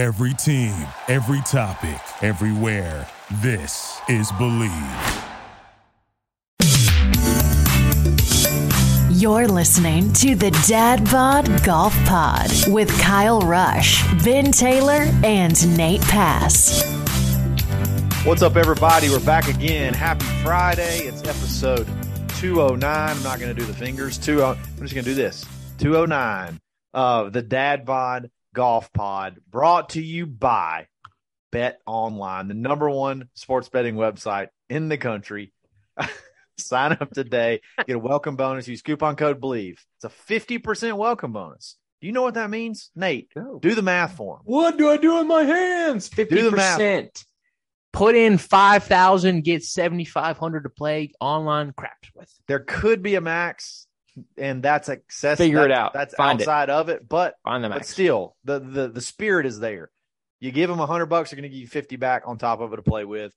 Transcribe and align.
Every 0.00 0.32
team, 0.32 0.72
every 1.08 1.42
topic, 1.42 2.00
everywhere. 2.22 3.06
This 3.42 4.00
is 4.08 4.32
Believe. 4.32 4.72
You're 9.10 9.46
listening 9.46 10.10
to 10.14 10.34
the 10.34 10.58
Dad 10.66 11.04
Bod 11.10 11.62
Golf 11.64 11.94
Pod 12.06 12.50
with 12.68 12.88
Kyle 12.98 13.42
Rush, 13.42 14.02
Ben 14.24 14.50
Taylor, 14.52 15.04
and 15.22 15.76
Nate 15.76 16.00
Pass. 16.00 16.82
What's 18.24 18.40
up, 18.40 18.56
everybody? 18.56 19.10
We're 19.10 19.20
back 19.20 19.48
again. 19.48 19.92
Happy 19.92 20.24
Friday. 20.42 21.00
It's 21.00 21.20
episode 21.24 21.86
209. 22.38 22.82
I'm 22.82 23.22
not 23.22 23.38
going 23.38 23.54
to 23.54 23.60
do 23.60 23.66
the 23.66 23.74
fingers. 23.76 24.16
Two, 24.16 24.40
oh, 24.42 24.52
I'm 24.52 24.80
just 24.80 24.94
going 24.94 25.04
to 25.04 25.10
do 25.10 25.14
this. 25.14 25.44
209 25.76 26.58
of 26.94 27.26
uh, 27.26 27.28
the 27.28 27.42
Dad 27.42 27.84
Bod 27.84 28.30
Golf 28.54 28.92
Pod, 28.92 29.38
brought 29.48 29.90
to 29.90 30.02
you 30.02 30.26
by 30.26 30.86
Bet 31.52 31.80
Online, 31.86 32.48
the 32.48 32.54
number 32.54 32.88
one 32.90 33.28
sports 33.34 33.68
betting 33.68 33.94
website 33.94 34.48
in 34.68 34.88
the 34.88 34.98
country. 34.98 35.52
Sign 36.58 36.92
up 36.92 37.10
today, 37.10 37.60
get 37.86 37.96
a 37.96 37.98
welcome 37.98 38.36
bonus. 38.36 38.68
Use 38.68 38.82
coupon 38.82 39.16
code 39.16 39.40
BELIEVE. 39.40 39.82
It's 39.96 40.04
a 40.04 40.32
50% 40.32 40.96
welcome 40.96 41.32
bonus. 41.32 41.76
Do 42.00 42.06
you 42.06 42.12
know 42.12 42.22
what 42.22 42.34
that 42.34 42.50
means? 42.50 42.90
Nate, 42.96 43.30
do 43.34 43.74
the 43.74 43.82
math 43.82 44.16
for 44.16 44.36
him. 44.36 44.42
What 44.44 44.78
do 44.78 44.90
I 44.90 44.96
do 44.96 45.16
with 45.18 45.26
my 45.26 45.42
hands? 45.42 46.08
50%. 46.08 47.24
Put 47.92 48.14
in 48.14 48.38
five 48.38 48.84
thousand, 48.84 49.42
get 49.42 49.64
seventy 49.64 50.04
five 50.04 50.38
hundred 50.38 50.62
to 50.62 50.70
play 50.70 51.10
online 51.20 51.72
craps 51.72 52.08
with. 52.14 52.32
There 52.46 52.60
could 52.60 53.02
be 53.02 53.16
a 53.16 53.20
max, 53.20 53.88
and 54.36 54.62
that's 54.62 54.88
access. 54.88 55.38
Figure 55.38 55.64
it 55.64 55.68
that's- 55.68 55.78
out. 55.86 55.92
That's 55.92 56.14
Find 56.14 56.40
it. 56.40 56.44
outside 56.44 56.70
of 56.70 56.88
it, 56.88 57.08
but 57.08 57.34
Find 57.44 57.62
the 57.64 57.68
but 57.68 57.76
max. 57.76 57.88
still, 57.88 58.36
the 58.44 58.58
the 58.60 58.88
the 58.88 59.00
spirit 59.00 59.46
is 59.46 59.58
there. 59.60 59.90
You 60.38 60.52
give 60.52 60.70
them 60.70 60.80
a 60.80 60.86
hundred 60.86 61.06
bucks, 61.06 61.30
they're 61.30 61.36
going 61.36 61.50
to 61.50 61.54
give 61.54 61.60
you 61.60 61.66
fifty 61.68 61.96
back 61.96 62.22
on 62.26 62.38
top 62.38 62.60
of 62.60 62.72
it 62.72 62.76
to 62.76 62.82
play 62.82 63.04
with. 63.04 63.32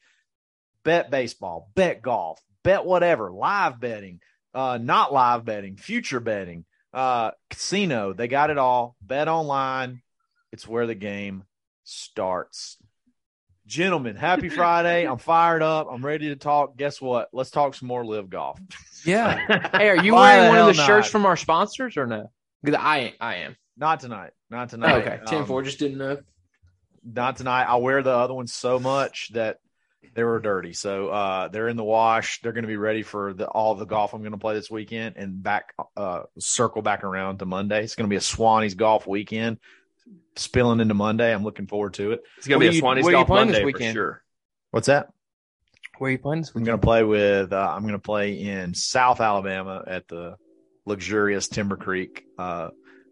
Bet 0.84 1.10
baseball, 1.12 1.70
bet 1.76 2.02
golf, 2.02 2.40
bet 2.63 2.85
whatever, 2.85 3.32
live 3.32 3.80
betting, 3.80 4.20
uh, 4.54 4.77
not 4.82 5.12
live 5.13 5.46
betting, 5.46 5.76
future 5.77 6.20
betting, 6.20 6.66
uh, 6.94 7.32
casino. 7.50 8.13
They 8.13 8.27
got 8.27 8.50
it 8.50 8.57
all. 8.57 8.96
Bet 9.02 9.27
online. 9.27 10.02
It's 10.52 10.68
where 10.68 10.85
the 10.88 10.96
game 10.96 11.44
starts. 11.84 12.77
Gentlemen, 13.66 14.16
happy 14.16 14.50
Friday. 14.50 15.06
I'm 15.08 15.18
fired 15.18 15.62
up. 15.62 15.88
I'm 15.90 16.06
ready 16.06 16.30
to 16.30 16.36
talk. 16.36 16.76
Guess 16.78 17.02
what? 17.02 17.30
Let's 17.32 17.50
talk 17.50 17.74
some 17.76 17.88
more 17.88 18.06
live 18.06 18.30
golf. 18.30 18.60
Yeah. 19.06 19.70
hey, 19.74 19.90
are 19.90 20.04
you 20.04 20.16
wearing 20.16 20.50
one 20.50 20.58
of 20.60 20.68
the 20.68 20.74
hell 20.74 20.86
shirts 20.86 21.08
from 21.08 21.26
our 21.26 21.38
sponsors 21.38 21.96
or 21.96 22.06
no? 22.06 22.30
Because 22.62 22.80
I 22.82 23.14
I 23.20 23.36
am. 23.36 23.56
Not 23.78 24.02
tonight. 24.02 24.32
Not 24.50 24.70
tonight. 24.70 25.02
okay. 25.02 25.20
Um, 25.20 25.26
Ten 25.26 25.46
four. 25.46 25.62
Just 25.64 25.80
didn't 25.80 25.98
know. 25.98 26.20
not 27.04 27.38
tonight. 27.38 27.64
I 27.64 27.78
wear 27.78 28.04
the 28.04 28.12
other 28.12 28.34
ones 28.34 28.54
so 28.54 28.80
much 28.80 29.30
that 29.34 29.58
they 30.14 30.24
were 30.24 30.40
dirty. 30.40 30.74
So 30.74 31.08
uh, 31.10 31.48
they're 31.48 31.70
in 31.70 31.78
the 31.78 31.84
wash. 31.84 32.41
They're 32.41 32.52
going 32.52 32.64
to 32.64 32.68
be 32.68 32.78
ready 32.78 33.02
for 33.02 33.34
the, 33.34 33.48
all 33.48 33.76
the 33.76 33.86
golf 33.86 34.14
I'm 34.14 34.22
going 34.22 34.34
to 34.34 34.38
play 34.38 34.54
this 34.54 34.70
weekend 34.70 35.16
and 35.18 35.41
back 35.41 35.74
uh, 35.98 36.24
circle 36.38 36.82
back 36.82 37.04
around 37.04 37.40
to 37.40 37.46
Monday. 37.46 37.84
It's 37.84 37.96
going 37.96 38.08
to 38.08 38.14
be 38.14 38.18
a 38.18 38.22
Swanee's 38.22 38.76
golf 38.76 39.08
weekend, 39.08 39.58
spilling 40.35 40.79
into 40.79 40.93
Monday. 40.93 41.34
I'm 41.34 41.43
looking 41.43 41.68
forward 41.68 41.93
to 41.96 42.12
it. 42.13 42.21
It's 42.37 42.48
gonna 42.48 42.59
Where 42.59 42.70
be 42.70 42.76
a 42.76 42.76
you- 42.76 42.82
Swanee's 42.82 43.04
where 43.05 43.13
Golf 43.13 43.27
playing 43.27 43.48
this 43.48 43.54
Monday 43.57 43.62
for 43.71 43.77
weekend? 43.77 43.93
sure. 43.93 44.23
What's 44.71 44.87
that? 44.87 45.10
Where 45.99 46.10
are 46.10 46.12
you 46.12 46.18
playing 46.20 46.41
this 46.41 46.51
I'm 46.55 46.63
going 46.63 46.79
to 46.79 46.84
play 46.84 47.04
with. 47.04 47.54
Uh, 47.54 47.71
I'm 47.76 47.84
going 47.84 47.93
to 47.93 47.99
play 47.99 48.34
in 48.41 48.73
South 48.73 49.21
Alabama 49.21 49.84
at 49.85 50.07
the 50.07 50.35
luxurious 50.87 51.48
Timber 51.48 51.77
Creek 51.77 52.23
uh, 52.40 52.70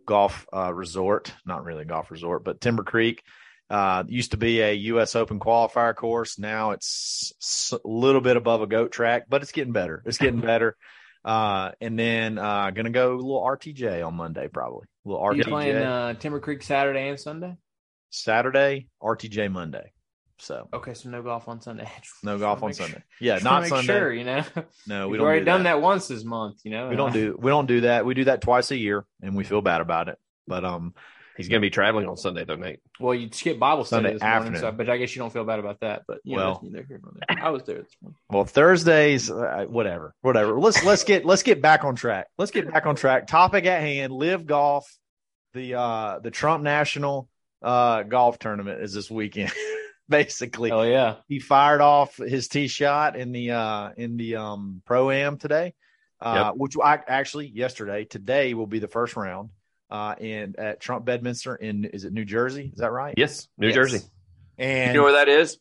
Golf 0.08 0.48
uh, 0.52 0.74
Resort. 0.74 1.32
Not 1.46 1.64
really 1.64 1.84
a 1.84 1.86
golf 1.86 2.10
resort, 2.10 2.44
but 2.44 2.60
Timber 2.60 2.84
Creek. 2.84 3.22
Uh, 3.70 4.04
used 4.08 4.32
to 4.32 4.38
be 4.38 4.60
a 4.62 4.74
U.S. 4.74 5.16
Open 5.16 5.40
qualifier 5.40 5.96
course. 5.96 6.38
Now 6.40 6.72
it's 6.72 7.32
s- 7.40 7.72
a 7.74 7.88
little 7.88 8.20
bit 8.20 8.36
above 8.36 8.62
a 8.64 8.68
goat 8.68 8.92
track, 8.92 9.28
but 9.30 9.44
it's 9.44 9.52
getting 9.54 9.72
better. 9.74 10.02
It's 10.06 10.18
getting 10.18 10.42
better. 10.42 10.76
Uh, 11.24 11.72
and 11.80 11.98
then 11.98 12.38
uh, 12.40 12.72
going 12.72 12.86
to 12.86 12.92
go 12.92 13.14
a 13.14 13.16
little 13.16 13.42
RTJ 13.46 14.06
on 14.06 14.16
Monday, 14.16 14.48
probably. 14.50 14.88
Little 15.06 15.22
Are 15.22 15.36
you 15.36 15.44
playing 15.44 15.78
uh, 15.78 16.14
Timber 16.16 16.40
Creek 16.40 16.62
Saturday 16.64 17.10
and 17.10 17.20
Sunday? 17.20 17.56
Saturday, 18.10 18.88
RTJ 19.02 19.52
Monday. 19.52 19.92
So 20.38 20.68
Okay, 20.74 20.96
so 20.96 21.10
no 21.10 21.22
golf 21.22 21.48
on 21.48 21.62
Sunday. 21.62 21.88
no 22.24 22.38
golf 22.40 22.64
on 22.64 22.74
sure- 22.74 22.88
Sunday. 22.88 23.04
Yeah, 23.20 23.36
just 23.36 23.44
not 23.44 23.62
make 23.62 23.70
Sunday. 23.70 23.86
Sure, 23.86 24.12
you 24.14 24.24
know. 24.24 24.44
No, 24.88 25.08
we 25.08 25.12
We've 25.14 25.20
don't 25.20 25.28
already 25.28 25.42
do 25.42 25.46
done 25.46 25.64
that 25.64 25.82
once 25.82 26.08
this 26.08 26.24
month. 26.24 26.62
You 26.64 26.72
know. 26.72 26.90
we 26.90 26.96
don't 26.96 27.14
do 27.14 27.38
we 27.40 27.52
don't 27.52 27.68
do 27.68 27.82
that. 27.82 28.06
We 28.06 28.16
do 28.16 28.24
that 28.26 28.42
twice 28.42 28.72
a 28.72 28.78
year, 28.78 29.06
and 29.22 29.36
we 29.36 29.44
feel 29.44 29.62
bad 29.62 29.82
about 29.82 30.10
it. 30.10 30.18
But 30.48 30.66
um, 30.66 30.96
He's 31.42 31.50
gonna 31.50 31.60
be 31.60 31.72
traveling 31.72 32.08
on 32.08 32.18
Sunday, 32.18 32.46
though, 32.46 32.56
Nate. 32.56 32.80
Well, 33.00 33.16
you 33.16 33.30
skip 33.32 33.58
Bible 33.58 33.84
study 33.84 34.04
Sunday 34.04 34.14
this 34.14 34.22
morning, 34.22 34.60
so, 34.60 34.72
but 34.72 34.90
I 34.92 34.98
guess 34.98 35.16
you 35.16 35.22
don't 35.22 35.34
feel 35.34 35.44
bad 35.44 35.58
about 35.58 35.80
that. 35.80 36.04
But 36.08 36.20
you 36.24 36.36
Well. 36.36 36.54
that's 36.62 36.64
neither 36.64 36.86
here 36.88 37.02
nor 37.02 37.14
there. 37.16 37.44
I 37.44 37.50
was 37.50 37.64
there 37.64 37.80
this 37.80 37.96
morning. 38.00 38.18
well 38.30 38.46
Thursdays, 38.46 39.32
uh, 39.32 39.66
whatever, 39.68 40.14
whatever. 40.22 40.60
Let's 40.60 40.84
let's 40.84 41.04
get 41.04 41.26
let's 41.26 41.42
get 41.42 41.64
back 41.64 41.84
on 41.84 41.96
track. 41.96 42.28
Let's 42.38 42.52
get 42.52 42.72
back 42.72 42.86
on 42.86 42.96
track. 42.96 43.26
Topic 43.26 43.66
at 43.66 43.82
hand: 43.82 44.14
Live 44.14 44.46
Golf. 44.46 44.88
The 45.54 45.74
uh 45.74 46.20
the 46.20 46.30
Trump 46.30 46.64
National 46.64 47.28
uh 47.64 48.04
golf 48.04 48.38
tournament 48.38 48.82
is 48.84 48.94
this 48.94 49.10
weekend. 49.10 49.52
Basically, 50.10 50.72
Oh 50.72 50.84
yeah, 50.84 51.16
he 51.28 51.40
fired 51.40 51.82
off 51.82 52.18
his 52.18 52.48
tee 52.50 52.68
shot 52.68 53.16
in 53.16 53.32
the 53.32 53.52
uh 53.52 53.90
in 53.98 54.18
the 54.18 54.36
um 54.36 54.82
pro 54.86 55.10
am 55.10 55.38
today 55.38 55.74
uh 56.20 56.52
which 56.52 56.76
I 56.82 57.00
actually 57.08 57.48
yesterday 57.48 58.06
today 58.06 58.54
will 58.54 58.68
be 58.68 58.80
the 58.80 58.88
first 58.88 59.16
round 59.16 59.50
uh 59.92 60.16
in 60.20 60.56
at 60.58 60.80
Trump 60.80 61.06
Bedminster 61.06 61.56
in 61.56 61.86
is 61.86 62.06
it 62.06 62.14
New 62.14 62.26
Jersey 62.26 62.72
is 62.74 62.80
that 62.80 62.92
right 62.92 63.14
Yes, 63.18 63.48
New 63.58 63.68
Yes. 63.68 63.76
Jersey. 63.76 64.00
and 64.58 64.88
You 64.94 65.00
know 65.00 65.04
where 65.04 65.14
that 65.14 65.30
is? 65.30 65.58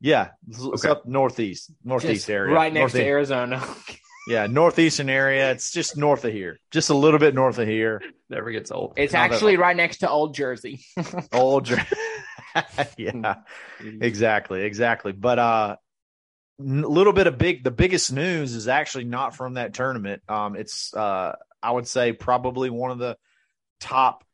yeah 0.00 0.30
it's, 0.48 0.58
it's 0.58 0.84
Okay. 0.84 0.88
up 0.90 1.06
northeast 1.06 1.70
northeast 1.84 2.12
Just 2.26 2.30
area 2.30 2.54
right 2.54 2.72
next 2.72 2.92
to 2.92 3.02
Arizona. 3.04 3.62
yeah 4.28 4.46
northeastern 4.46 5.08
area 5.08 5.50
it's 5.52 5.70
just 5.72 5.96
north 5.96 6.24
of 6.24 6.32
here 6.32 6.58
just 6.70 6.90
a 6.90 6.94
little 6.94 7.18
bit 7.20 7.34
north 7.34 7.58
of 7.58 7.68
here 7.68 8.02
Never 8.28 8.50
gets 8.50 8.72
old. 8.72 8.94
It's 8.96 9.12
Not 9.12 9.28
that- 9.30 9.34
actually 9.36 9.56
right 9.56 9.76
next 9.76 9.98
to 9.98 10.10
Old 10.10 10.34
Jersey. 10.34 10.80
old 11.32 11.64
Jer- 11.66 11.86
yeah 12.98 13.36
exactly 14.00 14.62
exactly 14.62 15.12
but 15.12 15.38
uh 15.38 15.76
a 16.58 16.62
little 16.62 17.12
bit 17.12 17.26
of 17.26 17.36
big 17.38 17.62
the 17.62 17.70
biggest 17.70 18.12
news 18.12 18.54
is 18.54 18.66
actually 18.66 19.04
not 19.04 19.36
from 19.36 19.54
that 19.54 19.74
tournament 19.74 20.22
um 20.28 20.56
it's 20.56 20.92
uh 20.94 21.34
i 21.62 21.70
would 21.70 21.86
say 21.86 22.12
probably 22.12 22.70
one 22.70 22.90
of 22.90 22.98
the 22.98 23.16
top 23.80 24.24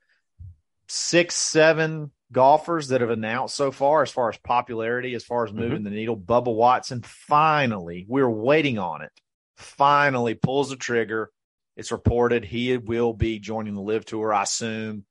six 0.88 1.34
seven 1.34 2.10
golfers 2.30 2.88
that 2.88 3.00
have 3.00 3.10
announced 3.10 3.54
so 3.54 3.70
far 3.70 4.02
as 4.02 4.10
far 4.10 4.30
as 4.30 4.38
popularity 4.38 5.14
as 5.14 5.24
far 5.24 5.44
as 5.44 5.52
moving 5.52 5.82
the 5.82 5.90
needle. 5.90 6.16
Bubba 6.16 6.54
watson 6.54 7.02
finally 7.02 8.06
we're 8.08 8.28
waiting 8.28 8.78
on 8.78 9.02
it 9.02 9.10
finally 9.56 10.34
pulls 10.34 10.70
the 10.70 10.76
trigger. 10.76 11.30
It's 11.76 11.92
reported 11.92 12.44
he 12.44 12.76
will 12.76 13.12
be 13.12 13.38
joining 13.38 13.74
the 13.74 13.80
live 13.80 14.04
tour 14.04 14.32
i 14.32 14.42
assume 14.42 15.04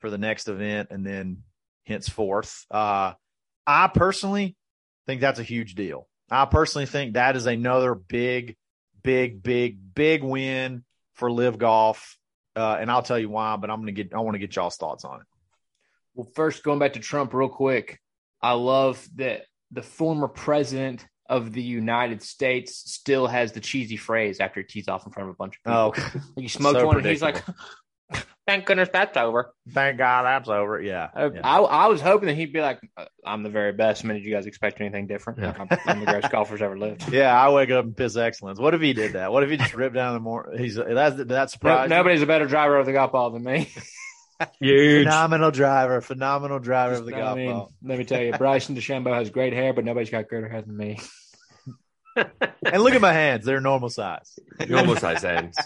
for 0.00 0.10
the 0.10 0.18
next 0.18 0.48
event 0.48 0.88
and 0.90 1.04
then 1.04 1.42
henceforth. 1.84 2.64
Uh 2.70 3.14
i 3.66 3.88
personally 3.88 4.56
think 5.06 5.20
that's 5.20 5.40
a 5.40 5.44
huge 5.44 5.74
deal. 5.74 6.06
I 6.30 6.44
personally 6.44 6.86
think 6.86 7.14
that 7.14 7.34
is 7.34 7.46
another 7.46 7.94
big, 7.94 8.56
big, 9.02 9.42
big, 9.42 9.94
big 9.94 10.22
win 10.22 10.84
for 11.14 11.30
Live 11.30 11.58
Golf. 11.58 12.17
Uh, 12.58 12.76
and 12.80 12.90
I'll 12.90 13.02
tell 13.02 13.18
you 13.18 13.28
why, 13.28 13.56
but 13.56 13.70
I'm 13.70 13.80
gonna 13.80 13.92
get 13.92 14.12
I 14.12 14.18
want 14.18 14.34
to 14.34 14.40
get 14.40 14.56
y'all's 14.56 14.76
thoughts 14.76 15.04
on 15.04 15.20
it. 15.20 15.26
Well, 16.14 16.28
first, 16.34 16.64
going 16.64 16.80
back 16.80 16.94
to 16.94 16.98
Trump 17.00 17.32
real 17.32 17.48
quick, 17.48 18.00
I 18.42 18.52
love 18.52 19.06
that 19.16 19.42
the 19.70 19.82
former 19.82 20.26
president 20.26 21.06
of 21.28 21.52
the 21.52 21.62
United 21.62 22.20
States 22.20 22.74
still 22.90 23.28
has 23.28 23.52
the 23.52 23.60
cheesy 23.60 23.96
phrase 23.96 24.40
after 24.40 24.60
he 24.60 24.66
tees 24.66 24.88
off 24.88 25.06
in 25.06 25.12
front 25.12 25.28
of 25.28 25.34
a 25.34 25.36
bunch 25.36 25.56
of 25.56 25.62
people. 25.62 26.14
Oh, 26.14 26.20
Like 26.36 26.42
he 26.42 26.48
smoked 26.48 26.80
so 26.80 26.86
one, 26.86 26.96
and 26.96 27.06
he's 27.06 27.22
like, 27.22 27.44
"Thank 28.48 28.64
goodness 28.64 28.88
that's 28.92 29.16
over." 29.16 29.54
thank 29.70 29.98
God 29.98 30.22
that's 30.24 30.48
over. 30.48 30.80
Yeah. 30.80 31.08
I, 31.14 31.26
yeah. 31.26 31.40
I, 31.44 31.58
I 31.58 31.86
was 31.88 32.00
hoping 32.00 32.28
that 32.28 32.34
he'd 32.34 32.52
be 32.52 32.60
like, 32.62 32.80
uh, 32.96 33.04
"I'm 33.24 33.42
the 33.42 33.50
very 33.50 33.72
best." 33.72 34.04
I 34.04 34.08
mean, 34.08 34.16
did 34.16 34.24
you 34.24 34.32
guys 34.34 34.46
expect 34.46 34.80
anything 34.80 35.06
different? 35.06 35.38
Yeah. 35.40 35.54
I'm, 35.58 35.68
I'm 35.86 36.00
the 36.00 36.06
greatest 36.06 36.32
golfer's 36.32 36.62
ever 36.62 36.78
lived. 36.78 37.04
Yeah, 37.12 37.30
I 37.38 37.50
wake 37.50 37.70
up 37.70 37.84
and 37.84 37.96
piss 37.96 38.16
excellence. 38.16 38.58
What 38.58 38.72
if 38.74 38.80
he 38.80 38.94
did 38.94 39.12
that? 39.12 39.30
What 39.32 39.42
if 39.42 39.50
he 39.50 39.56
just 39.58 39.74
ripped 39.74 39.94
down 39.94 40.14
the 40.14 40.20
more? 40.20 40.52
He's 40.56 40.76
that's 40.76 41.16
that 41.16 41.28
No, 41.28 41.46
surprise. 41.46 41.90
nobody's 41.90 42.22
a 42.22 42.26
better 42.26 42.46
driver 42.46 42.78
of 42.78 42.86
the 42.86 42.92
golf 42.92 43.12
ball 43.12 43.30
than 43.30 43.44
me. 43.44 43.70
Huge. 44.60 45.04
phenomenal 45.04 45.50
driver, 45.50 46.00
phenomenal 46.00 46.58
driver 46.60 46.94
of 46.94 47.06
the 47.06 47.14
I 47.14 47.18
golf 47.20 47.36
mean, 47.36 47.50
ball. 47.50 47.72
let 47.82 47.98
me 47.98 48.04
tell 48.04 48.22
you, 48.22 48.32
Bryson 48.32 48.76
DeChambeau 48.76 49.14
has 49.14 49.30
great 49.30 49.52
hair, 49.52 49.72
but 49.72 49.84
nobody's 49.84 50.10
got 50.10 50.28
greater 50.28 50.48
hair 50.48 50.62
than 50.62 50.76
me. 50.76 50.98
And 52.16 52.82
look 52.82 52.94
at 52.94 53.00
my 53.00 53.12
hands; 53.12 53.44
they're 53.44 53.60
normal 53.60 53.90
size. 53.90 54.38
Normal 54.68 54.96
size 54.96 55.22
hands. 55.22 55.56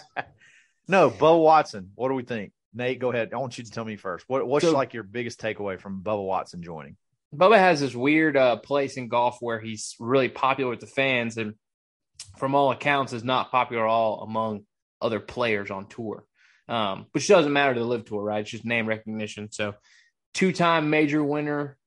No, 0.87 1.09
Bubba 1.09 1.41
Watson. 1.41 1.91
What 1.95 2.09
do 2.09 2.13
we 2.13 2.23
think? 2.23 2.51
Nate, 2.73 2.99
go 2.99 3.11
ahead. 3.11 3.29
I 3.33 3.37
want 3.37 3.57
you 3.57 3.63
to 3.63 3.71
tell 3.71 3.85
me 3.85 3.95
first. 3.97 4.25
What, 4.27 4.47
what's 4.47 4.65
So- 4.65 4.71
like 4.73 4.93
your 4.93 5.03
biggest 5.03 5.39
takeaway 5.39 5.79
from 5.79 6.01
Bubba 6.01 6.25
Watson 6.25 6.63
joining? 6.63 6.97
Bubba 7.35 7.57
has 7.57 7.79
this 7.79 7.95
weird 7.95 8.37
uh, 8.37 8.57
place 8.57 8.95
in 8.95 9.07
golf 9.07 9.37
where 9.39 9.59
he's 9.59 9.95
really 9.99 10.29
popular 10.29 10.69
with 10.69 10.81
the 10.81 10.87
fans, 10.87 11.37
and 11.37 11.55
from 12.37 12.53
all 12.53 12.71
accounts, 12.71 13.11
is 13.11 13.23
not 13.23 13.49
popular 13.49 13.87
at 13.87 13.89
all 13.89 14.21
among 14.21 14.65
other 15.01 15.19
players 15.19 15.71
on 15.71 15.87
tour. 15.87 16.25
Um, 16.69 17.07
which 17.11 17.27
doesn't 17.27 17.51
matter 17.51 17.73
to 17.73 17.79
the 17.79 17.85
live 17.85 18.05
tour, 18.05 18.23
right? 18.23 18.41
It's 18.41 18.51
just 18.51 18.65
name 18.65 18.87
recognition. 18.87 19.51
So 19.51 19.73
two-time 20.33 20.89
major 20.89 21.23
winner, 21.23 21.77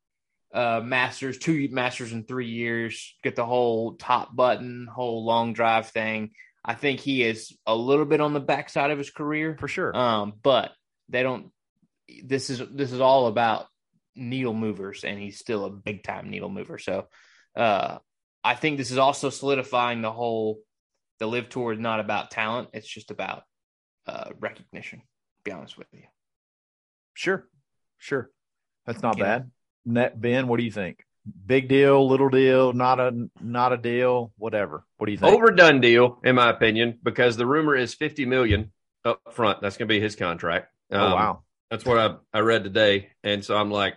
uh, 0.53 0.83
Masters, 0.85 1.39
two 1.39 1.69
Masters 1.71 2.13
in 2.13 2.25
three 2.25 2.49
years. 2.51 3.15
Get 3.23 3.37
the 3.37 3.47
whole 3.47 3.95
top 3.95 4.35
button, 4.37 4.87
whole 4.93 5.25
long 5.25 5.53
drive 5.55 5.89
thing. 5.91 6.33
I 6.69 6.75
think 6.75 6.99
he 6.99 7.23
is 7.23 7.57
a 7.65 7.77
little 7.77 8.05
bit 8.05 8.21
on 8.21 8.33
the 8.33 8.41
backside 8.41 8.91
of 8.91 8.99
his 8.99 9.11
career, 9.11 9.57
for 9.59 9.69
sure. 9.69 9.97
um, 9.97 10.33
but 10.43 10.73
they 11.09 11.23
don't. 11.23 11.53
This 12.25 12.51
is 12.51 12.61
this 12.73 12.91
is 12.93 13.01
all 13.01 13.29
about 13.29 13.67
needle 14.17 14.53
movers, 14.55 15.05
and 15.05 15.19
he's 15.19 15.39
still 15.39 15.65
a 15.65 15.71
big 15.71 16.03
time 16.03 16.29
needle 16.29 16.49
mover. 16.51 16.79
So, 16.79 17.07
uh, 17.55 17.99
I 18.43 18.55
think 18.57 18.79
this 18.79 18.91
is 18.91 18.99
also 18.99 19.31
solidifying 19.31 20.03
the 20.03 20.13
whole. 20.13 20.59
The 21.21 21.27
live 21.27 21.49
tour 21.49 21.73
is 21.73 21.79
not 21.79 22.01
about 22.01 22.31
talent; 22.33 22.71
it's 22.73 22.89
just 22.89 23.11
about 23.13 23.45
uh, 24.07 24.31
recognition. 24.41 24.99
To 25.01 25.43
be 25.45 25.53
honest 25.53 25.79
with 25.79 25.87
you. 25.93 26.03
Sure, 27.15 27.47
sure. 27.99 28.31
That's 28.87 29.03
not 29.03 29.19
Yeah. 29.19 29.25
bad. 29.25 29.51
Net 29.85 30.21
Ben, 30.21 30.49
what 30.49 30.59
do 30.59 30.65
you 30.65 30.73
think? 30.73 31.05
Big 31.47 31.69
deal, 31.69 32.09
little 32.09 32.29
deal, 32.29 32.73
not 32.73 33.01
a 33.01 33.29
not 33.41 33.73
a 33.73 33.77
deal, 33.77 34.33
whatever. 34.37 34.85
What 34.97 35.07
do 35.07 35.13
you 35.13 35.19
think? 35.19 35.35
Overdone 35.35 35.81
deal, 35.81 36.21
in 36.25 36.37
my 36.37 36.51
opinion, 36.51 36.99
because 37.03 37.37
the 37.37 37.47
rumor 37.47 37.75
is 37.75 37.95
50 37.95 38.27
million 38.27 38.73
up 39.05 39.21
front. 39.33 39.61
That's 39.61 39.77
going 39.77 39.89
to 39.89 39.95
be 39.95 40.01
his 40.01 40.17
contract. 40.17 40.69
oh 40.93 40.99
Um, 40.99 41.13
wow. 41.13 41.43
That's 41.71 41.85
what 41.85 41.99
I, 41.99 42.15
I 42.33 42.41
read 42.41 42.65
today. 42.65 43.09
And 43.25 43.45
so 43.45 43.57
I'm 43.57 43.71
like, 43.71 43.95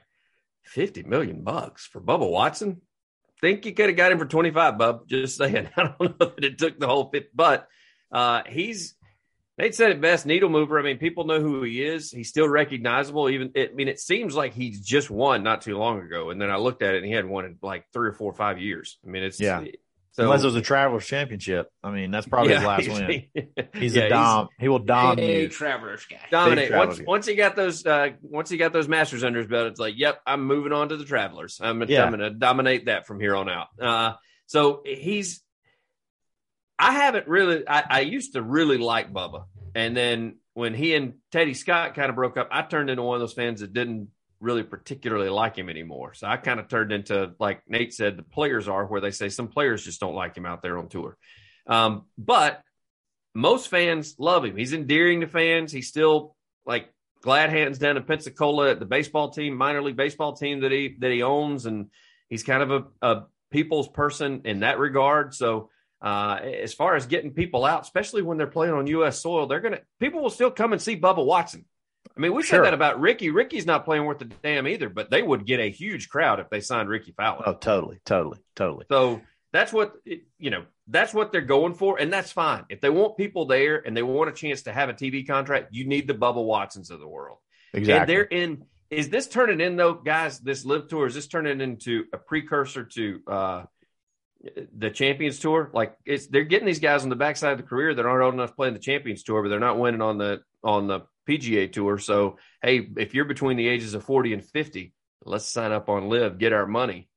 50 0.63 1.03
million 1.03 1.43
bucks 1.43 1.85
for 1.85 1.99
Bubba 2.01 2.29
Watson? 2.29 2.81
Think 3.41 3.65
you 3.65 3.73
could 3.73 3.87
have 3.87 3.95
got 3.95 4.11
him 4.11 4.19
for 4.19 4.25
25, 4.25 4.77
Bub. 4.77 5.07
Just 5.07 5.37
saying. 5.37 5.69
I 5.77 5.83
don't 5.83 6.19
know 6.19 6.27
that 6.35 6.43
it 6.43 6.57
took 6.57 6.79
the 6.79 6.87
whole 6.87 7.09
fit, 7.09 7.29
but 7.35 7.67
uh, 8.11 8.41
he's, 8.47 8.95
Nate 9.59 9.75
said 9.75 9.91
it 9.91 9.99
best, 10.01 10.25
needle 10.25 10.49
mover. 10.49 10.79
I 10.79 10.83
mean, 10.83 10.97
people 10.97 11.25
know 11.25 11.41
who 11.41 11.61
he 11.63 11.83
is. 11.83 12.11
He's 12.11 12.29
still 12.29 12.47
recognizable. 12.47 13.29
Even, 13.29 13.51
I 13.57 13.69
mean, 13.75 13.89
it 13.89 13.99
seems 13.99 14.33
like 14.33 14.53
he's 14.53 14.79
just 14.79 15.09
won 15.11 15.43
not 15.43 15.61
too 15.61 15.77
long 15.77 15.99
ago. 16.01 16.29
And 16.29 16.41
then 16.41 16.49
I 16.49 16.55
looked 16.57 16.81
at 16.81 16.93
it 16.95 16.97
and 16.99 17.05
he 17.05 17.11
had 17.11 17.25
won 17.25 17.43
in 17.45 17.57
like 17.61 17.85
three 17.91 18.07
or 18.07 18.13
four 18.13 18.31
or 18.31 18.35
five 18.35 18.57
years. 18.59 18.97
I 19.05 19.09
mean, 19.09 19.23
it's, 19.23 19.39
Yeah. 19.39 19.65
So, 20.13 20.23
Unless 20.23 20.41
it 20.41 20.47
was 20.47 20.55
a 20.55 20.61
Travelers 20.61 21.05
Championship. 21.05 21.67
I 21.83 21.91
mean, 21.91 22.09
that's 22.11 22.27
probably 22.27 22.53
his 22.53 22.63
last 22.63 22.87
win. 22.89 23.27
He's 23.75 23.95
yeah, 23.95 24.03
a 24.03 24.09
dom. 24.09 24.49
He 24.59 24.67
will 24.67 24.79
Hey, 24.79 24.85
dominate. 24.85 25.51
Travelers 25.51 26.05
guy. 26.07 26.17
dominate. 26.31 26.69
Big 26.69 26.77
Once 26.77 26.87
Travelers. 26.95 27.07
once 27.07 27.25
he 27.27 27.35
got 27.35 27.55
those 27.55 27.85
uh 27.85 28.09
once 28.21 28.49
he 28.49 28.57
got 28.57 28.73
those 28.73 28.87
masters 28.87 29.23
under 29.23 29.39
his 29.39 29.47
belt, 29.47 29.67
it's 29.67 29.79
like, 29.79 29.93
yep, 29.97 30.19
I'm 30.25 30.45
moving 30.45 30.73
on 30.73 30.89
to 30.89 30.97
the 30.97 31.05
travelers. 31.05 31.59
I'm, 31.61 31.81
Yeah. 31.83 32.03
I'm 32.03 32.11
gonna 32.11 32.31
dominate 32.31 32.87
that 32.87 33.07
from 33.07 33.19
here 33.21 33.35
on 33.35 33.49
out. 33.49 33.67
Uh 33.79 34.13
so 34.47 34.81
he's 34.85 35.41
I 36.79 36.93
haven't 36.93 37.27
really 37.27 37.67
I, 37.67 37.83
I 37.89 37.99
used 38.01 38.33
to 38.33 38.41
really 38.41 38.77
like 38.77 39.13
Bubba. 39.13 39.45
And 39.75 39.95
then 39.95 40.37
when 40.53 40.73
he 40.73 40.95
and 40.95 41.15
Teddy 41.31 41.53
Scott 41.53 41.93
kind 41.93 42.09
of 42.09 42.15
broke 42.15 42.37
up, 42.37 42.49
I 42.51 42.61
turned 42.63 42.89
into 42.89 43.03
one 43.03 43.15
of 43.15 43.21
those 43.21 43.33
fans 43.33 43.61
that 43.61 43.73
didn't 43.73 44.09
really 44.39 44.63
particularly 44.63 45.29
like 45.29 45.57
him 45.57 45.69
anymore. 45.69 46.13
So 46.13 46.25
I 46.25 46.37
kind 46.37 46.59
of 46.59 46.69
turned 46.69 46.91
into 46.91 47.33
like 47.39 47.61
Nate 47.67 47.93
said, 47.93 48.17
the 48.17 48.23
players 48.23 48.67
are 48.67 48.85
where 48.85 49.01
they 49.01 49.11
say 49.11 49.29
some 49.29 49.49
players 49.49 49.83
just 49.83 49.99
don't 49.99 50.15
like 50.15 50.35
him 50.35 50.45
out 50.45 50.61
there 50.61 50.77
on 50.77 50.87
tour. 50.87 51.17
Um, 51.67 52.05
but 52.17 52.61
most 53.35 53.67
fans 53.67 54.15
love 54.17 54.45
him. 54.45 54.55
He's 54.55 54.73
endearing 54.73 55.21
to 55.21 55.27
fans. 55.27 55.71
He's 55.71 55.87
still 55.87 56.35
like 56.65 56.91
glad 57.21 57.49
hands 57.49 57.77
down 57.77 57.97
in 57.97 58.03
Pensacola 58.03 58.71
at 58.71 58.79
the 58.79 58.85
baseball 58.85 59.29
team, 59.29 59.55
minor 59.55 59.81
league 59.81 59.97
baseball 59.97 60.33
team 60.35 60.61
that 60.61 60.71
he 60.71 60.95
that 60.99 61.11
he 61.11 61.21
owns, 61.21 61.65
and 61.65 61.89
he's 62.29 62.43
kind 62.43 62.63
of 62.63 62.71
a, 62.71 63.07
a 63.07 63.23
people's 63.51 63.87
person 63.87 64.41
in 64.45 64.61
that 64.61 64.79
regard. 64.79 65.33
So 65.33 65.69
uh, 66.01 66.39
as 66.43 66.73
far 66.73 66.95
as 66.95 67.05
getting 67.05 67.31
people 67.33 67.65
out, 67.65 67.81
especially 67.81 68.21
when 68.21 68.37
they're 68.37 68.47
playing 68.47 68.73
on 68.73 68.87
U.S. 68.87 69.19
soil, 69.21 69.47
they're 69.47 69.59
gonna 69.59 69.81
people 69.99 70.21
will 70.21 70.29
still 70.29 70.51
come 70.51 70.73
and 70.73 70.81
see 70.81 70.97
Bubba 70.99 71.25
Watson. 71.25 71.65
I 72.15 72.21
mean, 72.21 72.33
we 72.33 72.43
Sure. 72.43 72.57
said 72.59 72.65
that 72.65 72.73
about 72.73 72.99
Rickie. 72.99 73.29
Rickie's 73.29 73.65
not 73.65 73.85
playing 73.85 74.05
worth 74.05 74.21
a 74.21 74.25
damn 74.25 74.67
either, 74.67 74.89
but 74.89 75.09
they 75.11 75.21
would 75.21 75.45
get 75.45 75.59
a 75.59 75.69
huge 75.69 76.09
crowd 76.09 76.39
if 76.39 76.49
they 76.49 76.59
signed 76.61 76.89
Rickie 76.89 77.13
Fowler. 77.15 77.43
Oh, 77.45 77.53
totally, 77.53 77.99
totally, 78.05 78.39
totally. 78.55 78.85
So 78.89 79.21
that's 79.51 79.71
what 79.73 79.95
you 80.05 80.49
know. 80.49 80.65
That's 80.91 81.13
what 81.13 81.31
they're 81.31 81.41
going 81.41 81.75
for, 81.75 81.99
and 81.99 82.11
that's 82.11 82.31
fine. 82.31 82.65
If 82.69 82.81
they 82.81 82.89
want 82.89 83.15
people 83.15 83.45
there 83.45 83.77
and 83.85 83.95
they 83.95 84.01
want 84.01 84.27
a 84.29 84.33
chance 84.33 84.63
to 84.63 84.71
have 84.73 84.89
a 84.89 84.93
TV 84.93 85.27
contract, 85.27 85.67
you 85.71 85.85
need 85.85 86.07
the 86.07 86.15
Bubba 86.15 86.43
Watsons 86.43 86.89
of 86.89 86.99
the 86.99 87.07
world. 87.07 87.37
And 87.73 87.81
Exactly. 87.81 88.13
they're 88.15 88.23
in. 88.23 88.65
Is 88.89 89.09
this 89.09 89.27
turning 89.27 89.61
in 89.61 89.75
though, 89.75 89.93
guys? 89.93 90.39
This 90.39 90.65
live 90.65 90.87
tour 90.87 91.05
is 91.05 91.13
this 91.13 91.27
turning 91.27 91.61
into 91.61 92.05
a 92.11 92.17
precursor 92.17 92.85
to 92.85 93.21
uh, 93.27 93.63
the 94.75 94.89
Champions 94.89 95.39
Tour? 95.39 95.69
Like 95.73 95.95
it's 96.05 96.27
they're 96.27 96.43
getting 96.43 96.65
these 96.67 96.79
guys 96.79 97.03
on 97.03 97.09
the 97.09 97.15
backside 97.15 97.53
of 97.53 97.57
the 97.57 97.63
career 97.63 97.93
that 97.93 98.05
aren't 98.05 98.23
old 98.23 98.33
enough 98.33 98.55
playing 98.55 98.73
the 98.73 98.79
Champions 98.79 99.23
Tour, 99.23 99.43
but 99.43 99.49
they're 99.49 99.59
not 99.59 99.79
winning 99.79 100.01
on 100.01 100.17
the 100.17 100.39
on 100.63 100.87
the 100.87 101.01
PGA 101.27 101.71
Tour. 101.71 101.97
So 101.97 102.37
hey, 102.61 102.87
if 102.97 103.13
you're 103.13 103.25
between 103.25 103.57
the 103.57 103.67
ages 103.67 103.93
of 103.93 104.03
forty 104.03 104.33
and 104.33 104.43
fifty, 104.43 104.93
let's 105.25 105.45
sign 105.45 105.71
up 105.71 105.89
on 105.89 106.09
Live, 106.09 106.37
get 106.39 106.53
our 106.53 106.65
money, 106.65 107.09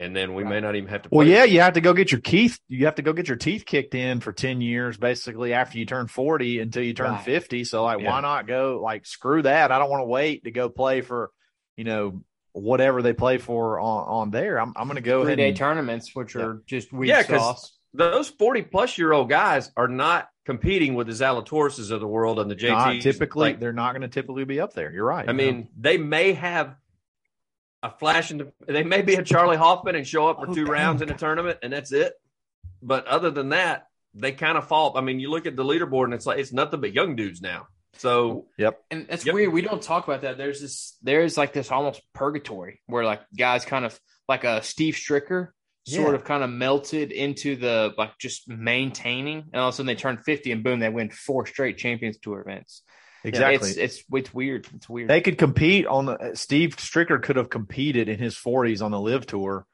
and 0.00 0.14
then 0.14 0.34
we 0.34 0.44
may 0.44 0.60
not 0.60 0.76
even 0.76 0.88
have 0.88 1.02
to. 1.02 1.08
Well, 1.10 1.26
play. 1.26 1.34
yeah, 1.34 1.44
you 1.44 1.60
have 1.60 1.74
to 1.74 1.80
go 1.80 1.92
get 1.92 2.12
your 2.12 2.20
teeth. 2.20 2.58
You 2.68 2.84
have 2.86 2.94
to 2.96 3.02
go 3.02 3.12
get 3.12 3.28
your 3.28 3.36
teeth 3.36 3.64
kicked 3.66 3.94
in 3.94 4.20
for 4.20 4.32
ten 4.32 4.60
years, 4.60 4.96
basically 4.96 5.52
after 5.54 5.78
you 5.78 5.84
turn 5.86 6.06
forty 6.06 6.60
until 6.60 6.82
you 6.84 6.94
turn 6.94 7.10
Right. 7.12 7.24
fifty. 7.24 7.64
So, 7.64 7.82
like, 7.84 8.00
Yeah. 8.00 8.10
why 8.10 8.20
not 8.20 8.46
go? 8.46 8.80
Like, 8.82 9.04
screw 9.06 9.42
that. 9.42 9.72
I 9.72 9.78
don't 9.78 9.90
want 9.90 10.02
to 10.02 10.06
wait 10.06 10.44
to 10.44 10.50
go 10.52 10.68
play 10.68 11.00
for, 11.00 11.30
you 11.76 11.84
know, 11.84 12.22
whatever 12.52 13.02
they 13.02 13.12
play 13.12 13.38
for 13.38 13.78
on 13.80 14.04
on 14.08 14.30
there. 14.30 14.60
I'm 14.60 14.72
I'm 14.76 14.86
going 14.88 14.96
to 14.96 15.00
go 15.02 15.22
Three 15.22 15.32
ahead. 15.32 15.38
day 15.38 15.48
And, 15.48 15.56
tournaments, 15.56 16.14
which 16.14 16.34
are 16.36 16.62
just 16.66 16.92
weak 16.92 17.08
Yeah, 17.10 17.22
'cause- 17.22 17.40
sauce. 17.40 17.78
those 17.94 18.28
40 18.28 18.62
plus 18.62 18.98
year 18.98 19.12
old 19.12 19.28
guys 19.28 19.70
are 19.76 19.88
not 19.88 20.28
competing 20.44 20.94
with 20.94 21.06
the 21.06 21.12
Zalatorses 21.12 21.90
of 21.90 22.00
the 22.00 22.06
world 22.08 22.38
and 22.40 22.50
the 22.50 22.68
not 22.68 23.00
typically, 23.02 23.50
Like, 23.50 23.60
they're 23.60 23.72
not 23.72 23.92
going 23.92 24.02
to 24.02 24.08
typically 24.08 24.44
be 24.44 24.60
up 24.60 24.72
there. 24.72 24.90
You're 24.92 25.04
right. 25.04 25.28
I 25.28 25.32
mean, 25.32 25.68
they 25.78 25.98
may 25.98 26.32
have 26.32 26.74
a 27.82 27.90
flash 27.90 28.30
in 28.30 28.38
the, 28.38 28.52
they 28.66 28.82
may 28.82 29.02
be 29.02 29.14
a 29.14 29.22
Charley 29.22 29.56
Hoffman 29.56 29.94
and 29.94 30.06
show 30.06 30.26
up 30.26 30.38
for 30.40 30.48
Oh, 30.50 30.54
two 30.54 30.64
dang. 30.64 30.72
rounds 30.72 31.02
in 31.02 31.10
a 31.10 31.16
tournament 31.16 31.58
and 31.62 31.72
that's 31.72 31.92
it. 31.92 32.14
But 32.82 33.06
other 33.06 33.30
than 33.30 33.50
that, 33.50 33.88
they 34.14 34.32
kind 34.32 34.56
of 34.58 34.66
fall. 34.66 34.96
I 34.96 35.00
mean, 35.02 35.20
you 35.20 35.30
look 35.30 35.46
at 35.46 35.54
the 35.54 35.64
leaderboard 35.64 36.04
and 36.04 36.14
it's 36.14 36.24
like, 36.26 36.38
it's 36.38 36.52
nothing 36.52 36.80
but 36.80 36.92
young 36.94 37.14
dudes 37.14 37.40
now. 37.42 37.68
So 37.98 38.46
yep. 38.56 38.80
And 38.90 39.06
that's 39.08 39.26
Yep. 39.26 39.34
weird. 39.34 39.52
We 39.52 39.62
don't 39.62 39.82
talk 39.82 40.06
about 40.06 40.22
that. 40.22 40.38
There's 40.38 40.60
this. 40.60 40.96
There's 41.02 41.36
like 41.36 41.52
this 41.52 41.70
almost 41.70 42.00
purgatory 42.14 42.80
where 42.86 43.04
like 43.04 43.20
guys 43.36 43.64
kind 43.64 43.84
of 43.84 43.98
like 44.28 44.44
a 44.44 44.62
Steve 44.62 44.94
Stricker 44.94 45.48
sort 45.86 46.08
Yeah. 46.10 46.14
of 46.14 46.24
kind 46.24 46.42
of 46.44 46.50
melted 46.50 47.12
into 47.12 47.56
the 47.56 47.92
like 47.98 48.16
just 48.18 48.48
maintaining, 48.48 49.44
and 49.52 49.60
all 49.60 49.68
of 49.68 49.74
a 49.74 49.76
sudden 49.76 49.86
they 49.86 49.94
turn 49.94 50.18
50 50.18 50.52
and 50.52 50.62
boom, 50.62 50.78
they 50.80 50.88
win 50.88 51.10
four 51.10 51.46
straight 51.46 51.76
Champions 51.78 52.18
Tour 52.18 52.40
events. 52.40 52.82
Exactly. 53.24 53.70
It's 53.70 53.76
it's 53.78 54.04
it's 54.12 54.32
weird. 54.32 54.68
It's 54.76 54.88
weird. 54.88 55.08
They 55.08 55.20
could 55.20 55.38
compete 55.38 55.86
on 55.86 56.06
the 56.06 56.32
Steve 56.34 56.76
Stricker 56.76 57.20
could 57.22 57.36
have 57.36 57.50
competed 57.50 58.08
in 58.08 58.18
his 58.20 58.36
40s 58.36 58.80
on 58.80 58.92
the 58.92 59.00
live 59.00 59.26
tour 59.26 59.66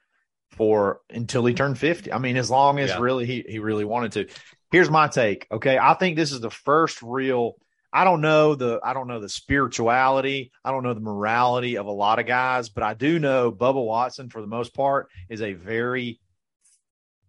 for 0.53 1.01
until 1.11 1.45
he 1.45 1.53
turned 1.53 1.79
50. 1.79 2.13
I 2.13 2.19
mean, 2.19 2.37
as 2.37 2.51
long 2.51 2.79
as 2.79 2.91
Yeah. 2.91 3.01
really 3.01 3.27
he 3.27 3.45
he 3.47 3.59
really 3.59 3.85
wanted 3.85 4.13
to. 4.13 4.35
Here's 4.71 4.89
my 4.91 5.09
take. 5.09 5.47
Okay. 5.53 5.77
I 5.79 5.95
think 5.95 6.17
this 6.17 6.33
is 6.33 6.41
the 6.41 6.51
first 6.51 7.03
real 7.03 7.57
I 7.95 8.03
don't 8.03 8.21
know 8.21 8.57
the 8.57 8.81
I 8.83 8.93
don't 8.93 9.07
know 9.07 9.21
the 9.21 9.29
spirituality, 9.29 10.51
I 10.65 10.73
don't 10.73 10.83
know 10.83 10.95
the 10.95 11.01
morality 11.01 11.77
of 11.77 11.87
a 11.87 11.93
lot 11.93 12.19
of 12.19 12.27
guys, 12.27 12.69
but 12.69 12.83
I 12.83 12.95
do 12.95 13.21
know 13.21 13.53
Bubba 13.53 13.83
Watson 13.83 14.31
for 14.31 14.41
the 14.41 14.49
most 14.49 14.75
part 14.75 15.09
is 15.31 15.41
a 15.41 15.53
very 15.53 16.19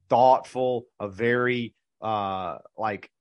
thoughtful, 0.09 0.87
a 0.99 1.07
very 1.07 1.75
uh 2.01 2.57
like 2.75 3.11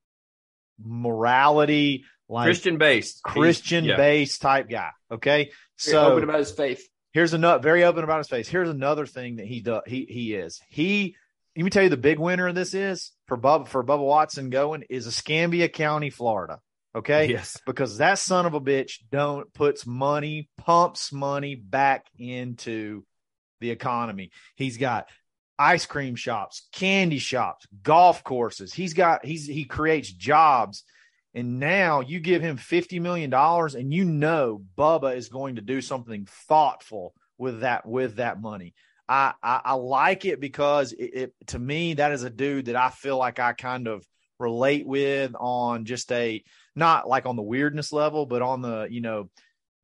morality 0.82 2.04
like 2.30 2.46
Christian 2.46 2.78
based. 2.78 3.22
Christian 3.22 3.84
yeah. 3.84 3.96
based 3.96 4.40
type 4.40 4.70
guy. 4.70 4.90
Okay. 5.10 5.50
So 5.76 5.92
Very 5.92 6.06
open 6.06 6.22
So 6.22 6.24
about 6.24 6.38
his 6.38 6.50
faith. 6.50 6.88
here's 7.12 7.34
another 7.34 7.62
very 7.62 7.84
open 7.84 8.04
about 8.04 8.18
his 8.18 8.28
faith. 8.28 8.48
Here's 8.48 8.70
another 8.70 9.04
thing 9.04 9.36
that 9.36 9.46
he 9.46 9.60
does. 9.60 9.82
He 9.86 10.06
he 10.08 10.34
is. 10.34 10.62
He 10.70 11.14
let 11.54 11.64
me 11.64 11.68
tell 11.68 11.82
you 11.82 11.90
the 11.90 11.98
big 11.98 12.18
winner 12.18 12.48
of 12.48 12.54
this 12.54 12.72
is 12.72 13.12
for 13.26 13.36
Bubba 13.36 13.68
for 13.68 13.84
Bubba 13.84 14.02
Watson 14.02 14.48
going 14.48 14.84
is 14.88 15.06
Escambia 15.06 15.68
County, 15.68 16.08
Florida. 16.08 16.60
Okay. 16.94 17.28
Yes. 17.28 17.60
Because 17.66 17.98
that 17.98 18.18
son 18.18 18.46
of 18.46 18.54
a 18.54 18.60
bitch 18.60 18.98
don't 19.10 19.52
puts 19.52 19.86
money, 19.86 20.48
pumps 20.58 21.12
money 21.12 21.56
back 21.56 22.06
into 22.18 23.04
the 23.60 23.70
economy. 23.70 24.30
He's 24.54 24.76
got 24.76 25.08
ice 25.58 25.86
cream 25.86 26.14
shops, 26.14 26.68
candy 26.72 27.18
shops, 27.18 27.66
golf 27.82 28.22
courses. 28.22 28.72
He's 28.72 28.94
got 28.94 29.24
he's 29.24 29.46
he 29.46 29.64
creates 29.64 30.12
jobs. 30.12 30.84
And 31.36 31.58
now 31.58 31.98
you 31.98 32.20
give 32.20 32.42
him 32.42 32.58
$50 32.58 33.00
million 33.00 33.34
and 33.34 33.92
you 33.92 34.04
know 34.04 34.62
Bubba 34.78 35.16
is 35.16 35.28
going 35.28 35.56
to 35.56 35.62
do 35.62 35.80
something 35.80 36.28
thoughtful 36.48 37.12
with 37.38 37.60
that 37.60 37.84
with 37.86 38.16
that 38.16 38.40
money. 38.40 38.72
I, 39.08 39.32
I, 39.42 39.60
I 39.64 39.72
like 39.74 40.24
it 40.24 40.40
because 40.40 40.92
it, 40.92 41.10
it 41.14 41.34
to 41.48 41.58
me 41.58 41.94
that 41.94 42.12
is 42.12 42.22
a 42.22 42.30
dude 42.30 42.66
that 42.66 42.76
I 42.76 42.90
feel 42.90 43.18
like 43.18 43.40
I 43.40 43.52
kind 43.52 43.88
of 43.88 44.06
relate 44.38 44.86
with 44.86 45.34
on 45.38 45.84
just 45.84 46.10
a 46.12 46.42
not 46.76 47.08
like 47.08 47.26
on 47.26 47.36
the 47.36 47.42
weirdness 47.42 47.92
level, 47.92 48.26
but 48.26 48.42
on 48.42 48.62
the 48.62 48.88
you 48.90 49.00
know 49.00 49.30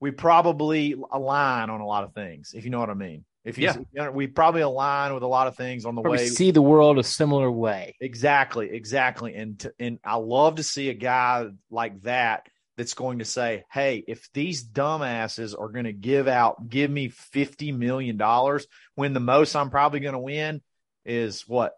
we 0.00 0.10
probably 0.10 0.96
align 1.12 1.70
on 1.70 1.80
a 1.80 1.86
lot 1.86 2.04
of 2.04 2.14
things 2.14 2.52
if 2.54 2.64
you 2.64 2.70
know 2.70 2.80
what 2.80 2.90
I 2.90 2.94
mean. 2.94 3.24
If 3.42 3.56
you, 3.56 3.70
Yeah. 3.92 4.10
we 4.10 4.26
probably 4.26 4.60
align 4.60 5.14
with 5.14 5.22
a 5.22 5.26
lot 5.26 5.46
of 5.46 5.56
things 5.56 5.86
on 5.86 5.94
the 5.94 6.02
Probably 6.02 6.18
way 6.18 6.26
see 6.26 6.50
the 6.50 6.60
world 6.60 6.98
a 6.98 7.02
similar 7.02 7.50
way. 7.50 7.94
Exactly, 8.00 8.70
exactly. 8.70 9.34
And 9.34 9.58
to, 9.60 9.72
and 9.78 9.98
I 10.04 10.16
love 10.16 10.56
to 10.56 10.62
see 10.62 10.90
a 10.90 10.94
guy 10.94 11.48
like 11.70 12.02
that 12.02 12.46
that's 12.76 12.92
going 12.94 13.20
to 13.20 13.24
say, 13.24 13.64
"Hey, 13.72 14.04
if 14.06 14.30
these 14.32 14.62
dumbasses 14.62 15.58
are 15.58 15.68
going 15.68 15.86
to 15.86 15.92
give 15.92 16.28
out, 16.28 16.68
give 16.68 16.90
me 16.90 17.08
fifty 17.08 17.72
million 17.72 18.18
dollars, 18.18 18.66
when 18.94 19.14
the 19.14 19.20
most 19.20 19.56
I'm 19.56 19.70
probably 19.70 20.00
going 20.00 20.12
to 20.12 20.18
win 20.18 20.60
is 21.06 21.48
what 21.48 21.72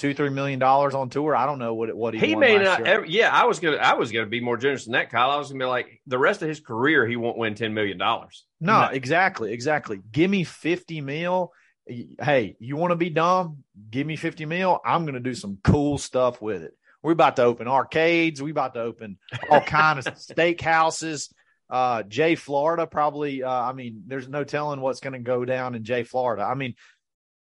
two, 0.00 0.14
three 0.14 0.30
million 0.30 0.58
dollars 0.58 0.94
on 0.94 1.10
tour. 1.10 1.36
I 1.36 1.46
don't 1.46 1.58
know 1.58 1.74
what 1.74 1.88
it, 1.90 1.96
what 1.96 2.14
he, 2.14 2.20
He 2.20 2.34
won 2.34 2.40
may 2.40 2.58
last 2.58 2.64
not. 2.64 2.86
year. 2.86 2.94
Ever, 2.96 3.04
yeah, 3.06 3.30
I 3.32 3.44
was 3.44 3.60
gonna. 3.60 3.76
I 3.76 3.94
was 3.94 4.10
gonna 4.10 4.26
be 4.26 4.40
more 4.40 4.56
generous 4.56 4.84
than 4.84 4.92
that, 4.94 5.10
Kyle. 5.10 5.30
I 5.30 5.36
was 5.36 5.48
gonna 5.48 5.64
be 5.64 5.68
like 5.68 6.00
the 6.06 6.18
rest 6.18 6.42
of 6.42 6.48
his 6.48 6.60
career, 6.60 7.06
he 7.06 7.16
won't 7.16 7.36
win 7.38 7.54
ten 7.54 7.74
million 7.74 7.98
dollars. 7.98 8.44
No, 8.60 8.88
exactly, 8.92 9.52
exactly. 9.52 10.00
Give 10.10 10.30
me 10.30 10.44
50 10.44 11.00
mil. 11.00 11.52
Hey, 11.86 12.56
you 12.60 12.76
want 12.76 12.90
to 12.90 12.96
be 12.96 13.08
dumb? 13.10 13.64
Give 13.90 14.06
me 14.06 14.16
50 14.16 14.44
mil. 14.44 14.78
I'm 14.84 15.04
going 15.04 15.14
to 15.14 15.20
do 15.20 15.34
some 15.34 15.58
cool 15.64 15.96
stuff 15.96 16.42
with 16.42 16.62
it. 16.62 16.72
We're 17.02 17.12
about 17.12 17.36
to 17.36 17.44
open 17.44 17.68
arcades. 17.68 18.42
We're 18.42 18.50
about 18.50 18.74
to 18.74 18.82
open 18.82 19.18
all 19.50 19.62
kind 19.62 19.98
of 19.98 20.04
steakhouses. 20.14 21.32
Uh, 21.70 22.02
Jay 22.02 22.34
Florida 22.34 22.86
probably. 22.86 23.42
Uh, 23.42 23.50
I 23.50 23.72
mean, 23.72 24.02
there's 24.06 24.28
no 24.28 24.44
telling 24.44 24.80
what's 24.80 25.00
going 25.00 25.14
to 25.14 25.18
go 25.20 25.44
down 25.44 25.74
in 25.74 25.82
Jay 25.84 26.02
Florida. 26.04 26.42
I 26.42 26.54
mean, 26.54 26.74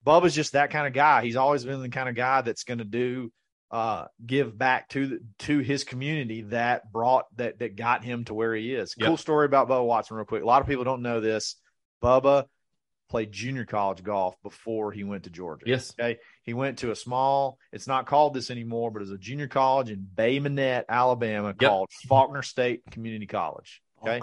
Bubba's 0.06 0.34
just 0.34 0.52
that 0.52 0.70
kind 0.70 0.86
of 0.86 0.92
guy. 0.92 1.22
He's 1.22 1.36
always 1.36 1.64
been 1.64 1.80
the 1.80 1.88
kind 1.88 2.08
of 2.08 2.14
guy 2.14 2.42
that's 2.42 2.64
going 2.64 2.78
to 2.78 2.84
do 2.84 3.32
uh, 3.70 4.06
give 4.24 4.56
back 4.56 4.88
to 4.90 5.06
the, 5.06 5.18
to 5.38 5.58
his 5.60 5.84
community 5.84 6.42
that 6.42 6.92
brought 6.92 7.24
that 7.36 7.58
that 7.60 7.74
got 7.76 8.04
him 8.04 8.24
to 8.24 8.34
where 8.34 8.54
he 8.54 8.74
is. 8.74 8.94
Yep. 8.98 9.06
Cool 9.06 9.16
story 9.16 9.46
about 9.46 9.68
Bubba 9.68 9.86
Watson, 9.86 10.16
real 10.16 10.26
quick. 10.26 10.42
A 10.42 10.46
lot 10.46 10.60
of 10.60 10.68
people 10.68 10.84
don't 10.84 11.02
know 11.02 11.20
this. 11.20 11.56
Bubba 12.02 12.44
played 13.08 13.30
junior 13.32 13.64
college 13.64 14.02
golf 14.02 14.34
before 14.42 14.90
he 14.90 15.04
went 15.04 15.24
to 15.24 15.30
Georgia. 15.30 15.64
Yes. 15.66 15.92
Okay. 15.98 16.18
He 16.44 16.54
went 16.54 16.78
to 16.78 16.90
a 16.90 16.96
small, 16.96 17.58
it's 17.70 17.86
not 17.86 18.06
called 18.06 18.34
this 18.34 18.50
anymore, 18.50 18.90
but 18.90 19.02
it's 19.02 19.10
a 19.10 19.18
junior 19.18 19.48
college 19.48 19.90
in 19.90 20.00
Bay 20.14 20.38
Minette, 20.38 20.86
Alabama 20.88 21.48
Yep. 21.48 21.70
called 21.70 21.90
Faulkner 22.08 22.42
State 22.42 22.82
Community 22.90 23.26
College. 23.26 23.82
Okay. 24.02 24.20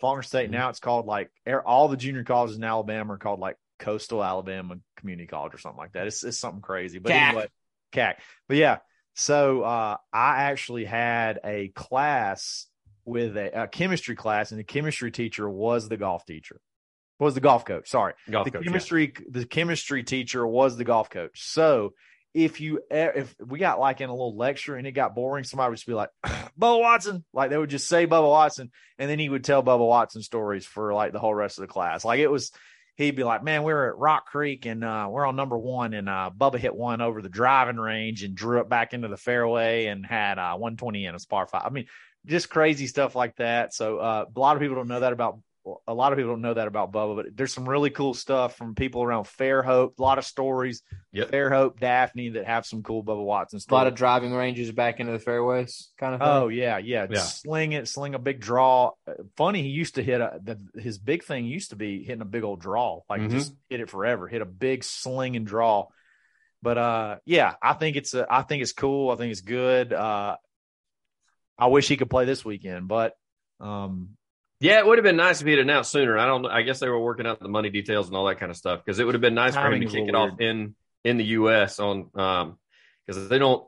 Faulkner 0.00 0.22
State. 0.22 0.50
Now 0.50 0.68
it's 0.68 0.80
called 0.80 1.06
like 1.06 1.30
all 1.66 1.88
the 1.88 1.96
junior 1.96 2.22
colleges 2.22 2.56
in 2.56 2.64
Alabama 2.64 3.14
are 3.14 3.18
called 3.18 3.40
like 3.40 3.56
Coastal 3.80 4.22
Alabama 4.22 4.76
Community 4.96 5.26
College 5.26 5.54
or 5.54 5.58
something 5.58 5.78
like 5.78 5.92
that. 5.92 6.06
It's, 6.06 6.22
it's 6.22 6.38
something 6.38 6.62
crazy. 6.62 6.98
But 6.98 7.12
CAC. 7.12 7.28
anyway, 7.28 7.48
CAC. 7.92 8.14
But 8.46 8.56
yeah, 8.56 8.78
so 9.14 9.62
uh, 9.62 9.96
I 10.12 10.42
actually 10.44 10.84
had 10.84 11.40
a 11.44 11.68
class 11.68 12.66
with 13.04 13.36
a, 13.36 13.64
a 13.64 13.68
chemistry 13.68 14.14
class, 14.14 14.52
and 14.52 14.60
the 14.60 14.64
chemistry 14.64 15.10
teacher 15.10 15.48
was 15.48 15.88
the 15.88 15.96
golf 15.96 16.24
teacher, 16.24 16.60
was 17.18 17.34
the 17.34 17.40
golf 17.40 17.64
coach. 17.64 17.88
Sorry, 17.88 18.14
Golf 18.30 18.44
the 18.44 18.52
coach, 18.52 18.62
yeah. 18.62 18.70
chemistry 18.70 19.12
the 19.28 19.44
chemistry 19.44 20.04
teacher 20.04 20.46
was 20.46 20.76
the 20.76 20.84
golf 20.84 21.10
coach. 21.10 21.50
So 21.50 21.94
if 22.32 22.60
you 22.60 22.80
if 22.90 23.34
we 23.44 23.58
got 23.58 23.80
like 23.80 24.00
in 24.00 24.08
a 24.08 24.12
little 24.12 24.36
lecture 24.36 24.76
and 24.76 24.86
it 24.86 24.92
got 24.92 25.14
boring, 25.14 25.44
somebody 25.44 25.70
would 25.70 25.76
just 25.76 25.86
be 25.86 25.94
like, 25.94 26.10
Bubba 26.24 26.80
Watson. 26.80 27.24
Like 27.32 27.50
they 27.50 27.58
would 27.58 27.70
just 27.70 27.88
say 27.88 28.06
Bubba 28.06 28.28
Watson, 28.28 28.70
and 28.98 29.10
then 29.10 29.18
he 29.18 29.28
would 29.28 29.44
tell 29.44 29.62
Bubba 29.62 29.86
Watson 29.86 30.22
stories 30.22 30.64
for 30.64 30.94
like 30.94 31.12
the 31.12 31.18
whole 31.18 31.34
rest 31.34 31.58
of 31.58 31.62
the 31.62 31.72
class. 31.72 32.04
Like 32.04 32.20
it 32.20 32.30
was 32.30 32.52
he'd 33.00 33.16
be 33.16 33.24
like, 33.24 33.42
Man, 33.42 33.62
we 33.62 33.72
were 33.72 33.88
at 33.88 33.98
Rock 33.98 34.26
Creek 34.26 34.66
and 34.66 34.84
uh 34.84 35.08
we're 35.10 35.26
on 35.26 35.36
number 35.36 35.58
one 35.58 35.94
and 35.94 36.08
uh 36.08 36.30
Bubba 36.36 36.58
hit 36.58 36.74
one 36.74 37.00
over 37.00 37.22
the 37.22 37.28
driving 37.28 37.76
range 37.76 38.22
and 38.22 38.34
drew 38.34 38.60
it 38.60 38.68
back 38.68 38.92
into 38.92 39.08
the 39.08 39.16
fairway 39.16 39.86
and 39.86 40.04
had 40.04 40.38
uh 40.38 40.56
120 40.56 41.06
in 41.06 41.14
a 41.14 41.18
par 41.28 41.46
five. 41.46 41.62
I 41.64 41.70
mean, 41.70 41.86
just 42.26 42.50
crazy 42.50 42.86
stuff 42.86 43.14
like 43.14 43.36
that. 43.36 43.74
So 43.74 43.98
uh 43.98 44.26
a 44.34 44.38
lot 44.38 44.56
of 44.56 44.62
people 44.62 44.76
don't 44.76 44.88
know 44.88 45.00
that 45.00 45.12
about 45.12 45.38
a 45.86 45.92
lot 45.92 46.12
of 46.12 46.16
people 46.16 46.32
don't 46.32 46.40
know 46.40 46.54
that 46.54 46.66
about 46.68 46.90
Bubba, 46.90 47.16
but 47.16 47.26
there's 47.36 47.52
some 47.52 47.68
really 47.68 47.90
cool 47.90 48.14
stuff 48.14 48.56
from 48.56 48.74
people 48.74 49.02
around 49.02 49.24
Fairhope. 49.24 49.98
A 49.98 50.02
lot 50.02 50.16
of 50.18 50.24
stories, 50.24 50.82
Yep. 51.12 51.30
Fairhope, 51.30 51.78
Daphne 51.78 52.30
that 52.30 52.46
have 52.46 52.64
some 52.64 52.82
cool 52.82 53.04
Bubba 53.04 53.22
Watson 53.22 53.60
stuff. 53.60 53.72
A 53.72 53.74
lot 53.74 53.86
of 53.86 53.94
driving 53.94 54.32
ranges 54.32 54.72
back 54.72 55.00
into 55.00 55.12
the 55.12 55.18
fairways, 55.18 55.90
kind 55.98 56.14
of. 56.14 56.20
Thing. 56.20 56.28
Oh 56.28 56.48
yeah, 56.48 56.78
yeah, 56.78 57.06
Yeah. 57.10 57.18
Sling 57.20 57.72
it, 57.72 57.88
sling 57.88 58.14
a 58.14 58.18
big 58.18 58.40
draw. 58.40 58.92
Uh, 59.06 59.12
Funny, 59.36 59.62
he 59.62 59.68
used 59.68 59.96
to 59.96 60.02
hit 60.02 60.20
a. 60.20 60.40
The, 60.42 60.80
his 60.80 60.98
big 60.98 61.24
thing 61.24 61.44
used 61.46 61.70
to 61.70 61.76
be 61.76 62.02
hitting 62.04 62.22
a 62.22 62.26
big 62.26 62.42
old 62.42 62.60
draw, 62.60 63.00
like 63.10 63.20
Mhm. 63.20 63.30
just 63.30 63.54
hit 63.68 63.80
it 63.80 63.90
forever, 63.90 64.28
hit 64.28 64.40
a 64.42 64.46
big 64.46 64.82
sling 64.82 65.36
and 65.36 65.46
draw. 65.46 65.88
But 66.62 66.78
uh, 66.78 67.16
yeah, 67.26 67.54
I 67.62 67.74
think 67.74 67.96
it's 67.96 68.14
a, 68.14 68.26
I 68.30 68.42
think 68.42 68.62
it's 68.62 68.72
cool. 68.72 69.10
I 69.10 69.16
think 69.16 69.30
it's 69.32 69.40
good. 69.42 69.92
Uh, 69.92 70.36
I 71.58 71.66
wish 71.66 71.88
he 71.88 71.96
could 71.96 72.08
play 72.10 72.24
this 72.24 72.44
weekend, 72.44 72.88
but 72.88 73.14
um, 73.60 74.16
Yeah, 74.60 74.78
it 74.78 74.86
would 74.86 74.98
have 74.98 75.04
been 75.04 75.16
nice 75.16 75.40
if 75.40 75.46
he 75.46 75.52
had 75.52 75.60
announced 75.60 75.90
sooner. 75.90 76.18
I 76.18 76.26
don't. 76.26 76.42
know. 76.42 76.48
I 76.50 76.62
guess 76.62 76.80
they 76.80 76.88
were 76.88 77.00
working 77.00 77.26
out 77.26 77.40
the 77.40 77.48
money 77.48 77.70
details 77.70 78.08
and 78.08 78.16
all 78.16 78.26
that 78.26 78.38
kind 78.38 78.50
of 78.50 78.56
stuff 78.56 78.82
because 78.84 78.98
it 78.98 79.04
would 79.04 79.14
have 79.14 79.22
been 79.22 79.34
nice 79.34 79.54
for 79.54 79.72
him 79.72 79.80
to 79.80 79.86
kick 79.86 79.94
it 80.00 80.04
little 80.06 80.20
off 80.32 80.40
in 80.40 80.74
in 81.02 81.16
the 81.16 81.24
U.S. 81.24 81.78
on 81.80 82.10
um 82.14 82.58
because 83.06 83.28
they 83.28 83.38
don't. 83.38 83.66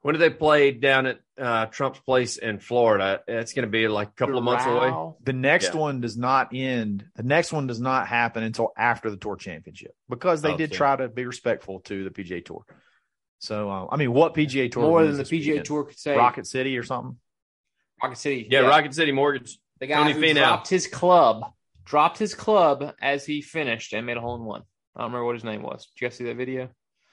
When 0.00 0.14
do 0.14 0.18
they 0.20 0.30
play 0.30 0.70
down 0.70 1.06
at 1.06 1.18
uh, 1.36 1.66
Trump's 1.66 1.98
place 1.98 2.36
in 2.38 2.60
Florida? 2.60 3.20
It's 3.26 3.52
going 3.52 3.64
to 3.64 3.70
be 3.70 3.88
like 3.88 4.08
a 4.08 4.12
couple 4.12 4.38
of 4.38 4.44
months 4.44 4.64
away. 4.64 5.12
The 5.24 5.32
next 5.32 5.74
Yeah. 5.74 5.80
one 5.80 6.00
does 6.00 6.16
not 6.16 6.54
end. 6.54 7.04
The 7.16 7.24
next 7.24 7.52
one 7.52 7.66
does 7.66 7.80
not 7.80 8.06
happen 8.06 8.44
until 8.44 8.72
after 8.78 9.10
the 9.10 9.16
tour 9.16 9.34
championship 9.36 9.94
because 10.08 10.40
they 10.40 10.52
Oh, 10.52 10.56
did 10.56 10.70
yeah. 10.70 10.76
try 10.76 10.96
to 10.96 11.08
be 11.08 11.26
respectful 11.26 11.80
to 11.80 12.04
the 12.04 12.10
PGA 12.10 12.44
Tour. 12.44 12.64
So 13.40 13.68
uh, 13.68 13.86
I 13.90 13.96
mean, 13.96 14.12
what 14.12 14.34
PGA 14.34 14.70
Tour 14.70 14.84
More 14.84 15.04
than 15.04 15.16
the 15.16 15.24
PGA 15.24 15.30
weekend? 15.48 15.64
Tour 15.66 15.84
could 15.84 15.98
say. 15.98 16.16
Rocket 16.16 16.46
City 16.46 16.78
or 16.78 16.84
something? 16.84 17.18
Rocket 18.00 18.18
City. 18.18 18.46
Yeah, 18.48 18.60
Rocket 18.60 18.94
City 18.94 19.12
Mortgage. 19.12 19.58
The 19.80 19.86
guy 19.86 19.96
Tony 19.96 20.12
who 20.12 20.20
Finau. 20.20 20.34
dropped 20.34 20.68
his 20.68 20.86
club, 20.86 21.44
dropped 21.84 22.18
his 22.18 22.34
club 22.34 22.94
as 23.00 23.24
he 23.24 23.42
finished 23.42 23.92
and 23.92 24.04
made 24.06 24.16
a 24.16 24.20
hole 24.20 24.36
in 24.36 24.44
one. 24.44 24.62
I 24.96 25.00
don't 25.00 25.10
remember 25.10 25.24
what 25.26 25.34
his 25.36 25.44
name 25.44 25.62
was. 25.62 25.86
Did 25.86 26.00
you 26.02 26.08
guys 26.08 26.16
see 26.16 26.24
that 26.24 26.36
video? 26.36 26.68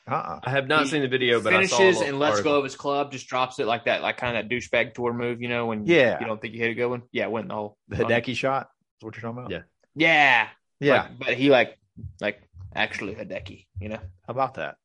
Uh-uh. 0.08 0.40
I 0.44 0.50
have 0.52 0.68
not 0.68 0.84
He 0.84 0.90
seen 0.90 1.02
the 1.02 1.08
video, 1.08 1.42
but 1.42 1.54
I 1.56 1.66
saw 1.66 1.78
Finishes 1.78 2.02
and 2.02 2.20
lets 2.20 2.34
article. 2.38 2.52
go 2.54 2.58
of 2.60 2.64
his 2.64 2.76
club, 2.76 3.12
just 3.12 3.28
drops 3.28 3.58
it 3.60 3.66
like 3.66 3.86
that, 3.86 4.02
like 4.04 4.18
kind 4.18 4.38
of 4.38 4.48
that 4.48 4.54
douchebag 4.56 4.94
tour 4.94 5.14
move, 5.14 5.42
you 5.42 5.50
know, 5.50 5.66
when 5.68 5.86
Yeah. 5.86 6.20
you 6.20 6.26
don't 6.28 6.40
think 6.42 6.54
you 6.54 6.60
hit 6.60 6.72
a 6.72 6.76
good 6.76 6.88
one. 6.88 7.04
Yeah, 7.12 7.28
went 7.28 7.46
in 7.46 7.48
the 7.50 7.56
hole. 7.56 7.78
The 7.88 7.98
Hideki 7.98 8.36
shot 8.36 8.70
is 9.00 9.04
what 9.04 9.16
you're 9.16 9.22
talking 9.22 9.40
about? 9.46 9.52
Yeah. 9.52 9.62
Yeah, 9.96 10.48
Yeah. 10.80 11.02
Like, 11.04 11.20
but 11.20 11.34
he 11.36 11.50
like 11.50 11.78
like 12.22 12.42
actually 12.76 13.16
Hideki, 13.16 13.66
you 13.80 13.90
know. 13.90 13.96
How 13.98 14.32
about 14.32 14.56
that? 14.56 14.76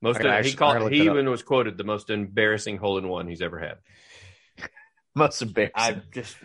Most 0.00 0.20
I 0.20 0.22
gotta 0.22 0.42
he 0.48 0.54
called. 0.54 0.92
He 0.92 0.98
that 1.00 1.08
up. 1.08 1.12
even 1.16 1.28
was 1.30 1.42
quoted 1.42 1.76
the 1.76 1.82
most 1.84 2.08
embarrassing 2.10 2.76
hole 2.76 2.98
in 2.98 3.08
one 3.08 3.26
he's 3.26 3.42
ever 3.42 3.58
had. 3.58 3.78
Most 5.16 5.42
embarrassing. 5.42 5.72
I 5.74 6.00
just 6.12 6.36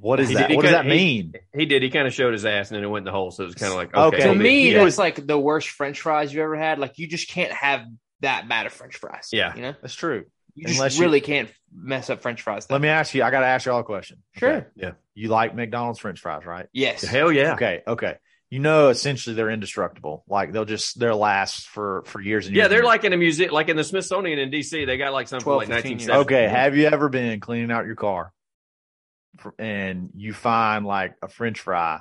what 0.00 0.20
is 0.20 0.28
He 0.28 0.34
that? 0.36 0.48
did- 0.48 0.56
What 0.56 0.62
does 0.62 0.72
that 0.72 0.82
kinda- 0.82 0.96
he- 0.96 1.22
mean? 1.22 1.32
He 1.56 1.66
did. 1.66 1.82
He 1.82 1.90
kind 1.90 2.06
of 2.06 2.14
showed 2.14 2.32
his 2.32 2.44
ass 2.44 2.70
and 2.70 2.76
then 2.76 2.84
it 2.84 2.88
went 2.88 3.02
in 3.02 3.06
the 3.06 3.12
hole. 3.12 3.30
So 3.30 3.42
it 3.42 3.46
was 3.46 3.54
kind 3.54 3.72
of 3.72 3.76
like 3.78 3.94
Okay. 3.96 4.16
okay. 4.18 4.28
to 4.28 4.34
me, 4.34 4.64
he 4.64 4.72
that's 4.72 4.84
was- 4.84 4.98
like 4.98 5.26
the 5.26 5.38
worst 5.38 5.68
French 5.68 6.00
fries 6.00 6.32
you've 6.32 6.42
ever 6.42 6.56
had. 6.56 6.78
Like 6.78 6.98
you 6.98 7.08
just 7.08 7.28
can't 7.28 7.52
have 7.52 7.82
that 8.20 8.48
bad 8.48 8.66
of 8.66 8.72
French 8.72 8.96
fries. 8.96 9.28
Yeah. 9.32 9.54
you 9.54 9.62
know, 9.62 9.74
That's 9.80 9.94
true. 9.94 10.24
you 10.54 10.66
just 10.66 10.78
Unless 10.78 10.96
you- 10.98 11.04
really 11.04 11.20
can't 11.20 11.48
mess 11.72 12.10
up 12.10 12.20
French 12.22 12.42
fries. 12.42 12.66
Let 12.70 12.80
me 12.80 12.88
ask 12.88 13.14
you. 13.14 13.22
I 13.22 13.30
got 13.30 13.40
to 13.40 13.46
ask 13.46 13.66
you 13.66 13.72
all 13.72 13.80
a 13.80 13.84
question. 13.84 14.18
Sure. 14.36 14.70
Okay. 14.82 14.92
You 15.14 15.28
like 15.28 15.54
McDonald's 15.54 15.98
French 16.00 16.18
fries, 16.20 16.44
right? 16.46 16.66
Yes. 16.72 17.02
hell 17.02 17.30
yeah. 17.30 17.54
Okay. 17.54 17.82
Okay. 17.86 18.14
You 18.50 18.60
know, 18.60 18.88
essentially 18.88 19.36
they're 19.36 19.50
indestructible. 19.50 20.24
Like 20.26 20.52
they'll 20.52 20.64
just 20.64 20.98
they'll 20.98 21.18
last 21.18 21.68
for 21.68 22.02
for 22.06 22.18
years 22.20 22.46
and 22.46 22.56
years. 22.56 22.64
Yeah, 22.64 22.68
they're 22.68 22.82
like 22.82 23.04
in 23.04 23.12
a 23.12 23.16
museum, 23.18 23.52
like 23.52 23.68
in 23.68 23.76
the 23.76 23.84
Smithsonian 23.84 24.38
in 24.38 24.50
DC. 24.50 24.86
They 24.86 24.96
got 24.96 25.12
like 25.12 25.28
something 25.28 25.44
12, 25.44 25.58
like 25.58 25.68
15 25.68 25.98
years. 25.98 26.08
1970. 26.08 26.20
Okay, 26.44 26.48
have 26.50 26.74
you 26.74 26.86
ever 26.86 27.10
been 27.10 27.40
cleaning 27.40 27.70
out 27.70 27.84
your 27.84 27.94
car 27.96 28.24
fr- 28.24 28.37
and 29.58 30.10
you 30.16 30.32
find 30.32 30.84
like 30.86 31.14
a 31.22 31.28
French 31.28 31.60
fry 31.60 32.00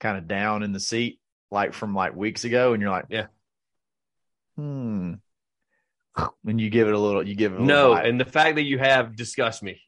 kind 0.00 0.18
of 0.18 0.28
down 0.28 0.62
in 0.62 0.72
the 0.72 0.80
seat, 0.80 1.18
like 1.50 1.72
from 1.74 1.94
like 1.94 2.14
weeks 2.14 2.44
ago, 2.44 2.72
and 2.72 2.80
you're 2.82 2.90
like, 2.90 3.06
Yeah. 3.08 3.26
hmm. 4.56 5.14
And 6.46 6.60
you 6.60 6.70
give 6.70 6.88
it 6.88 6.94
a 6.94 6.98
little, 6.98 7.26
you 7.26 7.34
give 7.34 7.52
it 7.52 7.60
a 7.60 7.62
No, 7.64 7.74
little 7.90 7.94
bite. 7.96 8.06
and 8.06 8.18
the 8.20 8.24
fact 8.24 8.56
that 8.56 8.62
you 8.62 8.78
have 8.78 9.16
disgusts 9.16 9.62
me. 9.62 9.80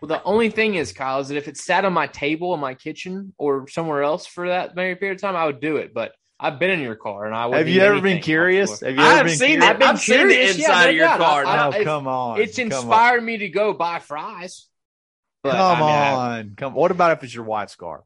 Well, 0.00 0.08
the 0.08 0.22
only 0.24 0.48
thing 0.50 0.74
is, 0.74 0.92
Kyle, 0.92 1.20
is 1.20 1.28
that 1.28 1.36
if 1.36 1.46
it 1.46 1.56
sat 1.56 1.84
on 1.84 1.92
my 1.92 2.06
table 2.08 2.54
in 2.54 2.60
my 2.60 2.74
kitchen 2.74 3.32
or 3.38 3.68
somewhere 3.68 4.02
else 4.02 4.26
for 4.26 4.48
that 4.48 4.74
very 4.74 4.96
period 4.96 5.16
of 5.16 5.20
time, 5.20 5.36
I 5.36 5.44
would 5.46 5.60
do 5.60 5.76
it. 5.76 5.92
But 5.94 6.12
I've 6.40 6.58
been 6.58 6.70
in 6.70 6.80
your 6.80 6.96
car 6.96 7.26
and 7.26 7.34
I 7.34 7.46
would. 7.46 7.58
have 7.58 7.68
you 7.68 7.80
ever 7.82 8.00
been 8.00 8.22
curious? 8.22 8.80
Have 8.80 8.94
you 8.94 9.00
ever 9.00 9.20
I've 9.20 9.26
been 9.26 9.36
seen 9.36 9.60
curious? 9.60 9.64
it. 9.64 9.70
I've 9.70 9.78
been 9.78 9.88
I've 9.88 10.00
seen 10.00 10.16
the 10.28 10.34
curious, 10.34 10.58
yeah, 10.58 10.64
inside 10.64 10.82
no 10.84 10.88
of 10.90 10.94
your 10.96 11.04
doubt. 11.06 11.18
car. 11.18 11.44
I- 11.46 11.56
now. 11.56 11.78
Oh, 11.78 11.84
come 11.84 12.08
on! 12.08 12.40
It's 12.40 12.56
come 12.56 12.66
on. 12.66 12.72
inspired 12.72 13.22
me 13.22 13.36
to 13.38 13.48
go 13.50 13.72
buy 13.72 13.98
fries. 14.00 14.66
But, 15.42 15.52
Come 15.52 15.76
I 15.76 15.80
mean, 15.80 15.88
I- 15.90 16.38
on, 16.40 16.54
come. 16.56 16.74
What 16.74 16.90
about 16.90 17.12
if 17.12 17.24
it's 17.24 17.34
your 17.34 17.44
wife's 17.44 17.76
car? 17.76 18.02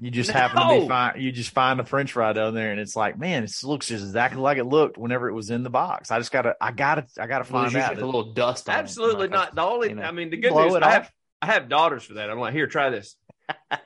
You 0.00 0.10
just 0.10 0.30
happen 0.32 0.60
to 0.62 0.68
be 0.68 0.80
No. 0.80 0.88
find, 0.88 1.20
you 1.22 1.32
just 1.32 1.50
find 1.50 1.80
a 1.80 1.84
French 1.84 2.12
fry 2.12 2.32
down 2.34 2.54
there, 2.54 2.70
and 2.70 2.78
it's 2.78 2.94
like, 2.94 3.18
man, 3.18 3.44
it 3.44 3.52
looks 3.64 3.86
just 3.88 4.04
exactly 4.04 4.40
like 4.40 4.58
it 4.58 4.64
looked 4.64 4.98
whenever 4.98 5.28
it 5.28 5.32
was 5.34 5.50
in 5.50 5.62
the 5.62 5.70
box. 5.70 6.10
I 6.10 6.18
just 6.18 6.30
gotta, 6.32 6.54
I 6.60 6.70
gotta, 6.72 7.06
I 7.18 7.26
gotta 7.26 7.44
find 7.44 7.72
there's 7.72 7.82
out. 7.84 7.98
a 7.98 8.04
little 8.04 8.32
dust. 8.34 8.68
On. 8.68 8.74
Absolutely 8.74 9.28
not. 9.28 9.54
The 9.54 9.62
only, 9.62 9.88
you 9.88 9.94
know. 9.94 10.02
I 10.02 10.12
mean, 10.12 10.30
the 10.30 10.36
good 10.36 10.52
Blow 10.52 10.64
news, 10.66 10.74
it 10.74 10.82
I 10.82 10.86
off. 10.86 10.92
have, 10.92 11.10
I 11.42 11.46
have 11.46 11.68
daughters 11.68 12.04
for 12.04 12.14
that. 12.14 12.28
I'm 12.30 12.38
like, 12.38 12.52
here, 12.52 12.66
try 12.66 12.90
this. 12.90 13.16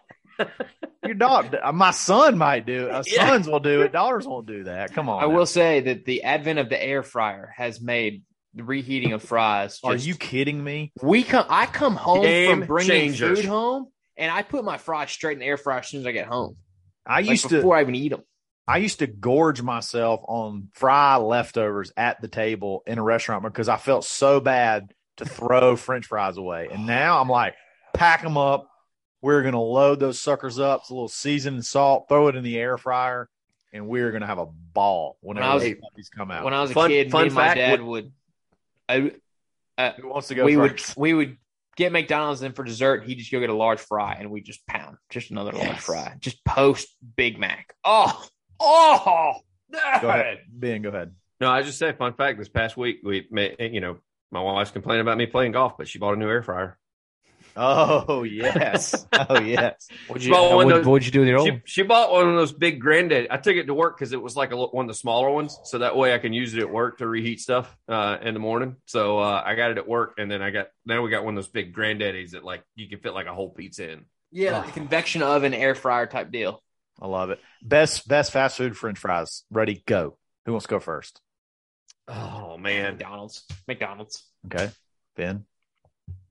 Your 1.04 1.14
dog, 1.14 1.54
my 1.75 1.90
son 1.92 2.37
might 2.38 2.66
do 2.66 2.87
it. 2.87 2.90
Uh, 2.90 3.02
Yeah. 3.07 3.28
Sons 3.28 3.49
will 3.49 3.61
do 3.61 3.83
it. 3.83 3.92
Daughters 3.92 4.26
won't 4.26 4.47
do 4.47 4.64
that. 4.64 4.92
Come 4.92 5.09
on. 5.09 5.23
I 5.23 5.26
now. 5.26 5.35
will 5.35 5.47
say 5.47 5.80
that 5.80 6.04
the 6.04 6.25
advent 6.25 6.59
of 6.59 6.69
the 6.69 6.83
air 6.83 7.02
fryer 7.02 7.52
has 7.57 7.80
made 7.80 8.23
the 8.54 8.64
reheating 8.64 9.12
of 9.12 9.23
fries. 9.23 9.78
Are 9.85 9.95
you 9.95 10.14
kidding 10.14 10.62
me? 10.62 10.92
We 11.02 11.23
come. 11.23 11.47
I 11.49 11.66
come 11.66 11.97
home 11.97 12.23
Game 12.23 12.59
from 12.61 12.66
bringing 12.66 13.12
changer. 13.12 13.37
food 13.37 13.45
home, 13.45 13.88
and 14.16 14.30
I 14.30 14.42
put 14.42 14.64
my 14.64 14.76
fries 14.78 15.11
straight 15.11 15.35
in 15.35 15.38
the 15.40 15.47
air 15.47 15.57
fryer 15.57 15.78
as 15.80 15.88
soon 15.88 16.00
as 16.00 16.07
I 16.07 16.12
get 16.12 16.26
home. 16.26 16.57
I 17.07 17.21
Like 17.21 17.30
used 17.30 17.49
to, 17.49 17.57
before 17.57 17.76
I 17.76 17.83
even 17.83 17.95
eat 17.95 18.11
them. 18.11 18.23
I 18.69 18.76
used 18.78 19.00
to 19.00 19.07
gorge 19.07 19.62
myself 19.62 20.21
on 20.28 20.69
fry 20.75 21.16
leftovers 21.16 21.92
at 21.97 22.21
the 22.21 22.28
table 22.28 22.83
in 22.87 22.99
a 22.99 23.02
restaurant 23.02 23.42
because 23.42 23.69
I 23.69 23.76
felt 23.76 24.04
so 24.04 24.38
bad 24.40 24.92
to 25.16 25.25
throw 25.25 25.75
French 25.76 26.07
fries 26.07 26.37
away. 26.37 26.69
And 26.71 26.87
now 26.87 27.21
I'm 27.21 27.28
like, 27.28 27.54
pack 27.95 28.23
them 28.23 28.37
up. 28.37 28.69
We're 29.23 29.42
gonna 29.42 29.61
load 29.62 29.99
those 30.00 30.21
suckers 30.21 30.59
up, 30.59 30.80
it's 30.83 30.90
a 30.90 30.95
little 30.95 31.09
seasoned 31.09 31.64
salt, 31.64 32.07
throw 32.09 32.28
it 32.28 32.37
in 32.37 32.45
the 32.45 32.57
air 32.59 32.78
fryer, 32.78 33.28
and 33.73 33.87
we're 33.88 34.12
gonna 34.12 34.26
have 34.26 34.38
a 34.38 34.47
ball 34.47 35.19
whenever 35.21 35.45
When 35.45 35.50
I 35.50 35.54
was- 35.54 35.64
those 35.64 35.75
puppies 35.90 36.09
come 36.09 36.30
out. 36.30 36.45
When 36.45 36.54
I 36.54 36.62
was 36.62 36.71
a 36.71 36.75
Fun- 36.75 36.90
kid, 36.90 37.11
fun 37.11 37.23
me 37.23 37.26
and 37.26 37.35
my 37.35 37.54
dad 37.54 37.80
what- 37.80 37.88
would. 37.88 38.12
I, 38.90 39.12
uh, 39.78 39.92
Who 40.00 40.09
wants 40.09 40.28
to 40.28 40.35
go 40.35 40.44
we 40.44 40.56
first? 40.56 40.97
would 40.97 41.02
we 41.02 41.14
would 41.14 41.37
get 41.76 41.92
McDonald's 41.92 42.42
and 42.42 42.54
for 42.54 42.64
dessert 42.64 43.04
he'd 43.04 43.16
just 43.16 43.30
go 43.32 43.40
get 43.40 43.50
a 43.50 43.54
large 43.54 43.80
fry 43.80 44.16
and 44.18 44.30
we 44.30 44.42
just 44.42 44.66
pound 44.66 44.97
just 45.09 45.30
another 45.30 45.52
large 45.52 45.78
fry 45.78 46.14
just 46.20 46.44
post 46.44 46.88
Big 47.16 47.38
Mac. 47.38 47.75
Oh 47.85 48.26
oh. 48.61 49.35
Go 49.73 50.09
ahead, 50.09 50.40
Ben. 50.49 50.82
Go 50.82 50.88
ahead. 50.90 51.14
No, 51.40 51.50
I 51.50 51.62
just 51.62 51.78
said 51.78 51.97
fun 51.97 52.14
fact. 52.14 52.38
This 52.38 52.49
past 52.49 52.76
week, 52.76 52.99
we 53.02 53.26
made, 53.30 53.56
you 53.59 53.80
know, 53.80 53.99
my 54.30 54.40
wife's 54.40 54.70
complaining 54.70 55.00
about 55.00 55.16
me 55.16 55.26
playing 55.26 55.52
golf, 55.52 55.78
but 55.78 55.88
she 55.88 55.99
bought 55.99 56.14
a 56.14 56.16
new 56.18 56.28
air 56.28 56.42
fryer. 56.42 56.78
Oh 57.57 58.23
yes, 58.25 59.07
oh 59.12 59.40
yes. 59.40 59.88
What'd 60.07 60.25
you- 60.25 60.33
what, 60.33 60.69
those- 60.69 60.87
what'd 60.87 61.04
you 61.07 61.12
do 61.12 61.21
with 61.21 61.28
your 61.28 61.45
She, 61.45 61.50
old? 61.50 61.61
she 61.64 61.83
bought 61.83 62.12
one 62.12 62.28
of 62.28 62.37
those 62.37 62.52
big 62.52 62.80
granddad. 62.80 63.26
I 63.30 63.37
took 63.38 63.57
it 63.57 63.66
to 63.66 63.75
work 63.75 63.97
because 63.99 64.12
it 64.12 64.23
was 64.23 64.37
like 64.37 64.52
a, 64.52 64.57
li- 64.57 64.69
one 64.71 64.85
of 64.85 64.88
the 64.88 64.95
smaller 64.95 65.30
ones, 65.30 65.59
so 65.64 65.78
that 65.78 65.97
way 65.97 66.14
I 66.14 66.19
can 66.19 66.33
use 66.33 66.54
it 66.54 66.61
at 66.61 66.71
work 66.71 66.99
to 66.99 67.07
reheat 67.09 67.40
stuff 67.40 67.76
uh, 67.88 68.19
in 68.23 68.35
the 68.35 68.40
morning. 68.40 68.76
So 68.87 69.19
uh, 69.19 69.42
I 69.45 69.54
got 69.57 69.71
it 69.73 69.78
at 69.78 69.88
work, 69.88 70.14
and 70.19 70.30
then 70.30 70.42
I 70.42 70.50
got 70.50 70.69
now 70.87 71.02
we 71.02 71.11
got 71.11 71.25
one 71.25 71.35
of 71.37 71.42
those 71.45 71.50
big 71.50 71.75
granddaddies 71.75 72.30
that 72.30 72.45
like 72.45 72.62
you 72.76 72.88
can 72.88 73.00
fit 73.00 73.14
like 73.14 73.26
a 73.26 73.35
whole 73.35 73.50
pizza 73.50 73.90
in. 73.90 74.04
Yeah, 74.33 74.59
like 74.59 74.69
a 74.69 74.73
convection 74.73 75.23
oven 75.23 75.52
air 75.54 75.75
fryer 75.75 76.07
type 76.07 76.30
deal. 76.30 76.62
I 77.02 77.07
love 77.09 77.30
it. 77.30 77.40
Best 77.62 78.07
best 78.07 78.30
fast 78.30 78.57
food 78.59 78.76
French 78.76 78.99
fries. 78.99 79.42
Ready? 79.50 79.83
Go. 79.87 80.16
Who 80.47 80.52
wants 80.52 80.66
to 80.66 80.71
go 80.71 80.78
first? 80.80 81.21
Oh 82.07 82.57
man, 82.59 82.92
McDonald's. 82.97 83.45
McDonald's. 83.66 84.23
Okay, 84.47 84.71
Ben. 85.16 85.45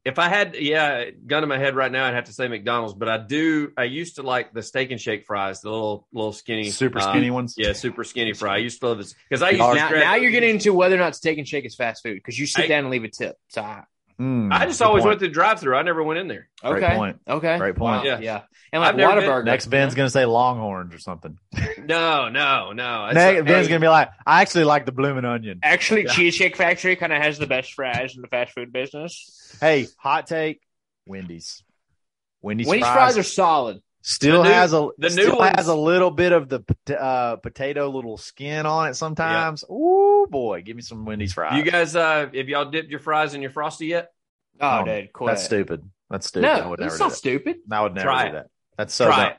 If 0.10 0.20
I 0.20 0.28
had 0.28 0.56
yeah 0.56 1.10
gun 1.26 1.44
in 1.44 1.50
my 1.50 1.58
head 1.58 1.76
right 1.76 1.92
now, 1.92 2.06
I'd 2.06 2.14
have 2.14 2.26
to 2.26 2.34
say 2.34 2.48
McDonald's. 2.48 2.94
But 2.94 3.08
I 3.08 3.18
do. 3.18 3.72
I 3.78 3.84
used 3.86 4.16
to 4.16 4.24
like 4.24 4.52
the 4.54 4.62
steak 4.62 4.92
and 4.92 5.00
shake 5.00 5.26
fries, 5.26 5.62
the 5.62 5.70
little 5.70 6.08
little 6.12 6.34
skinny, 6.34 6.70
Super 6.72 7.00
uh, 7.00 7.10
skinny 7.12 7.32
ones. 7.32 7.56
Yeah, 7.58 7.74
super 7.74 8.04
skinny 8.04 8.34
fry. 8.34 8.56
I 8.56 8.58
used 8.58 8.80
to 8.82 8.88
love 8.88 8.98
this 8.98 9.16
because 9.30 9.42
I 9.42 9.50
used 9.52 9.60
Now- 9.60 9.70
to 9.74 9.76
Now, 9.80 9.90
grab- 9.90 10.04
now 10.04 10.16
you're 10.16 10.32
getting 10.32 10.50
into 10.52 10.74
whether 10.74 10.96
or 10.96 11.00
not 11.00 11.16
steak 11.16 11.38
and 11.38 11.48
shake 11.48 11.66
is 11.66 11.76
fast 11.76 12.04
food 12.04 12.16
because 12.16 12.38
you 12.38 12.46
sit 12.48 12.66
I- 12.66 12.68
down 12.68 12.80
and 12.80 12.90
leave 12.90 13.04
a 13.06 13.10
tip. 13.10 13.38
So 13.48 13.62
I, 13.62 13.84
Mm, 14.20 14.52
I 14.52 14.66
just 14.66 14.82
always 14.82 15.02
point. 15.04 15.12
went 15.12 15.20
through 15.20 15.30
drive 15.30 15.60
through. 15.62 15.78
I 15.78 15.82
never 15.82 16.04
went 16.04 16.20
in 16.20 16.28
there. 16.28 16.50
Great 16.62 16.84
okay, 16.84 16.96
point. 16.96 17.22
okay, 17.28 17.58
Great 17.58 17.76
point. 17.78 18.00
Wow, 18.00 18.04
Yeah. 18.04 18.20
yeah, 18.20 18.42
and 18.74 18.82
like 18.82 18.90
I've 18.90 18.96
never 18.98 19.22
been- 19.22 19.30
Whataburger. 19.30 19.46
Next 19.46 19.68
Ben's 19.68 19.96
gonna 19.96 20.10
say 20.10 20.26
Longhorns 20.26 20.94
or 20.94 21.00
something. 21.00 21.38
No, 21.80 22.28
no, 22.30 22.72
no. 22.74 23.06
Next 23.12 23.40
a- 23.40 23.44
Ben's 23.44 23.66
hey, 23.68 23.70
gonna 23.70 23.80
be 23.80 23.88
like, 23.88 24.10
I 24.28 24.42
actually 24.42 24.66
like 24.66 24.86
the 24.86 24.92
blooming 24.92 25.26
onion. 25.26 25.60
Actually, 25.64 26.06
Cheesecake 26.06 26.56
Factory 26.58 26.96
kind 26.98 27.12
of 27.14 27.22
has 27.22 27.40
the 27.40 27.48
best 27.48 27.74
fries 27.74 28.16
in 28.16 28.22
the 28.22 28.28
fast 28.28 28.52
food 28.54 28.72
business. 28.74 29.58
Hey, 29.62 29.88
hot 29.98 30.28
take, 30.28 30.62
Wendy's. 31.08 31.64
Wendy's, 32.42 32.68
Wendy's 32.68 32.86
fries, 32.86 32.94
fries 32.96 33.18
are 33.18 33.24
solid. 33.24 33.82
still 34.02 34.44
The 34.44 34.50
new- 34.50 34.54
has 34.56 34.74
a 34.74 34.90
the 34.98 35.10
new 35.10 35.24
still 35.24 35.38
ones- 35.38 35.56
has 35.56 35.68
a 35.68 35.76
little 35.76 36.12
bit 36.12 36.32
of 36.34 36.48
the 36.50 36.64
uh, 37.00 37.38
potato 37.38 37.90
little 37.90 38.18
skin 38.18 38.66
on 38.66 38.90
it 38.90 38.94
sometimes. 38.96 39.64
Ooh 39.72 40.09
boy, 40.30 40.62
give 40.62 40.76
me 40.76 40.82
some 40.82 41.06
Wendy's 41.06 41.34
fries. 41.34 41.58
You 41.58 41.70
guys, 41.70 41.96
uh, 41.96 42.30
have 42.34 42.50
y'all 42.50 42.70
dipped 42.70 42.90
your 42.90 43.00
fries 43.00 43.34
in 43.34 43.42
your 43.42 43.52
frosty 43.52 43.88
yet? 43.88 44.10
Oh, 44.62 44.80
Oh, 44.82 44.86
dude, 44.86 45.12
quit. 45.14 45.28
That's 45.32 45.44
stupid. 45.44 45.90
That's 46.10 46.28
stupid. 46.28 46.50
I 46.50 46.60
No, 46.60 46.70
would 46.70 46.80
never 46.80 46.88
it's 46.88 46.98
do 46.98 47.04
not 47.04 47.10
that. 47.12 47.16
stupid. 47.18 47.58
I 47.72 47.82
would 47.82 47.94
never 47.96 48.06
Try 48.06 48.24
do 48.24 48.30
it. 48.30 48.34
that. 48.34 48.48
That's 48.78 48.94
so 48.94 49.06
Try 49.06 49.16
dumb. 49.18 49.32
it. 49.32 49.38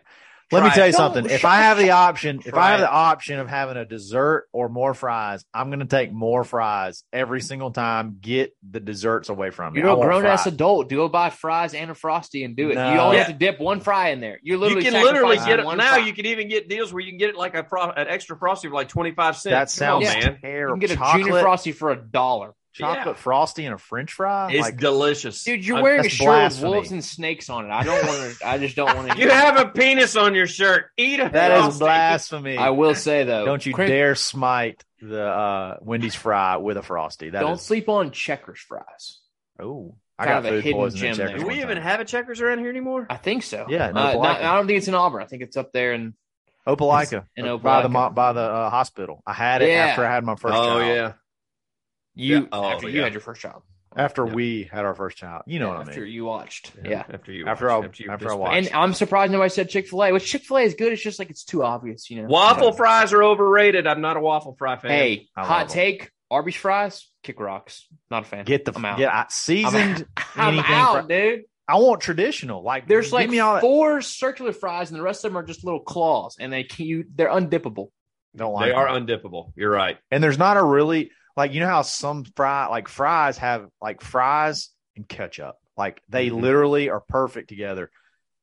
Let 0.53 0.65
me 0.65 0.71
tell 0.71 0.85
it. 0.85 0.89
you 0.89 0.93
something. 0.95 1.27
If 1.27 1.45
I 1.45 1.57
have 1.63 1.79
the 1.79 1.91
option, 1.93 2.41
if 2.45 2.55
I 2.55 2.71
have 2.73 2.81
it. 2.81 2.83
the 2.85 2.91
option 2.91 3.39
of 3.39 3.49
having 3.49 3.77
a 3.77 3.85
dessert 3.85 4.49
or 4.53 4.69
more 4.69 4.95
fries, 4.95 5.45
I'm 5.55 5.69
going 5.69 5.81
to 5.81 5.87
take 5.87 6.13
more 6.13 6.45
fries 6.45 7.05
every 7.13 7.41
single 7.41 7.71
time. 7.71 8.19
Get 8.21 8.55
the 8.69 8.81
desserts 8.81 9.29
away 9.29 9.51
from 9.51 9.75
me. 9.75 9.81
You're 9.81 9.91
a 9.91 9.97
grown 9.97 10.27
ass 10.27 10.47
adult. 10.47 10.89
Do 10.89 10.97
go 10.97 11.09
buy 11.09 11.31
fries 11.31 11.75
and 11.75 11.91
a 11.91 11.95
frosty 11.95 12.45
and 12.45 12.57
do 12.57 12.71
it. 12.71 12.75
No. 12.75 12.93
You 12.93 12.99
only 13.01 13.17
Yeah. 13.19 13.25
have 13.25 13.33
to 13.33 13.39
dip 13.39 13.61
one 13.61 13.81
fry 13.81 14.09
in 14.11 14.21
there. 14.21 14.39
You're 14.43 14.57
You 14.57 14.61
literally 14.61 14.85
can 14.85 14.93
literally 14.95 15.37
get 15.37 15.61
it 15.61 15.65
one 15.65 15.79
now. 15.79 15.95
fry. 15.95 15.99
You 16.07 16.13
can 16.13 16.27
even 16.27 16.49
get 16.49 16.69
deals 16.69 16.93
where 16.93 17.01
you 17.03 17.11
can 17.11 17.19
get 17.19 17.31
it 17.31 17.37
like 17.37 17.55
a 17.55 17.65
fro- 17.65 17.91
an 17.91 18.09
extra 18.09 18.37
frosty 18.37 18.69
for 18.69 18.75
like 18.75 18.89
twenty 18.89 19.13
five 19.13 19.37
cents. 19.37 19.53
That 19.53 19.71
sounds 19.71 20.09
on, 20.09 20.19
man. 20.19 20.39
terrible. 20.41 20.77
You 20.77 20.81
can 20.81 20.89
get 20.89 20.91
a 20.91 20.97
chocolate, 20.97 21.25
junior 21.27 21.41
frosty 21.43 21.73
for 21.73 21.91
a 21.91 21.97
dollar. 21.97 22.55
Chocolate 22.73 23.17
Yeah. 23.17 23.23
frosty 23.23 23.65
and 23.67 23.75
a 23.75 23.79
French 23.79 24.13
fry. 24.13 24.51
It's 24.53 24.61
like, 24.61 24.77
delicious, 24.77 25.43
Dude, 25.45 25.65
you're 25.67 25.83
wearing 25.83 26.01
a 26.01 26.03
that's 26.05 26.15
shirt 26.15 26.53
with 26.53 26.63
wolves 26.63 26.93
and 26.93 27.05
snakes 27.05 27.51
on 27.51 27.67
it. 27.67 27.71
I 27.71 27.83
don't 27.85 28.07
want 28.07 28.39
to. 28.39 28.47
I 28.49 28.59
just 28.59 28.77
don't 28.77 28.95
want 28.97 29.11
to. 29.11 29.19
You 29.21 29.29
have 29.31 29.59
a 29.59 29.67
penis 29.67 30.17
on 30.17 30.35
your 30.35 30.47
shirt. 30.47 30.87
Eat 30.97 31.21
a 31.21 31.29
that 31.29 31.51
is 31.53 31.59
frosty. 31.63 31.79
blasphemy. 31.81 32.57
I 32.57 32.71
will 32.71 32.95
say 32.95 33.25
though, 33.25 33.45
Don't 33.45 33.65
you 33.65 33.75
Crin- 33.75 33.89
dare 33.91 34.15
smite 34.15 34.85
the 35.03 35.25
uh, 35.27 35.77
Wendy's 35.81 36.15
fry 36.15 36.57
with 36.59 36.77
a 36.77 36.83
frosty. 36.83 37.31
That 37.31 37.41
don't 37.41 37.55
is- 37.55 37.63
sleep 37.63 37.89
on 37.89 38.11
Checkers 38.13 38.61
fries. 38.61 39.19
Oh, 39.61 39.95
I 40.19 40.27
kind 40.27 40.43
got 40.45 40.53
of 40.53 40.59
a 40.59 40.61
hidden 40.61 40.91
gem 40.91 41.17
Checkers 41.17 41.31
there. 41.33 41.39
Do 41.39 41.47
we 41.47 41.57
even 41.61 41.77
time. 41.77 41.83
have 41.83 42.01
a 42.01 42.05
checkers 42.05 42.41
around 42.41 42.59
here 42.61 42.69
anymore? 42.71 43.07
I 43.11 43.17
think 43.17 43.43
so. 43.43 43.67
Yeah, 43.69 43.89
in 43.91 43.97
Uh, 43.97 44.13
not- 44.15 44.41
I 44.43 44.55
don't 44.57 44.67
think 44.67 44.79
it's 44.79 44.89
in 44.89 44.95
Auburn. 44.95 45.23
I 45.23 45.27
think 45.27 45.43
it's 45.43 45.57
up 45.57 45.73
there 45.73 45.93
in. 45.95 46.15
Opelika 46.67 47.25
In 47.37 47.47
uh, 47.49 47.57
by 47.57 47.83
the 47.83 47.89
by 47.89 48.33
the 48.35 48.41
uh, 48.43 48.71
hospital. 48.71 49.23
I 49.27 49.33
had 49.33 49.63
it 49.63 49.71
Yeah. 49.71 49.87
after 49.87 50.05
I 50.05 50.15
had 50.15 50.25
my 50.25 50.35
first 50.37 50.55
oh 50.55 50.79
child. 50.79 50.87
yeah, 50.87 51.13
You 52.15 52.41
Yeah. 52.43 52.47
Oh, 52.53 52.65
after 52.65 52.89
you 52.89 53.03
had 53.03 53.13
your 53.13 53.21
first 53.21 53.41
child. 53.41 53.63
After 53.97 54.25
Yeah. 54.25 54.35
we 54.35 54.69
had 54.71 54.85
our 54.85 54.95
first 54.95 55.17
child, 55.17 55.43
you 55.47 55.59
know 55.59 55.67
Yeah, 55.67 55.73
what 55.73 55.77
I 55.79 55.81
mean. 55.81 55.89
after 55.91 56.05
you 56.07 56.25
watched. 56.25 56.73
Yeah. 56.85 57.03
After 57.13 57.33
you, 57.33 57.47
After 57.47 57.67
watched- 57.69 58.01
I- 58.01 58.05
you 58.05 58.11
after 58.11 58.31
I 58.31 58.35
watched. 58.35 58.57
And 58.57 58.71
I'm 58.73 58.95
surprised 58.95 59.33
nobody 59.33 59.51
said 59.51 59.69
Chick 59.69 59.89
Fil 59.89 60.05
A. 60.05 60.13
Which 60.13 60.27
Chick 60.27 60.43
Fil 60.43 60.59
A 60.59 60.63
is 60.63 60.75
good. 60.75 60.93
It's 60.93 61.03
just 61.03 61.19
like 61.19 61.29
it's 61.31 61.43
too 61.45 61.65
obvious, 61.65 62.09
you 62.09 62.23
know. 62.23 62.29
Waffle 62.29 62.73
fries 62.73 63.13
are 63.13 63.23
overrated. 63.25 63.87
I'm 63.89 64.01
not 64.01 64.17
a 64.17 64.21
waffle 64.21 64.55
fry 64.57 64.77
fan. 64.77 64.91
Hey, 64.93 65.27
I 65.37 65.41
love 65.41 65.49
hot 65.49 65.61
'em. 65.63 65.69
take: 65.69 66.11
Arby's 66.31 66.55
fries, 66.55 67.09
kick 67.25 67.41
rocks. 67.41 67.89
Not 68.13 68.23
a 68.23 68.27
fan. 68.27 68.45
Get 68.45 68.65
the 68.65 68.73
I'm 68.77 68.85
out. 68.85 68.99
get 68.99 69.13
I, 69.13 69.27
seasoned. 69.29 70.07
I'm 70.37 70.59
out, 70.65 71.07
fri- 71.07 71.17
dude. 71.37 71.45
I 71.67 71.77
want 71.79 72.01
traditional. 72.01 72.63
Like 72.63 72.87
There's 72.87 73.07
give 73.07 73.13
like 73.13 73.31
me 73.31 73.41
all 73.41 73.55
that. 73.55 73.61
four 73.61 74.01
circular 74.03 74.53
fries, 74.53 74.91
and 74.91 74.99
the 75.01 75.03
rest 75.03 75.25
of 75.25 75.33
them 75.33 75.39
are 75.39 75.43
just 75.45 75.65
little 75.65 75.81
claws, 75.81 76.37
and 76.39 76.53
they 76.53 76.63
can 76.63 76.87
you 76.87 77.05
they're 77.13 77.29
undippable. 77.29 77.89
Don't 78.37 78.53
like 78.53 78.67
they 78.67 78.73
are 78.73 78.87
undippable. 78.87 79.53
You're 79.57 79.73
right. 79.73 79.99
and 80.13 80.23
there's 80.23 80.39
not 80.39 80.57
a 80.57 80.63
really 80.63 81.11
like 81.41 81.55
you 81.55 81.61
know 81.61 81.67
how 81.69 81.83
some 81.83 82.25
fry 82.37 82.67
like 82.69 82.89
fries 82.89 83.39
have 83.39 83.67
like 83.81 84.01
fries 84.03 84.69
and 84.97 85.09
ketchup. 85.09 85.57
Like 85.77 86.03
they 86.09 86.29
Mhm. 86.29 86.41
literally 86.43 86.91
are 86.91 87.01
perfect 87.01 87.49
together. 87.49 87.91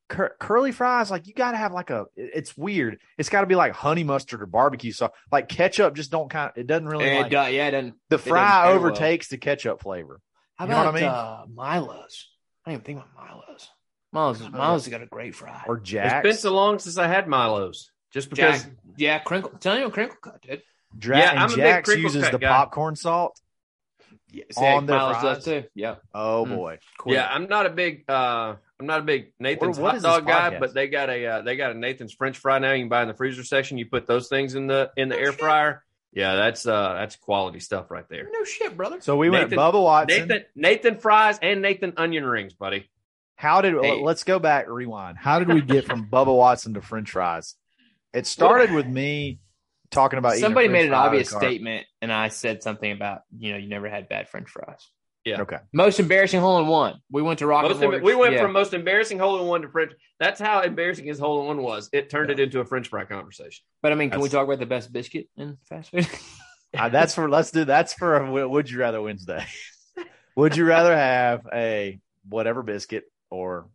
Cur- 0.10 0.36
curly 0.40 0.72
fries, 0.72 1.12
like 1.12 1.28
you 1.28 1.34
got 1.34 1.52
to 1.52 1.58
have 1.58 1.74
like 1.74 1.90
a. 1.90 2.06
It's 2.16 2.58
weird. 2.58 2.98
It's 3.18 3.30
got 3.30 3.42
to 3.42 3.48
be 3.48 3.56
like 3.56 3.74
honey 3.74 4.04
mustard 4.04 4.42
or 4.42 4.46
barbecue 4.46 4.92
sauce. 4.92 5.12
Like 5.32 5.50
ketchup, 5.50 5.96
just 5.96 6.10
don't 6.12 6.30
kind. 6.30 6.52
It 6.56 6.66
doesn't 6.66 6.88
really. 6.88 7.06
It 7.06 7.22
like, 7.24 7.30
do- 7.30 7.36
yeah, 7.36 7.68
it 7.68 7.72
doesn't. 7.72 7.94
the 8.10 8.18
doesn't 8.18 8.30
fry 8.30 8.62
pair 8.64 8.66
well. 8.72 8.80
overtakes 8.80 9.28
the 9.28 9.38
ketchup 9.38 9.82
flavor. 9.82 10.20
How 10.56 10.66
You 10.66 10.72
know 10.72 10.82
about 10.82 10.94
what 10.94 11.04
I 11.04 11.06
mean? 11.06 11.10
uh, 11.10 11.46
Milo's? 11.54 12.30
I 12.66 12.72
didn't 12.72 12.84
even 12.84 12.86
think 12.86 13.06
about 13.16 13.28
Milo's. 13.30 13.70
Milo's, 14.14 14.40
Milo's 14.50 14.86
has 14.86 14.92
got 14.92 15.02
a 15.04 15.06
great 15.06 15.36
fry. 15.36 15.62
Or 15.68 15.78
Jack. 15.80 16.24
It's 16.26 16.36
been 16.36 16.42
so 16.42 16.56
long 16.56 16.80
since 16.80 16.98
I 16.98 17.08
had 17.08 17.28
Milo's. 17.28 17.92
Just 18.12 18.30
because 18.30 18.64
Jack, 18.64 18.72
yeah, 18.96 19.20
crinkle. 19.20 19.52
Tell 19.60 19.78
you, 19.78 19.90
crinkle 19.92 20.18
cut, 20.22 20.42
dude. 20.42 20.64
Dra- 20.98 21.18
Yeah, 21.20 21.30
and 21.32 21.40
I'm 21.40 21.46
a 21.46 21.56
big 21.56 21.58
Jack's 21.58 21.90
crinkle 21.90 22.04
uses 22.14 22.30
the 22.32 22.38
guy. 22.40 22.48
popcorn 22.48 22.96
salt. 22.96 23.40
Yeah, 24.32 24.44
On 24.58 24.86
their 24.86 24.98
Milo's 24.98 25.18
fries? 25.18 25.36
does 25.38 25.46
too. 25.46 25.64
Yeah. 25.74 25.96
Oh 26.14 26.46
Mm. 26.48 26.56
boy. 26.56 26.80
Yeah, 27.06 27.28
I'm 27.32 27.48
not 27.48 27.66
a 27.66 27.70
big 27.70 28.04
uh 28.10 28.56
I'm 28.80 28.86
not 28.86 29.00
a 29.00 29.04
big 29.04 29.32
Nathan's 29.40 29.80
What- 29.80 29.94
what 29.96 30.02
hot 30.02 30.26
dog 30.26 30.28
guy, 30.28 30.60
but 30.60 30.74
they 30.74 30.88
got 30.88 31.10
a 31.10 31.26
uh, 31.26 31.42
they 31.42 31.56
got 31.56 31.72
a 31.72 31.74
Nathan's 31.74 32.14
French 32.14 32.38
fry 32.38 32.60
now. 32.60 32.74
You 32.74 32.82
can 32.84 32.90
buy 32.90 33.02
in 33.04 33.08
the 33.08 33.14
freezer 33.14 33.44
section. 33.44 33.78
You 33.78 33.86
put 33.86 34.06
those 34.06 34.28
things 34.28 34.56
in 34.56 34.68
the 34.68 34.92
in 34.98 35.10
the 35.10 35.16
Oh, 35.16 35.20
air 35.20 35.32
shit. 35.32 35.40
fryer. 35.40 35.84
Yeah, 36.12 36.36
that's 36.36 36.66
uh 36.68 36.94
that's 36.94 37.16
quality 37.16 37.60
stuff 37.60 37.90
right 37.90 38.08
there. 38.10 38.28
No 38.32 38.44
shit, 38.44 38.76
brother. 38.76 39.00
So 39.02 39.16
we 39.16 39.30
went 39.30 39.50
Nathan- 39.50 39.58
Bubba 39.60 39.82
Watson. 39.84 40.28
Nathan 40.28 40.46
Nathan 40.56 40.98
fries 41.00 41.40
and 41.42 41.62
Nathan 41.62 41.94
onion 41.98 42.26
rings, 42.26 42.54
buddy. 42.54 42.90
How 43.36 43.62
did 43.62 43.76
Hey. 43.82 44.02
let's 44.02 44.24
go 44.24 44.40
back, 44.40 44.68
rewind. 44.68 45.18
How 45.18 45.40
did 45.40 45.48
we 45.48 45.62
get 45.62 45.86
from 45.86 46.08
Bubba 46.10 46.36
Watson 46.36 46.74
to 46.74 46.82
French 46.82 47.12
fries? 47.12 47.56
It 48.14 48.26
started 48.28 48.72
with 48.74 48.88
me 48.88 49.40
talking 49.92 50.20
about 50.20 50.36
Somebody 50.38 50.68
made 50.68 50.86
an 50.86 50.92
fry 50.92 50.98
in 50.98 51.04
the 51.04 51.08
obvious 51.08 51.30
statement, 51.30 51.86
and 52.02 52.12
I 52.12 52.30
said 52.30 52.64
something 52.64 52.92
about 52.92 53.22
you 53.38 53.52
know 53.52 53.58
you 53.58 53.68
never 53.68 53.90
had 53.90 54.10
bad 54.10 54.30
French 54.30 54.50
fries. 54.50 54.86
Yeah. 55.28 55.42
Okay. 55.42 55.58
Most 55.74 56.00
embarrassing 56.00 56.40
hole 56.40 56.60
in 56.60 56.68
one. 56.68 57.02
We 57.12 57.22
went 57.22 57.40
to 57.40 57.48
Rocket 57.48 57.70
Most 57.70 57.82
Mortgage. 57.82 58.02
we 58.02 58.16
went 58.16 58.36
yeah. 58.36 58.44
from 58.44 58.54
most 58.54 58.74
embarrassing 58.74 59.20
hole 59.20 59.42
in 59.42 59.48
one 59.48 59.62
to 59.62 59.70
French. 59.70 59.92
That's 60.22 60.40
how 60.40 60.62
embarrassing 60.62 61.06
his 61.06 61.20
hole 61.20 61.42
in 61.42 61.48
one 61.48 61.62
was. 61.62 61.90
It 61.92 62.10
turned 62.10 62.32
it 62.32 62.40
into 62.40 62.62
a 62.62 62.66
French 62.66 62.88
fry 62.88 63.04
conversation. 63.04 63.66
But 63.82 63.92
I 63.92 63.96
mean, 63.96 64.10
can 64.10 64.22
we 64.22 64.30
talk 64.30 64.46
about 64.46 64.60
the 64.60 64.66
best 64.66 64.94
biscuit 64.94 65.28
in 65.36 65.58
fast 65.64 65.92
food? 65.92 66.08
Uh, 66.78 66.90
that's 66.90 67.16
for 67.16 67.30
let's 67.30 67.50
do 67.50 67.64
that's 67.64 67.94
for 67.94 68.18
a 68.18 68.26
w- 68.26 68.48
would 68.48 68.70
you 68.70 68.78
rather 68.78 69.02
Wednesday. 69.02 69.44
would 70.36 70.56
you 70.56 70.66
rather 70.66 70.96
have 70.96 71.48
a 71.54 71.98
whatever 72.28 72.62
biscuit 72.62 73.06
or 73.30 73.70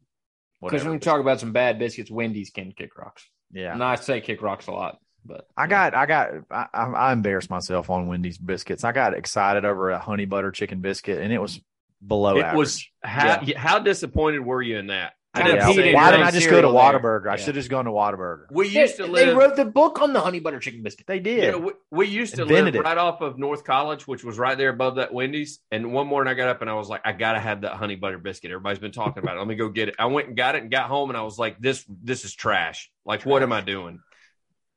Because 0.60 0.84
when 0.84 0.92
we 0.92 0.98
talk 0.98 1.18
about 1.18 1.40
some 1.40 1.52
bad 1.52 1.78
biscuits, 1.78 2.10
Wendy's 2.10 2.50
can 2.50 2.70
kick 2.70 2.96
rocks. 2.98 3.26
yeah. 3.50 3.72
And 3.72 3.82
I 3.82 3.94
say 3.94 4.20
kick 4.20 4.42
rocks 4.42 4.66
a 4.66 4.72
lot, 4.72 4.98
but 5.24 5.46
I 5.56 5.66
got, 5.66 5.94
I 5.94 6.06
got, 6.06 6.30
I, 6.50 6.66
I 6.72 6.84
I 6.84 7.12
embarrassed 7.12 7.50
myself 7.50 7.90
on 7.90 8.06
Wendy's 8.06 8.38
biscuits. 8.38 8.84
I 8.84 8.92
got 8.92 9.14
excited 9.14 9.64
over 9.64 9.90
a 9.90 9.98
honey 9.98 10.24
butter 10.24 10.50
chicken 10.50 10.80
biscuit, 10.80 11.20
and 11.20 11.32
it 11.32 11.38
was 11.40 11.60
below 12.06 12.36
it 12.36 12.44
average. 12.44 12.58
was 12.58 12.86
how 13.02 13.40
how 13.56 13.78
disappointed 13.78 14.40
were 14.40 14.60
you 14.62 14.78
in 14.78 14.88
that? 14.88 15.12
I 15.34 15.44
didn't 15.44 15.60
Yeah. 15.60 15.66
peed 15.84 15.94
Why 15.94 16.10
didn't 16.10 16.26
I 16.26 16.30
just 16.30 16.44
go 16.50 16.60
to 16.60 16.68
cereal 16.68 16.72
there. 16.74 16.82
Whataburger? 17.00 17.28
I 17.28 17.30
Yeah. 17.30 17.36
should 17.36 17.46
have 17.54 17.62
just 17.62 17.70
gone 17.70 17.86
to 17.86 17.90
Whataburger. 17.90 18.46
We 18.50 18.68
used 18.68 18.96
to 18.96 19.06
live. 19.06 19.28
They 19.28 19.34
wrote 19.34 19.56
the 19.56 19.64
book 19.64 20.02
on 20.02 20.12
the 20.12 20.20
honey 20.20 20.40
butter 20.40 20.58
chicken 20.58 20.82
biscuit. 20.82 21.06
They 21.06 21.14
You 21.16 21.20
did. 21.22 21.52
know, 21.52 21.58
we, 21.58 21.72
we 21.90 22.06
used 22.06 22.34
to 22.34 22.42
Invented 22.42 22.74
live 22.74 22.74
it. 22.74 22.84
right 22.84 22.98
off 22.98 23.22
of 23.22 23.38
North 23.38 23.64
College, 23.64 24.06
which 24.06 24.24
was 24.24 24.38
right 24.38 24.58
there 24.58 24.68
above 24.68 24.96
that 24.96 25.14
Wendy's. 25.14 25.60
And 25.70 25.90
one 25.94 26.06
morning 26.06 26.30
I 26.30 26.34
got 26.34 26.50
up 26.50 26.60
and 26.60 26.68
I 26.68 26.74
was 26.74 26.90
like, 26.90 27.00
I 27.06 27.12
gotta 27.12 27.40
have 27.40 27.62
that 27.62 27.72
honey 27.76 27.96
butter 27.96 28.18
biscuit. 28.18 28.50
Everybody's 28.50 28.78
been 28.80 28.92
talking 28.92 29.22
about 29.22 29.36
it. 29.36 29.38
Let 29.38 29.48
me 29.48 29.54
go 29.54 29.70
get 29.70 29.88
it. 29.88 29.94
I 29.98 30.04
went 30.04 30.28
and 30.28 30.36
got 30.36 30.54
it 30.54 30.62
and 30.64 30.70
got 30.70 30.88
home 30.88 31.08
and 31.08 31.16
I 31.16 31.22
was 31.22 31.38
like, 31.38 31.58
this 31.58 31.82
this 31.88 32.26
is 32.26 32.34
trash. 32.34 32.90
Like, 33.06 33.24
what 33.24 33.42
am 33.42 33.52
I 33.52 33.62
doing? 33.62 34.00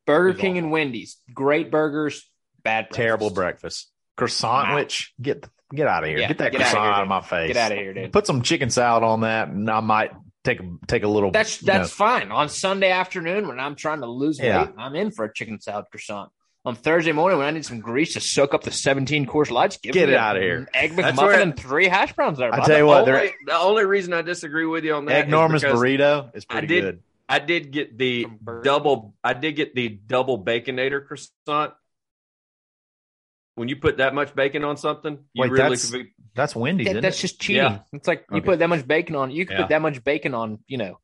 Burger 0.06 0.30
It's 0.30 0.40
King 0.40 0.52
awful. 0.52 0.58
and 0.64 0.72
Wendy's, 0.72 1.16
great 1.34 1.70
burgers, 1.70 2.28
bad 2.62 2.82
breakfast. 2.84 2.96
Terrible 2.96 3.30
breakfast. 3.30 3.90
Croissant, 4.16 4.68
Wow. 4.70 4.74
which 4.76 5.12
get 5.20 5.46
get 5.74 5.88
out 5.88 6.04
of 6.04 6.08
here. 6.08 6.18
Yeah, 6.18 6.28
get 6.28 6.38
that 6.38 6.52
get 6.52 6.60
outta 6.62 6.70
croissant 6.70 6.84
here, 6.86 6.92
out 6.94 7.02
of 7.02 7.08
my 7.08 7.20
face. 7.20 7.48
Get 7.48 7.56
out 7.56 7.72
of 7.72 7.78
here, 7.78 7.92
dude. 7.92 8.12
Put 8.12 8.26
some 8.26 8.42
chicken 8.42 8.70
salad 8.70 9.02
on 9.02 9.20
that, 9.22 9.48
and 9.48 9.68
I 9.70 9.80
might 9.80 10.12
take 10.44 10.60
a 10.60 10.64
take 10.86 11.02
a 11.02 11.08
little. 11.08 11.30
That's 11.32 11.60
you 11.60 11.66
know, 11.66 11.74
that's 11.74 11.90
fine. 11.92 12.30
On 12.32 12.48
Sunday 12.48 12.90
afternoon 12.90 13.48
when 13.48 13.58
I'm 13.60 13.74
trying 13.74 14.00
to 14.00 14.06
lose 14.06 14.38
Yeah. 14.38 14.62
weight, 14.66 14.74
I'm 14.78 14.94
in 14.94 15.10
for 15.10 15.24
a 15.24 15.32
chicken 15.34 15.60
salad 15.60 15.86
croissant. 15.90 16.30
On 16.64 16.74
Thursday 16.74 17.12
morning 17.12 17.38
when 17.38 17.46
I 17.46 17.50
need 17.52 17.64
some 17.64 17.78
grease 17.78 18.14
to 18.14 18.20
soak 18.20 18.52
up 18.52 18.64
the 18.64 18.72
17 18.72 19.26
Coors 19.26 19.52
Lights, 19.52 19.76
give 19.76 19.92
Get 19.92 20.08
me 20.08 20.14
it 20.14 20.18
out 20.18 20.36
of 20.36 20.42
here. 20.42 20.68
Egg 20.74 20.96
That's 20.96 21.16
McMuffin 21.16 21.22
where- 21.26 21.40
and 21.40 21.56
three 21.56 21.86
hash 21.86 22.12
browns 22.14 22.38
there. 22.38 22.52
I 22.52 22.64
tell 22.66 22.78
you 22.78 22.86
what, 22.86 23.02
only, 23.08 23.12
they're- 23.12 23.32
the 23.46 23.56
only 23.56 23.84
reason 23.84 24.12
I 24.12 24.22
disagree 24.22 24.66
with 24.66 24.82
you 24.84 24.94
on 24.94 25.04
that 25.04 25.14
Egg 25.14 25.24
is 25.26 25.30
Norman's 25.30 25.62
burrito 25.62 26.34
is 26.34 26.44
I 26.50 26.54
pretty 26.54 26.66
did- 26.66 26.80
good. 26.82 27.02
I 27.28 27.38
did 27.40 27.72
get 27.72 27.98
the 27.98 28.26
double. 28.62 29.14
I 29.24 29.32
did 29.34 29.52
get 29.56 29.74
the 29.74 29.88
double 29.88 30.42
baconator 30.44 31.04
croissant. 31.06 31.74
When 33.56 33.68
you 33.68 33.76
put 33.76 33.96
that 33.98 34.14
much 34.14 34.34
bacon 34.34 34.64
on 34.64 34.76
something, 34.76 35.18
you 35.32 35.42
Wait, 35.42 35.50
really 35.50 35.62
that's- 35.62 35.90
could 35.90 36.04
be. 36.04 36.12
That's 36.34 36.54
Wendy's. 36.54 36.86
That- 36.86 36.90
isn't 36.92 37.02
that's 37.02 37.18
it? 37.18 37.22
just 37.22 37.40
cheating. 37.40 37.62
Yeah. 37.62 37.78
It's 37.94 38.06
like 38.06 38.26
you 38.30 38.36
Okay. 38.38 38.44
put 38.44 38.58
that 38.58 38.68
much 38.68 38.86
bacon 38.86 39.16
on. 39.16 39.30
You 39.30 39.46
could 39.46 39.54
Yeah. 39.54 39.62
put 39.62 39.68
that 39.70 39.80
much 39.80 40.04
bacon 40.04 40.34
on. 40.34 40.58
You 40.68 40.76
know, 40.76 40.98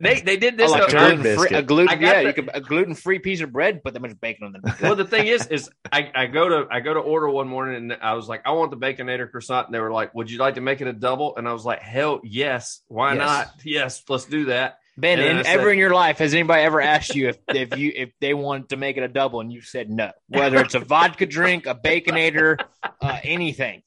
They 0.00 0.20
they 0.20 0.36
did 0.36 0.56
this. 0.58 0.68
like 0.72 0.88
a 0.88 0.90
gluten 0.90 1.22
free, 1.36 1.56
a 1.56 1.62
gluten. 1.62 1.96
I 1.96 2.02
Yeah, 2.02 2.22
the- 2.22 2.26
you 2.28 2.32
could 2.34 2.50
a 2.52 2.60
gluten 2.60 2.94
free 2.96 3.20
piece 3.20 3.40
of 3.40 3.52
bread. 3.52 3.84
Put 3.84 3.94
that 3.94 4.00
much 4.00 4.20
bacon 4.20 4.46
on 4.46 4.52
the. 4.52 4.76
well, 4.82 4.96
the 4.96 5.04
thing 5.04 5.28
is, 5.28 5.46
is 5.46 5.70
I, 5.92 6.10
I 6.12 6.26
go 6.26 6.48
to 6.48 6.66
I 6.68 6.80
go 6.80 6.92
to 6.94 6.98
order 7.00 7.30
one 7.30 7.46
morning 7.46 7.76
and 7.76 7.92
I 8.02 8.14
was 8.14 8.28
like, 8.28 8.42
I 8.44 8.50
want 8.50 8.72
the 8.72 8.76
baconator 8.76 9.30
croissant, 9.30 9.68
and 9.68 9.74
they 9.74 9.78
were 9.78 9.92
like, 9.92 10.12
Would 10.16 10.28
you 10.28 10.38
like 10.38 10.56
to 10.56 10.60
make 10.60 10.80
it 10.80 10.88
a 10.88 10.92
double? 10.92 11.36
And 11.36 11.48
I 11.48 11.52
was 11.52 11.64
like, 11.64 11.80
Hell 11.80 12.20
yes, 12.24 12.82
why 12.88 13.14
Yes. 13.14 13.18
not? 13.20 13.52
Yes, 13.64 14.02
let's 14.08 14.24
do 14.24 14.46
that. 14.46 14.80
Ben, 14.98 15.18
And 15.18 15.28
then 15.28 15.36
in, 15.38 15.44
said- 15.44 15.58
ever 15.60 15.70
in 15.70 15.78
your 15.78 15.94
life 15.94 16.18
has 16.18 16.32
anybody 16.34 16.62
ever 16.62 16.80
asked 16.80 17.14
you 17.14 17.28
if 17.28 17.38
if 17.48 17.76
you 17.78 17.92
if 17.94 18.10
they 18.20 18.32
wanted 18.34 18.70
to 18.70 18.76
make 18.76 18.96
it 18.96 19.02
a 19.02 19.08
double 19.08 19.40
and 19.40 19.52
you 19.52 19.60
said 19.60 19.90
no? 19.90 20.10
Whether 20.28 20.58
it's 20.58 20.74
a 20.74 20.80
vodka 20.80 21.26
drink, 21.26 21.66
a 21.66 21.74
baconator, 21.74 22.58
uh, 23.00 23.18
anything. 23.22 23.82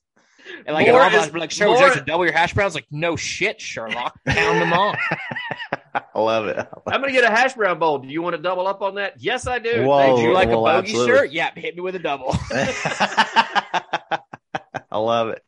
And 0.66 0.74
like, 0.74 0.88
More 0.88 1.00
at 1.02 1.12
Wawa's, 1.12 1.28
is- 1.28 1.34
like, 1.34 1.52
sir, 1.52 1.68
would 1.68 1.74
you 1.76 1.80
more- 1.80 1.90
like 1.90 1.98
to 2.00 2.04
double 2.06 2.26
your 2.26 2.34
hash 2.34 2.54
browns? 2.56 2.74
Like, 2.76 2.88
no 2.92 3.16
shit, 3.16 3.62
Sherlock. 3.62 4.20
Pound 4.26 4.62
them 4.62 4.74
on. 4.74 4.96
I 5.94 6.20
love 6.20 6.46
it. 6.48 6.58
I'm 6.88 7.02
gonna 7.02 7.12
get 7.12 7.24
a 7.24 7.30
hash 7.30 7.54
brown 7.56 7.78
bowl. 7.80 8.00
Do 8.00 8.08
you 8.08 8.22
want 8.22 8.36
to 8.36 8.42
double 8.42 8.68
up 8.68 8.82
on 8.82 8.96
that? 8.96 9.16
Yes, 9.18 9.48
I 9.48 9.60
do. 9.60 9.86
Whoa. 9.86 9.98
Thank 10.00 10.14
Would 10.16 10.22
you 10.22 10.28
you. 10.30 10.34
like 10.34 10.50
well, 10.50 10.66
a 10.68 10.74
bogey, 10.74 10.90
absolutely. 10.92 11.16
sir? 11.18 11.26
Yeah, 11.26 11.52
hit 11.56 11.76
me 11.76 11.82
with 11.82 11.96
a 11.96 12.00
double. 12.00 12.36
I 14.92 14.98
love 14.98 15.30
it. 15.30 15.44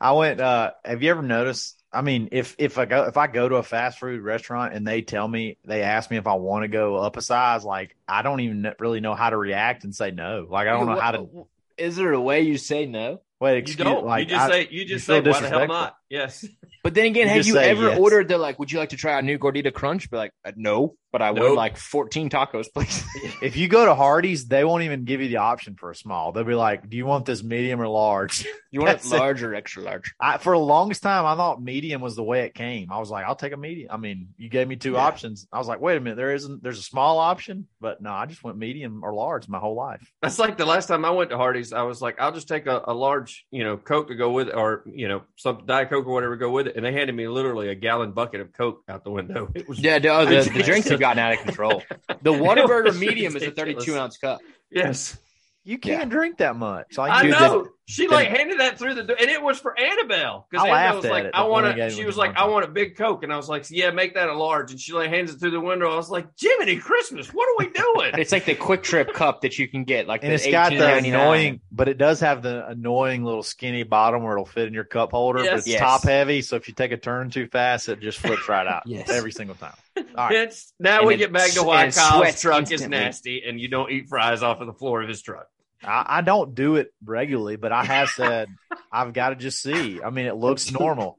I 0.00 0.12
went. 0.12 0.40
uh 0.40 0.72
Have 0.84 1.02
you 1.02 1.10
ever 1.10 1.22
noticed? 1.22 1.76
I 1.92 2.02
mean, 2.02 2.28
if 2.32 2.54
if 2.58 2.76
I 2.78 2.84
go 2.84 3.04
if 3.04 3.16
I 3.16 3.26
go 3.26 3.48
to 3.48 3.56
a 3.56 3.62
fast 3.62 3.98
food 3.98 4.20
restaurant 4.20 4.74
and 4.74 4.86
they 4.86 5.02
tell 5.02 5.26
me 5.26 5.56
they 5.64 5.82
ask 5.82 6.10
me 6.10 6.18
if 6.18 6.26
I 6.26 6.34
want 6.34 6.64
to 6.64 6.68
go 6.68 6.96
up 6.96 7.16
a 7.16 7.22
size, 7.22 7.64
like 7.64 7.96
I 8.06 8.22
don't 8.22 8.40
even 8.40 8.72
really 8.78 9.00
know 9.00 9.14
how 9.14 9.30
to 9.30 9.36
react 9.36 9.84
and 9.84 9.94
say 9.94 10.10
no. 10.10 10.46
Like 10.48 10.68
I 10.68 10.72
don't 10.72 10.86
know 10.86 11.00
how 11.00 11.12
to. 11.12 11.46
Is 11.76 11.96
there 11.96 12.12
a 12.12 12.20
way 12.20 12.42
you 12.42 12.58
say 12.58 12.86
no? 12.86 13.20
Wait, 13.40 13.52
You 13.52 13.58
excuse, 13.58 13.84
don't. 13.84 14.04
Like 14.04 14.24
you 14.28 14.34
just 14.34 14.46
I- 14.46 14.50
say 14.50 14.68
you 14.70 14.84
just 14.84 15.06
feel 15.06 15.22
say 15.24 15.30
why 15.30 15.40
the 15.40 15.48
hell 15.48 15.66
not? 15.66 15.97
Yes. 16.10 16.44
But 16.84 16.94
then 16.94 17.06
again, 17.06 17.26
You 17.26 17.34
have 17.34 17.46
you 17.46 17.56
ever 17.58 17.88
yes. 17.88 17.98
ordered? 17.98 18.28
They're 18.28 18.38
like, 18.38 18.58
"Would 18.60 18.70
you 18.72 18.78
like 18.78 18.90
to 18.90 18.96
try 18.96 19.18
a 19.18 19.22
new 19.22 19.36
gordita 19.36 19.74
crunch?" 19.74 20.10
Be 20.10 20.16
like, 20.16 20.30
uh, 20.44 20.52
"No," 20.56 20.94
but 21.12 21.20
I 21.20 21.32
would 21.32 21.52
like 21.52 21.76
14 21.76 22.30
tacos, 22.30 22.72
please. 22.72 23.04
If 23.42 23.56
you 23.56 23.68
go 23.68 23.84
to 23.84 23.94
Hardee's, 23.94 24.46
they 24.46 24.64
won't 24.64 24.84
even 24.84 25.04
give 25.04 25.20
you 25.20 25.28
the 25.28 25.38
option 25.38 25.74
for 25.74 25.90
a 25.90 25.94
small. 25.94 26.30
They'll 26.32 26.44
be 26.44 26.54
like, 26.54 26.88
"Do 26.88 26.96
you 26.96 27.04
want 27.04 27.26
this 27.26 27.42
medium 27.42 27.80
or 27.82 27.88
large?" 27.88 28.46
You 28.70 28.80
want 28.80 28.90
it 28.90 28.94
That's 28.96 29.12
it. 29.12 29.16
large 29.18 29.42
or 29.42 29.54
extra 29.54 29.82
large? 29.82 30.12
I, 30.20 30.36
for 30.36 30.52
the 30.54 30.58
longest 30.62 31.02
time, 31.02 31.24
I 31.24 31.34
thought 31.36 31.62
medium 31.62 32.02
was 32.02 32.16
the 32.16 32.22
way 32.22 32.42
it 32.44 32.52
came. 32.52 32.92
I 32.92 32.98
was 32.98 33.08
like, 33.08 33.24
I'll 33.24 33.34
take 33.34 33.54
a 33.54 33.56
medium. 33.56 33.88
I 33.90 33.96
mean, 33.96 34.28
you 34.36 34.50
gave 34.50 34.68
me 34.68 34.76
two 34.76 34.92
Yeah. 34.92 34.98
options. 35.06 35.46
I 35.50 35.56
was 35.56 35.66
like, 35.68 35.80
wait 35.80 35.96
a 35.96 36.00
minute, 36.00 36.16
there 36.16 36.34
isn't. 36.34 36.62
There's 36.62 36.78
a 36.78 36.82
small 36.82 37.18
option, 37.18 37.66
but 37.80 38.02
no, 38.02 38.10
I 38.12 38.26
just 38.26 38.44
went 38.44 38.58
medium 38.58 39.02
or 39.02 39.14
large 39.14 39.48
my 39.48 39.58
whole 39.58 39.74
life. 39.74 40.06
That's 40.20 40.38
like 40.38 40.58
the 40.58 40.66
last 40.66 40.84
time 40.86 41.06
I 41.06 41.10
went 41.12 41.30
to 41.30 41.38
Hardee's. 41.38 41.72
I 41.72 41.80
was 41.82 42.02
like, 42.02 42.20
I'll 42.20 42.30
just 42.32 42.46
take 42.46 42.66
a, 42.66 42.82
a 42.84 42.92
large, 42.92 43.46
you 43.50 43.64
know, 43.64 43.78
Coke 43.78 44.08
to 44.08 44.14
go 44.14 44.30
with 44.32 44.50
or 44.54 44.84
you 44.86 45.08
know, 45.08 45.22
some 45.36 45.62
Diet 45.64 45.88
Coke 45.88 45.97
or 46.06 46.12
whatever 46.14 46.36
go 46.36 46.50
with 46.50 46.66
it. 46.68 46.76
And 46.76 46.84
they 46.84 46.92
handed 46.92 47.14
me 47.14 47.26
literally 47.28 47.68
a 47.68 47.74
gallon 47.74 48.12
bucket 48.12 48.40
of 48.40 48.52
Coke 48.52 48.82
out 48.88 49.04
the 49.04 49.10
window. 49.10 49.50
It 49.54 49.68
was 49.68 49.78
Yeah, 49.80 49.98
the, 49.98 50.08
the, 50.24 50.50
the 50.58 50.62
drinks 50.62 50.88
have 50.88 51.00
gotten 51.00 51.18
out 51.18 51.32
of 51.32 51.40
control. 51.40 51.82
The 52.22 52.32
Whataburger 52.32 52.96
medium 52.98 53.36
is 53.36 53.42
a 53.42 53.50
32 53.50 53.96
ounce 53.96 54.16
cup. 54.18 54.40
yes, 54.70 55.18
You 55.68 55.76
can't 55.76 56.04
Yeah. 56.04 56.04
drink 56.06 56.38
that 56.38 56.56
much. 56.56 56.96
Like, 56.96 57.12
I 57.12 57.22
dude, 57.24 57.30
know. 57.32 57.68
she 57.86 58.06
then- 58.06 58.16
like 58.16 58.28
handed 58.28 58.58
that 58.60 58.78
through 58.78 58.94
the 58.94 59.02
door, 59.02 59.16
and 59.20 59.28
it 59.28 59.42
was 59.42 59.60
for 59.60 59.78
Annabelle 59.78 60.46
because 60.50 60.64
I 60.64 60.68
Annabelle 60.68 60.84
laughed 60.86 60.96
was 60.96 61.04
at 61.04 61.10
like, 61.10 61.24
it 61.26 61.30
"I 61.34 61.42
want 61.42 61.66
one 61.66 61.76
they 61.78 61.88
to." 61.90 61.94
She 61.94 62.06
was 62.06 62.16
like, 62.16 62.36
"I 62.38 62.46
want 62.46 62.64
a 62.64 62.68
big 62.68 62.96
Coke," 62.96 63.22
and 63.22 63.30
I 63.30 63.36
was 63.36 63.50
like, 63.50 63.66
"Yeah, 63.68 63.90
make 63.90 64.14
that 64.14 64.30
a 64.30 64.32
large." 64.34 64.70
And 64.70 64.80
she 64.80 64.94
like 64.94 65.10
hands 65.10 65.30
it 65.30 65.38
through 65.40 65.50
the 65.50 65.60
window. 65.60 65.92
I 65.92 65.96
was 65.96 66.08
like, 66.08 66.26
"Jiminy 66.40 66.76
Christmas, 66.76 67.34
what 67.34 67.46
are 67.50 67.66
we 67.66 67.70
doing?" 67.70 68.12
It's 68.18 68.32
like 68.32 68.46
the 68.46 68.54
QuikTrip 68.54 69.12
cup 69.12 69.42
that 69.42 69.58
you 69.58 69.68
can 69.68 69.84
get, 69.84 70.06
like 70.06 70.22
and 70.22 70.30
the 70.30 70.36
it's 70.36 70.46
got 70.46 70.70
the 70.70 70.94
annoying, 70.96 71.60
but 71.70 71.86
it 71.88 71.98
does 71.98 72.20
have 72.20 72.40
the 72.40 72.66
annoying 72.66 73.24
little 73.24 73.42
skinny 73.42 73.82
bottom 73.82 74.22
where 74.22 74.32
it'll 74.32 74.46
fit 74.46 74.68
in 74.68 74.72
your 74.72 74.84
cup 74.84 75.10
holder. 75.10 75.40
Yes. 75.40 75.50
But 75.50 75.58
it's 75.58 75.66
Yes. 75.68 75.80
top 75.80 76.02
heavy, 76.04 76.40
so 76.40 76.56
if 76.56 76.66
you 76.66 76.72
take 76.72 76.92
a 76.92 76.96
turn 76.96 77.28
too 77.28 77.46
fast, 77.48 77.90
it 77.90 78.00
just 78.00 78.20
flips 78.20 78.48
right 78.48 78.66
out. 78.66 78.82
Yes. 78.86 79.10
every 79.10 79.32
single 79.32 79.56
time. 79.56 79.74
All 80.16 80.28
right. 80.30 80.50
Now 80.80 81.00
And 81.00 81.08
we 81.08 81.16
get 81.16 81.30
back 81.30 81.50
to 81.50 81.62
why 81.62 81.84
and 81.84 81.92
it 81.92 81.96
Kyle's 81.98 82.40
truck 82.40 82.60
instantly. 82.60 82.74
is 82.86 82.88
nasty, 83.04 83.42
and 83.46 83.60
you 83.60 83.68
don't 83.68 83.90
eat 83.90 84.08
fries 84.08 84.42
off 84.42 84.60
of 84.62 84.66
the 84.66 84.72
floor 84.72 85.02
of 85.02 85.08
his 85.10 85.20
truck. 85.20 85.46
I, 85.84 86.04
I 86.18 86.20
don't 86.22 86.54
do 86.54 86.76
it 86.76 86.92
regularly, 87.04 87.56
but 87.56 87.72
I 87.72 87.84
have 87.84 88.08
said 88.10 88.48
I've 88.92 89.12
got 89.12 89.30
to 89.30 89.36
just 89.36 89.62
see. 89.62 90.00
I 90.02 90.10
mean, 90.10 90.26
it 90.26 90.36
looks 90.36 90.70
normal. 90.72 91.18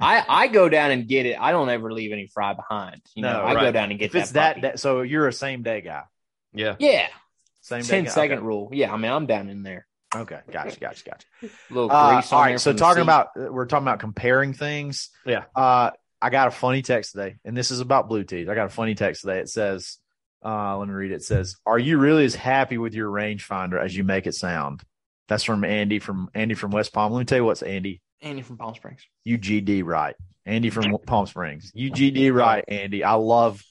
I, 0.00 0.24
I 0.28 0.46
go 0.48 0.68
down 0.68 0.90
and 0.92 1.08
get 1.08 1.26
it. 1.26 1.36
I 1.40 1.50
don't 1.50 1.68
ever 1.68 1.92
leave 1.92 2.12
any 2.12 2.28
fry 2.28 2.54
behind. 2.54 3.00
You 3.14 3.22
know, 3.22 3.42
No, 3.42 3.44
I 3.46 3.54
go 3.54 3.72
down 3.72 3.90
and 3.90 3.98
get 3.98 4.06
If 4.06 4.14
it's 4.14 4.30
that. 4.32 4.62
that, 4.62 4.78
so 4.80 5.02
you're 5.02 5.26
a 5.26 5.32
same 5.32 5.62
day 5.62 5.80
guy. 5.80 6.02
Yeah, 6.52 6.76
yeah, 6.78 7.08
Same 7.62 7.82
10 7.82 8.04
guy? 8.04 8.10
second 8.10 8.38
Okay. 8.38 8.46
rule. 8.46 8.70
Yeah, 8.72 8.92
I 8.92 8.96
mean, 8.96 9.10
I'm 9.10 9.26
down 9.26 9.48
in 9.48 9.62
there. 9.62 9.86
Okay, 10.14 10.38
gotcha, 10.50 10.78
gotcha, 10.80 11.04
gotcha. 11.04 11.26
little 11.70 11.90
Uh, 11.90 12.14
grease 12.14 12.32
all 12.32 12.38
on 12.40 12.46
right, 12.46 12.60
so 12.60 12.72
talking 12.72 13.00
seat. 13.00 13.02
about 13.02 13.28
we're 13.36 13.66
talking 13.66 13.84
about 13.86 13.98
comparing 13.98 14.52
things. 14.54 15.10
Yeah. 15.26 15.44
Uh, 15.54 15.90
I 16.22 16.30
got 16.30 16.48
a 16.48 16.50
funny 16.52 16.80
text 16.82 17.12
today, 17.12 17.36
and 17.44 17.56
this 17.56 17.70
is 17.70 17.80
about 17.80 18.08
blue 18.08 18.24
tees. 18.24 18.48
I 18.48 18.54
got 18.54 18.66
a 18.66 18.70
funny 18.70 18.94
text 18.94 19.20
today. 19.22 19.40
It 19.40 19.48
says, 19.48 19.98
uh, 20.44 20.76
let 20.78 20.88
me 20.88 20.94
read 20.94 21.10
it. 21.10 21.16
It 21.16 21.24
says, 21.24 21.56
"Are 21.66 21.78
you 21.78 21.98
really 21.98 22.24
as 22.24 22.34
happy 22.34 22.78
with 22.78 22.94
your 22.94 23.10
rangefinder 23.10 23.82
as 23.82 23.96
you 23.96 24.04
make 24.04 24.26
it 24.26 24.34
sound?" 24.34 24.82
That's 25.28 25.44
from 25.44 25.64
Andy 25.64 25.98
from 25.98 26.30
Andy 26.34 26.54
from 26.54 26.70
West 26.70 26.92
Palm. 26.92 27.12
Let 27.12 27.18
me 27.18 27.24
tell 27.24 27.38
you 27.38 27.44
what's 27.44 27.62
Andy. 27.62 28.00
Andy 28.22 28.42
from 28.42 28.56
Palm 28.56 28.74
Springs. 28.74 29.02
UGD 29.26 29.84
right. 29.84 30.16
Andy 30.46 30.70
from 30.70 30.96
Palm 31.06 31.26
Springs. 31.26 31.72
UGD 31.76 32.34
right, 32.34 32.64
Andy. 32.66 33.04
I 33.04 33.14
love 33.14 33.62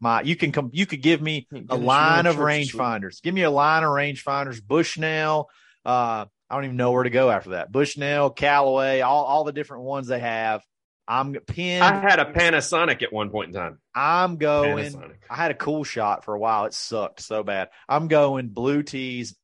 my 0.00 0.20
you 0.20 0.36
can 0.36 0.52
come 0.52 0.70
you 0.72 0.86
could 0.86 1.02
give 1.02 1.22
me 1.22 1.48
a 1.70 1.76
line 1.76 2.26
of 2.26 2.36
rangefinders. 2.36 3.22
Give 3.22 3.34
me 3.34 3.42
a 3.42 3.50
line 3.50 3.82
of 3.82 3.90
rangefinders, 3.90 4.62
Bushnell, 4.64 5.48
uh 5.84 6.26
I 6.48 6.54
don't 6.54 6.64
even 6.64 6.76
know 6.76 6.92
where 6.92 7.02
to 7.02 7.10
go 7.10 7.30
after 7.30 7.50
that. 7.50 7.72
Bushnell, 7.72 8.30
Callaway, 8.30 9.00
all 9.00 9.24
all 9.24 9.44
the 9.44 9.52
different 9.52 9.84
ones 9.84 10.06
they 10.06 10.20
have. 10.20 10.62
I'm 11.08 11.34
pinned. 11.34 11.84
I 11.84 12.00
had 12.00 12.18
a 12.18 12.24
Panasonic 12.24 13.02
at 13.02 13.12
one 13.12 13.30
point 13.30 13.48
in 13.48 13.54
time. 13.54 13.78
I'm 13.94 14.36
going 14.36 14.76
Panasonic. 14.76 15.16
I 15.30 15.36
had 15.36 15.50
a 15.50 15.54
Coolshot 15.54 16.24
for 16.24 16.34
a 16.34 16.38
while. 16.38 16.64
It 16.64 16.74
sucked 16.74 17.20
so 17.20 17.42
bad. 17.42 17.68
I'm 17.88 18.08
going 18.08 18.48
blue 18.48 18.82
tees 18.82 19.36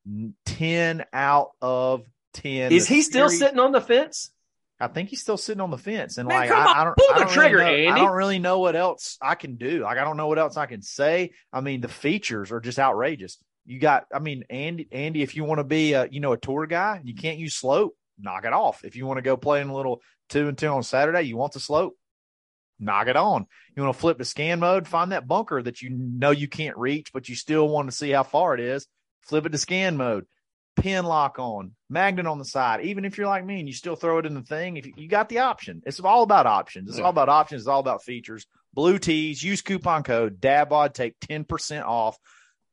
10 0.45 1.05
out 1.13 1.51
of 1.61 2.03
10. 2.35 2.71
Is 2.71 2.87
The 2.87 2.95
he 2.95 3.01
still 3.01 3.29
series- 3.29 3.39
sitting 3.39 3.59
on 3.59 3.71
the 3.71 3.81
fence? 3.81 4.31
I 4.79 4.87
think 4.87 5.09
he's 5.09 5.21
still 5.21 5.37
sitting 5.37 5.61
on 5.61 5.71
the 5.71 5.77
fence, 5.77 6.17
and 6.17 6.27
Man, 6.27 6.41
like 6.41 6.51
I, 6.51 6.81
I 6.81 6.83
don't, 6.83 6.97
pull 6.97 7.07
I 7.13 7.19
the 7.19 7.25
don't 7.25 7.33
trigger, 7.33 7.57
really 7.59 7.83
know, 7.85 7.89
Andy. 7.91 8.01
I 8.01 8.03
don't 8.03 8.15
really 8.17 8.39
know 8.39 8.59
what 8.59 8.75
else 8.75 9.17
I 9.21 9.35
can 9.35 9.55
do. 9.55 9.81
Like 9.83 9.97
I 9.97 10.03
don't 10.03 10.17
know 10.17 10.27
what 10.27 10.39
else 10.39 10.57
I 10.57 10.65
can 10.65 10.81
say. 10.81 11.31
I 11.53 11.61
mean, 11.61 11.79
the 11.79 11.87
features 11.87 12.51
are 12.51 12.59
just 12.59 12.79
outrageous. 12.79 13.37
You 13.65 13.79
got, 13.79 14.07
I 14.13 14.19
mean, 14.19 14.43
Andy, 14.49 14.89
Andy, 14.91 15.21
if 15.21 15.37
you 15.37 15.45
want 15.45 15.59
to 15.59 15.63
be 15.63 15.93
a, 15.93 16.07
you 16.11 16.19
know, 16.19 16.33
a 16.33 16.37
tour 16.37 16.65
guy, 16.65 16.99
you 17.05 17.15
can't 17.15 17.37
use 17.37 17.55
slope. 17.55 17.95
Knock 18.23 18.45
it 18.45 18.53
off. 18.53 18.83
If 18.83 18.95
you 18.95 19.05
want 19.05 19.17
to 19.17 19.21
go 19.21 19.37
play 19.37 19.61
in 19.61 19.67
a 19.67 19.75
little 19.75 20.01
two 20.29 20.47
and 20.47 20.57
two 20.57 20.67
on 20.67 20.81
Saturday, 20.81 21.23
you 21.23 21.37
want 21.37 21.53
the 21.53 21.59
slope. 21.59 21.95
Knock 22.79 23.07
it 23.07 23.15
on. 23.15 23.45
You 23.75 23.83
want 23.83 23.93
to 23.93 23.99
flip 23.99 24.17
to 24.17 24.25
scan 24.25 24.59
mode, 24.59 24.87
find 24.87 25.11
that 25.11 25.27
bunker 25.27 25.61
that 25.61 25.81
you 25.81 25.91
know 25.91 26.31
you 26.31 26.47
can't 26.47 26.77
reach, 26.77 27.13
but 27.13 27.29
you 27.29 27.35
still 27.35 27.69
want 27.69 27.89
to 27.89 27.95
see 27.95 28.09
how 28.09 28.23
far 28.23 28.55
it 28.55 28.59
is. 28.59 28.87
Flip 29.21 29.45
it 29.45 29.51
to 29.51 29.57
scan 29.57 29.95
mode 29.95 30.25
pin 30.75 31.05
lock 31.05 31.39
on, 31.39 31.71
magnet 31.89 32.25
on 32.25 32.39
the 32.39 32.45
side. 32.45 32.81
Even 32.81 33.05
if 33.05 33.17
you're 33.17 33.27
like 33.27 33.45
me 33.45 33.59
and 33.59 33.67
you 33.67 33.73
still 33.73 33.95
throw 33.95 34.17
it 34.17 34.25
in 34.25 34.33
the 34.33 34.41
thing, 34.41 34.77
if 34.77 34.85
you, 34.85 34.93
you 34.95 35.07
got 35.07 35.29
the 35.29 35.39
option, 35.39 35.81
it's 35.85 35.99
all 35.99 36.23
about 36.23 36.45
options. 36.45 36.89
It's 36.89 36.99
all 36.99 37.09
about 37.09 37.29
options. 37.29 37.61
It's 37.61 37.67
all 37.67 37.79
about 37.79 38.03
features. 38.03 38.45
Blue 38.73 38.97
Tees, 38.97 39.43
use 39.43 39.61
coupon 39.61 40.03
code 40.03 40.41
DABOD, 40.41 40.93
take 40.93 41.19
10% 41.19 41.83
off. 41.83 42.17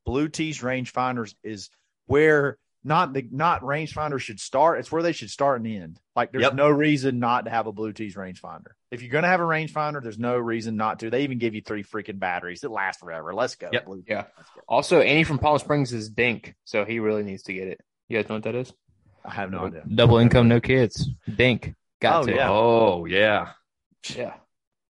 Blue 0.06 0.28
Tees 0.28 0.60
Rangefinders 0.60 1.34
is 1.44 1.70
where 2.06 2.56
not 2.83 3.12
the 3.12 3.27
not 3.31 3.62
rangefinder 3.62 4.19
should 4.19 4.40
start. 4.40 4.79
It's 4.79 4.90
where 4.90 5.03
they 5.03 5.12
should 5.12 5.31
start 5.31 5.61
and 5.61 5.66
end. 5.66 6.01
Like 6.16 6.33
there's 6.33 6.43
Yep. 6.43 6.55
no 6.55 6.71
reason 6.71 7.19
not 7.19 7.45
to 7.45 7.51
have 7.51 7.66
a 7.66 7.73
Blue 7.73 7.93
Tees 7.93 8.14
rangefinder. 8.16 8.73
If 8.90 9.03
you're 9.03 9.11
gonna 9.12 9.27
have 9.29 9.40
a 9.40 9.45
rangefinder, 9.45 10.03
there's 10.03 10.19
no 10.19 10.37
reason 10.38 10.77
not 10.77 11.01
to. 11.01 11.11
They 11.11 11.23
even 11.25 11.38
give 11.38 11.55
you 11.55 11.61
three 11.61 11.83
freaking 11.85 12.19
batteries 12.19 12.61
that 12.62 12.71
last 12.71 13.01
forever. 13.01 13.35
Let's 13.35 13.55
go. 13.57 13.69
Yep. 13.73 13.85
Blue 13.85 14.03
Yeah. 14.07 14.25
Let's 14.37 14.51
go. 14.51 14.61
Also, 14.69 15.01
Andy 15.01 15.25
from 15.25 15.38
Palm 15.38 15.59
Springs 15.59 15.93
is 15.93 16.09
Dink, 16.09 16.55
so 16.64 16.85
he 16.85 16.99
really 17.01 17.23
needs 17.23 17.43
to 17.45 17.53
get 17.53 17.69
it. 17.69 17.81
You 18.09 18.19
guys 18.19 18.29
know 18.29 18.37
what 18.37 18.45
that 18.45 18.55
is? 18.55 18.73
I 19.25 19.33
have 19.35 19.51
no 19.51 19.66
idea. 19.66 19.83
Double 19.95 20.16
income, 20.19 20.49
no 20.49 20.61
kids. 20.61 21.09
Dink. 21.37 21.75
Got 22.01 22.23
Oh, 22.23 22.27
to. 22.27 22.35
yeah. 22.35 22.51
Oh 22.51 23.05
yeah, 23.05 23.49
Yeah. 24.16 24.35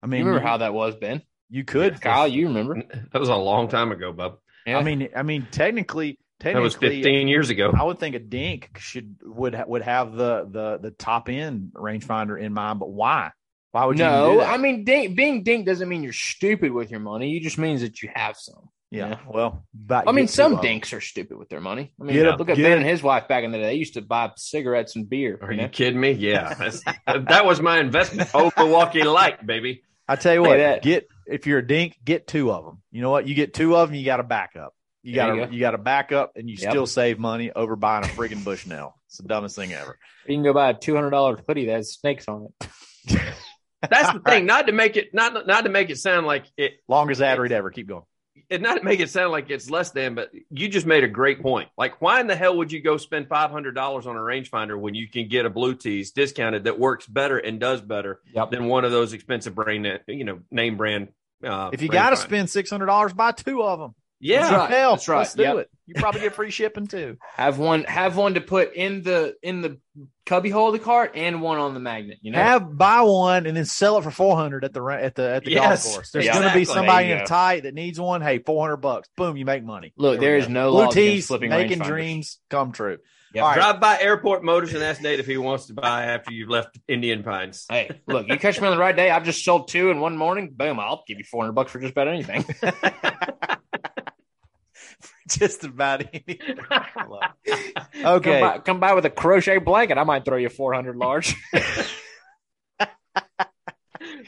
I 0.02 0.06
mean, 0.06 0.20
you 0.20 0.26
remember 0.26 0.46
how 0.46 0.56
that 0.58 0.72
was, 0.74 0.96
Ben? 0.96 1.22
you 1.50 1.64
could 1.64 2.00
Kyle, 2.00 2.26
you 2.26 2.48
remember? 2.48 2.82
that 3.12 3.18
was 3.20 3.28
a 3.28 3.36
long 3.36 3.68
time 3.68 3.92
ago, 3.92 4.12
bub. 4.12 4.38
Yeah. 4.66 4.78
I 4.78 4.82
mean, 4.82 5.10
I 5.14 5.22
mean, 5.22 5.46
technically, 5.50 6.18
That 6.52 6.60
was 6.60 6.74
15 6.74 7.28
years 7.28 7.50
ago. 7.50 7.72
I 7.76 7.82
would 7.82 7.98
think 7.98 8.14
a 8.14 8.18
Dink 8.18 8.78
should 8.78 9.16
would 9.22 9.60
would 9.66 9.82
have 9.82 10.12
the 10.12 10.46
the 10.50 10.78
the 10.80 10.90
top 10.90 11.28
end 11.28 11.72
rangefinder 11.74 12.40
in 12.40 12.52
mind, 12.52 12.78
but 12.78 12.90
why? 12.90 13.30
Why 13.72 13.86
would 13.86 13.98
you? 13.98 14.04
even 14.04 14.16
no. 14.16 14.40
I 14.40 14.56
mean, 14.56 14.84
dink, 14.84 15.16
being 15.16 15.42
dink 15.42 15.66
doesn't 15.66 15.88
mean 15.88 16.04
you're 16.04 16.12
stupid 16.12 16.70
with 16.70 16.92
your 16.92 17.00
money. 17.00 17.36
It 17.36 17.42
just 17.42 17.58
means 17.58 17.80
that 17.80 18.02
you 18.02 18.08
have 18.14 18.36
some. 18.36 18.68
yeah. 18.90 19.08
yeah. 19.08 19.18
Well, 19.26 19.64
but 19.74 20.08
I 20.08 20.12
mean, 20.12 20.28
some 20.28 20.60
dinks 20.60 20.92
are 20.92 21.00
stupid 21.00 21.36
with 21.38 21.48
their 21.48 21.60
money. 21.60 21.92
I 22.00 22.04
mean, 22.04 22.14
Get 22.14 22.26
a- 22.26 22.36
look 22.36 22.50
at 22.50 22.56
get 22.56 22.62
Ben 22.62 22.78
and 22.78 22.86
his 22.86 23.02
wife 23.02 23.26
back 23.26 23.42
in 23.42 23.50
the 23.50 23.58
day. 23.58 23.64
They 23.64 23.74
used 23.74 23.94
to 23.94 24.02
buy 24.02 24.30
cigarettes 24.36 24.94
and 24.94 25.08
beer. 25.10 25.40
Are 25.42 25.52
you 25.52 25.62
you 25.62 25.68
kidding 25.68 25.98
me? 25.98 26.12
Yeah, 26.12 26.54
that 27.06 27.44
was 27.44 27.60
my 27.60 27.80
investment. 27.80 28.30
Oh, 28.32 28.52
Milwaukee 28.56 29.02
Light, 29.02 29.44
baby. 29.44 29.82
I 30.06 30.14
tell 30.16 30.34
you 30.34 30.42
what, 30.42 30.82
get 30.82 31.08
if 31.26 31.48
you're 31.48 31.58
a 31.58 31.66
dink, 31.66 31.98
get 32.04 32.28
two 32.28 32.52
of 32.52 32.64
them. 32.64 32.82
You 32.92 33.02
know 33.02 33.10
what? 33.10 33.26
You 33.26 33.34
get 33.34 33.54
two 33.54 33.74
of 33.74 33.88
them, 33.88 33.98
you 33.98 34.04
got 34.04 34.20
a 34.20 34.24
backup. 34.24 34.72
You 35.04 35.14
There 35.14 35.26
got 35.26 35.34
you 35.34 35.40
to 35.42 35.46
go. 35.46 35.52
you 35.52 35.60
got 35.60 35.74
a 35.74 35.78
backup, 35.78 36.32
and 36.34 36.48
you 36.48 36.56
Yep. 36.58 36.70
still 36.70 36.86
save 36.86 37.18
money 37.18 37.52
over 37.54 37.76
buying 37.76 38.04
a 38.04 38.08
friggin' 38.08 38.42
Bushnell. 38.44 38.98
It's 39.06 39.18
the 39.18 39.28
dumbest 39.28 39.54
thing 39.54 39.72
ever. 39.74 39.98
You 40.26 40.34
can 40.36 40.42
go 40.42 40.52
buy 40.54 40.70
a 40.70 40.74
two 40.74 40.94
hundred 40.94 41.10
dollar 41.10 41.38
hoodie 41.46 41.66
that 41.66 41.72
has 41.74 41.92
snakes 41.92 42.26
on 42.26 42.48
it. 42.60 42.70
That's 43.90 44.12
the 44.14 44.20
thing. 44.20 44.46
Not 44.46 44.66
to 44.66 44.72
make 44.72 44.96
it 44.96 45.12
not 45.12 45.46
not 45.46 45.64
to 45.64 45.70
make 45.70 45.90
it 45.90 45.98
sound 45.98 46.26
like 46.26 46.46
it, 46.56 46.80
Longest 46.88 47.20
ad 47.20 47.38
read 47.38 47.52
ever. 47.52 47.70
Keep 47.70 47.88
going. 47.88 48.04
And 48.50 48.62
not 48.62 48.78
to 48.78 48.82
make 48.84 49.00
it 49.00 49.10
sound 49.10 49.30
like 49.32 49.48
it's 49.50 49.70
less 49.70 49.90
than, 49.90 50.14
but 50.14 50.30
you 50.50 50.68
just 50.68 50.86
made 50.86 51.02
a 51.04 51.08
great 51.08 51.40
point. 51.40 51.68
Like, 51.78 52.00
why 52.02 52.20
in 52.20 52.26
the 52.26 52.36
hell 52.36 52.56
would 52.58 52.72
you 52.72 52.80
go 52.82 52.96
spend 52.96 53.28
five 53.28 53.50
hundred 53.50 53.74
dollars 53.74 54.06
on 54.06 54.16
a 54.16 54.20
rangefinder 54.20 54.78
when 54.78 54.94
you 54.94 55.06
can 55.08 55.28
get 55.28 55.44
a 55.46 55.50
Blue 55.50 55.74
Tees 55.74 56.12
discounted 56.12 56.64
that 56.64 56.78
works 56.78 57.06
better 57.06 57.36
and 57.38 57.60
does 57.60 57.80
better 57.82 58.20
Yep. 58.34 58.50
than 58.52 58.66
one 58.66 58.84
of 58.86 58.90
those 58.90 59.12
expensive 59.12 59.54
brand, 59.54 60.00
you 60.08 60.24
know, 60.24 60.40
name 60.50 60.76
brand? 60.78 61.08
Uh, 61.42 61.70
If 61.72 61.82
you 61.82 61.88
got 61.90 62.10
to 62.10 62.16
spend 62.16 62.48
six 62.48 62.70
hundred 62.70 62.86
dollars, 62.86 63.12
buy 63.12 63.32
two 63.32 63.62
of 63.62 63.78
them. 63.78 63.94
Yeah, 64.24 64.40
That's 64.40 64.52
right. 64.52 64.70
Hell, 64.70 64.90
That's 64.96 65.08
right. 65.08 65.18
Let's 65.18 65.34
do 65.34 65.42
Yep. 65.42 65.56
it. 65.56 65.70
You 65.86 65.94
probably 65.96 66.22
get 66.22 66.34
free 66.34 66.50
shipping 66.50 66.86
too. 66.86 67.18
Have 67.36 67.58
one. 67.58 67.84
Have 67.84 68.16
one 68.16 68.34
to 68.34 68.40
put 68.40 68.74
in 68.74 69.02
the 69.02 69.34
in 69.42 69.60
the 69.60 69.78
cubby 70.24 70.48
hole 70.48 70.68
of 70.68 70.72
the 70.72 70.78
cart, 70.78 71.12
and 71.14 71.42
one 71.42 71.58
on 71.58 71.74
the 71.74 71.80
magnet. 71.80 72.18
You 72.22 72.32
know. 72.32 72.38
Have 72.38 72.78
buy 72.78 73.02
one 73.02 73.44
and 73.46 73.54
then 73.54 73.66
sell 73.66 73.98
it 73.98 74.02
for 74.02 74.10
four 74.10 74.34
hundred 74.36 74.64
at 74.64 74.72
the 74.72 74.80
ra- 74.80 74.94
at 74.96 75.14
the 75.14 75.28
at 75.34 75.44
the 75.44 75.50
Yes, 75.52 75.84
golf 75.84 75.94
course. 75.96 76.10
There's 76.10 76.24
Yeah. 76.24 76.38
going 76.38 76.48
to 76.48 76.54
be 76.54 76.64
somebody 76.64 77.10
in 77.10 77.18
a 77.18 77.20
go. 77.20 77.26
tight 77.26 77.64
that 77.64 77.74
needs 77.74 78.00
one. 78.00 78.22
Hey, 78.22 78.38
four 78.38 78.62
hundred 78.64 78.78
bucks. 78.78 79.10
Boom, 79.16 79.36
you 79.36 79.44
make 79.44 79.62
money. 79.62 79.92
Look, 79.98 80.20
There 80.20 80.30
there 80.30 80.36
we 80.36 80.40
is 80.40 80.46
go. 80.46 80.52
no 80.54 80.70
Blue 80.70 80.78
laws 80.84 80.94
against 80.96 81.12
tees 81.14 81.26
flipping 81.26 81.50
making 81.50 81.78
dreams 81.80 82.38
come 82.48 82.72
true. 82.72 82.96
Yep. 83.34 83.42
All 83.42 83.50
right. 83.50 83.56
Drive 83.56 83.80
by 83.80 84.00
Airport 84.00 84.44
Motors 84.44 84.72
and 84.74 84.82
ask 84.84 85.02
Nate 85.02 85.18
if 85.18 85.26
he 85.26 85.36
wants 85.36 85.66
to 85.66 85.74
buy 85.74 86.04
after 86.04 86.32
you've 86.32 86.48
left 86.48 86.78
Indian 86.86 87.24
Pines. 87.24 87.66
Hey, 87.68 87.90
look, 88.06 88.28
you 88.28 88.38
catch 88.38 88.60
me 88.60 88.68
on 88.68 88.72
the 88.72 88.78
right 88.80 88.94
day. 88.94 89.10
I've 89.10 89.24
just 89.24 89.44
sold 89.44 89.66
two 89.66 89.90
in 89.90 89.98
one 90.00 90.16
morning. 90.16 90.52
Boom, 90.56 90.78
I'll 90.78 91.02
give 91.06 91.18
you 91.18 91.24
four 91.24 91.42
hundred 91.42 91.54
bucks 91.54 91.72
for 91.72 91.80
just 91.80 91.90
about 91.92 92.06
anything. 92.08 92.44
Just 95.28 95.64
about 95.64 96.02
anything. 96.12 96.56
Come 96.70 97.18
okay. 98.04 98.40
by, 98.40 98.58
come 98.58 98.80
by 98.80 98.94
with 98.94 99.04
a 99.06 99.10
crochet 99.10 99.58
blanket. 99.58 99.98
I 99.98 100.04
might 100.04 100.24
throw 100.24 100.36
you 100.36 100.48
four 100.48 100.72
hundred 100.74 100.96
large. 100.96 101.34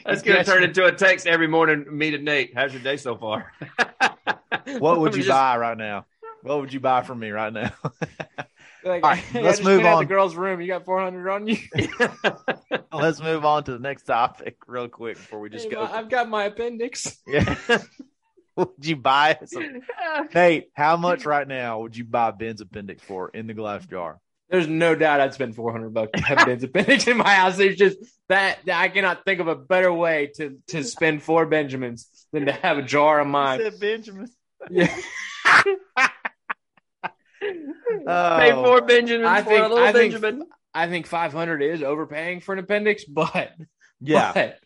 That's 0.05 0.21
going 0.23 0.37
to 0.37 0.43
turn 0.43 0.63
into 0.63 0.85
a 0.85 0.91
text 0.91 1.27
every 1.27 1.47
morning. 1.47 1.85
Meet 1.91 2.13
at 2.15 2.21
Nate. 2.23 2.51
How's 2.55 2.73
your 2.73 2.81
day 2.81 2.97
so 2.97 3.15
far? 3.15 3.51
What 4.79 4.99
would 5.01 5.13
you 5.15 5.23
Just- 5.23 5.29
buy 5.29 5.57
right 5.57 5.77
now? 5.77 6.05
What 6.43 6.61
would 6.61 6.71
you 6.71 6.79
buy 6.79 7.01
from 7.01 7.19
me 7.19 7.31
right 7.31 7.51
now? 7.51 7.73
Like, 8.83 9.03
All 9.03 9.09
right, 9.11 9.23
let's 9.33 9.59
move 9.59 9.81
cleaned 9.81 9.87
out 9.87 9.93
on. 9.95 9.99
The 10.03 10.05
girl's 10.07 10.35
room. 10.35 10.61
You 10.61 10.67
got 10.67 10.85
four 10.85 11.01
hundred 11.01 11.29
on 11.29 11.45
you. 11.47 11.57
Let's 12.93 13.19
move 13.19 13.43
on 13.43 13.65
to 13.65 13.73
the 13.73 13.79
next 13.79 14.03
topic 14.03 14.55
real 14.65 14.87
quick 14.87 15.17
before 15.17 15.39
we 15.41 15.49
just 15.49 15.65
Hey, 15.65 15.71
go. 15.71 15.83
my- 15.83 15.91
I've 15.91 16.09
got 16.09 16.29
my 16.29 16.45
appendix. 16.45 17.17
Yeah. 17.27 17.55
Would 18.57 18.69
you 18.85 18.95
buy 18.97 19.37
some? 19.45 19.81
Nate, 20.35 20.69
how 20.73 20.97
much 20.97 21.25
right 21.25 21.47
now 21.47 21.79
would 21.81 21.95
you 21.95 22.03
buy 22.03 22.31
Ben's 22.31 22.59
appendix 22.61 23.01
for 23.03 23.29
in 23.29 23.47
the 23.47 23.53
glass 23.53 23.85
jar? 23.85 24.19
There's 24.49 24.67
no 24.67 24.95
doubt 24.95 25.19
I'd 25.19 25.33
spend 25.33 25.55
four 25.55 25.71
hundred 25.71 25.93
bucks 25.93 26.11
to 26.15 26.21
have 26.23 26.45
Ben's 26.45 26.63
appendix 26.63 27.05
in 27.07 27.17
my 27.17 27.33
house. 27.35 27.57
There's 27.57 27.75
just 27.75 27.97
that 28.29 28.59
I 28.71 28.87
cannot 28.89 29.25
think 29.25 29.39
of 29.41 29.47
a 29.47 29.55
better 29.55 29.91
way 29.91 30.31
to 30.37 30.57
to 30.67 30.83
spend 30.83 31.21
four 31.21 31.45
Benjamins 31.45 32.07
than 32.31 32.45
to 32.45 32.51
have 32.53 32.77
a 32.77 32.81
jar 32.81 33.19
of 33.19 33.27
I 33.27 33.29
mine. 33.29 33.59
said 33.61 33.79
Benjamin. 33.79 34.27
Yeah. 34.69 34.95
Oh, 38.09 38.37
Pay 38.39 38.51
for 38.51 38.81
Benjamin 38.81 39.25
I 39.25 39.41
for 39.41 39.49
think- 39.49 39.59
a 39.65 39.67
little 39.67 39.77
I 39.79 39.91
think- 39.91 40.13
Benjamin. 40.13 40.47
I 40.73 40.87
think 40.87 41.07
five 41.07 41.33
hundred 41.33 41.61
is 41.61 41.81
overpaying 41.81 42.41
for 42.41 42.53
an 42.53 42.59
appendix, 42.59 43.03
but 43.05 43.51
yeah, 43.99 44.31
but, 44.33 44.59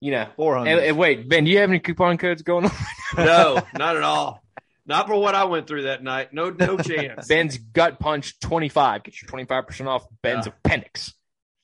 you 0.00 0.10
know. 0.10 0.26
four 0.36 0.56
hundred. 0.56 0.70
And, 0.70 0.80
and 0.80 0.98
wait, 0.98 1.28
Ben, 1.28 1.44
do 1.44 1.50
you 1.50 1.58
have 1.58 1.70
any 1.70 1.78
coupon 1.78 2.18
codes 2.18 2.42
going 2.42 2.64
on? 2.66 2.72
No, 3.16 3.60
not 3.76 3.96
at 3.96 4.02
all. 4.04 4.40
Not 4.86 5.06
for 5.08 5.16
what 5.20 5.34
I 5.34 5.44
went 5.44 5.66
through 5.66 5.82
that 5.82 6.02
night. 6.02 6.32
No, 6.32 6.50
no 6.50 6.76
chance. 6.78 7.26
Ben's 7.28 7.58
gut 7.58 7.98
punch 8.00 8.38
twenty 8.40 8.68
five. 8.68 9.02
Get 9.02 9.20
your 9.20 9.28
twenty 9.28 9.44
five 9.44 9.66
percent 9.66 9.88
off 9.88 10.06
Ben's 10.22 10.46
Yeah. 10.46 10.52
appendix. 10.64 11.12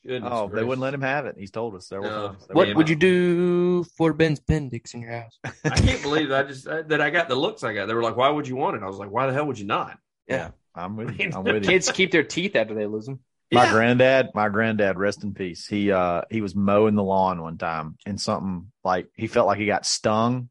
Goodness 0.05 0.33
Oh, 0.33 0.49
they 0.49 0.63
wouldn't 0.63 0.83
let 0.83 0.95
him 0.95 1.01
have 1.03 1.27
it. 1.27 1.35
He's 1.39 1.51
told 1.51 1.75
us 1.75 1.89
several 1.89 2.11
No. 2.11 2.27
times. 2.29 2.47
They 2.47 2.55
What 2.55 2.69
wouldn't 2.69 2.89
you 2.89 2.97
do 2.97 3.85
for 3.97 4.13
Ben's 4.13 4.39
appendix 4.39 4.95
in 4.95 5.01
your 5.03 5.11
house? 5.13 5.37
I 5.65 5.71
can't 5.81 6.03
believe 6.03 6.31
I 6.31 6.43
just 6.45 6.67
uh, 6.69 6.83
that 6.83 7.01
I 7.01 7.11
got 7.11 7.29
the 7.29 7.35
looks 7.35 7.65
I 7.65 7.73
got. 7.75 7.87
They 7.87 7.95
were 7.95 8.03
like, 8.03 8.17
"Why 8.17 8.29
would 8.29 8.47
you 8.47 8.55
want 8.57 8.77
it?" 8.77 8.83
I 8.83 8.87
was 8.87 8.99
like, 8.99 9.11
"Why 9.11 9.27
the 9.27 9.33
hell 9.33 9.47
would 9.47 9.59
you 9.59 9.67
not?" 9.67 9.99
Yeah, 10.29 10.51
I'm 10.75 10.97
with 10.97 11.19
you. 11.19 11.31
I'm 11.35 11.43
with 11.45 11.55
you. 11.63 11.69
Kids 11.71 11.91
keep 11.91 12.11
their 12.13 12.23
teeth 12.25 12.55
after 12.57 12.75
they 12.75 12.87
lose 12.87 13.07
them. 13.07 13.21
My 13.53 13.65
Yeah. 13.65 13.73
granddad, 13.73 14.31
my 14.35 14.49
granddad, 14.49 14.99
rest 14.99 15.23
in 15.23 15.33
peace. 15.35 15.67
He 15.67 15.93
uh 15.93 16.23
he 16.31 16.41
was 16.41 16.57
mowing 16.57 16.95
the 16.97 17.03
lawn 17.05 17.41
one 17.41 17.59
time 17.59 17.97
and 18.05 18.21
something 18.21 18.73
like 18.83 19.07
he 19.15 19.27
felt 19.29 19.47
like 19.47 19.59
he 19.59 19.67
got 19.67 19.87
stung 19.87 20.49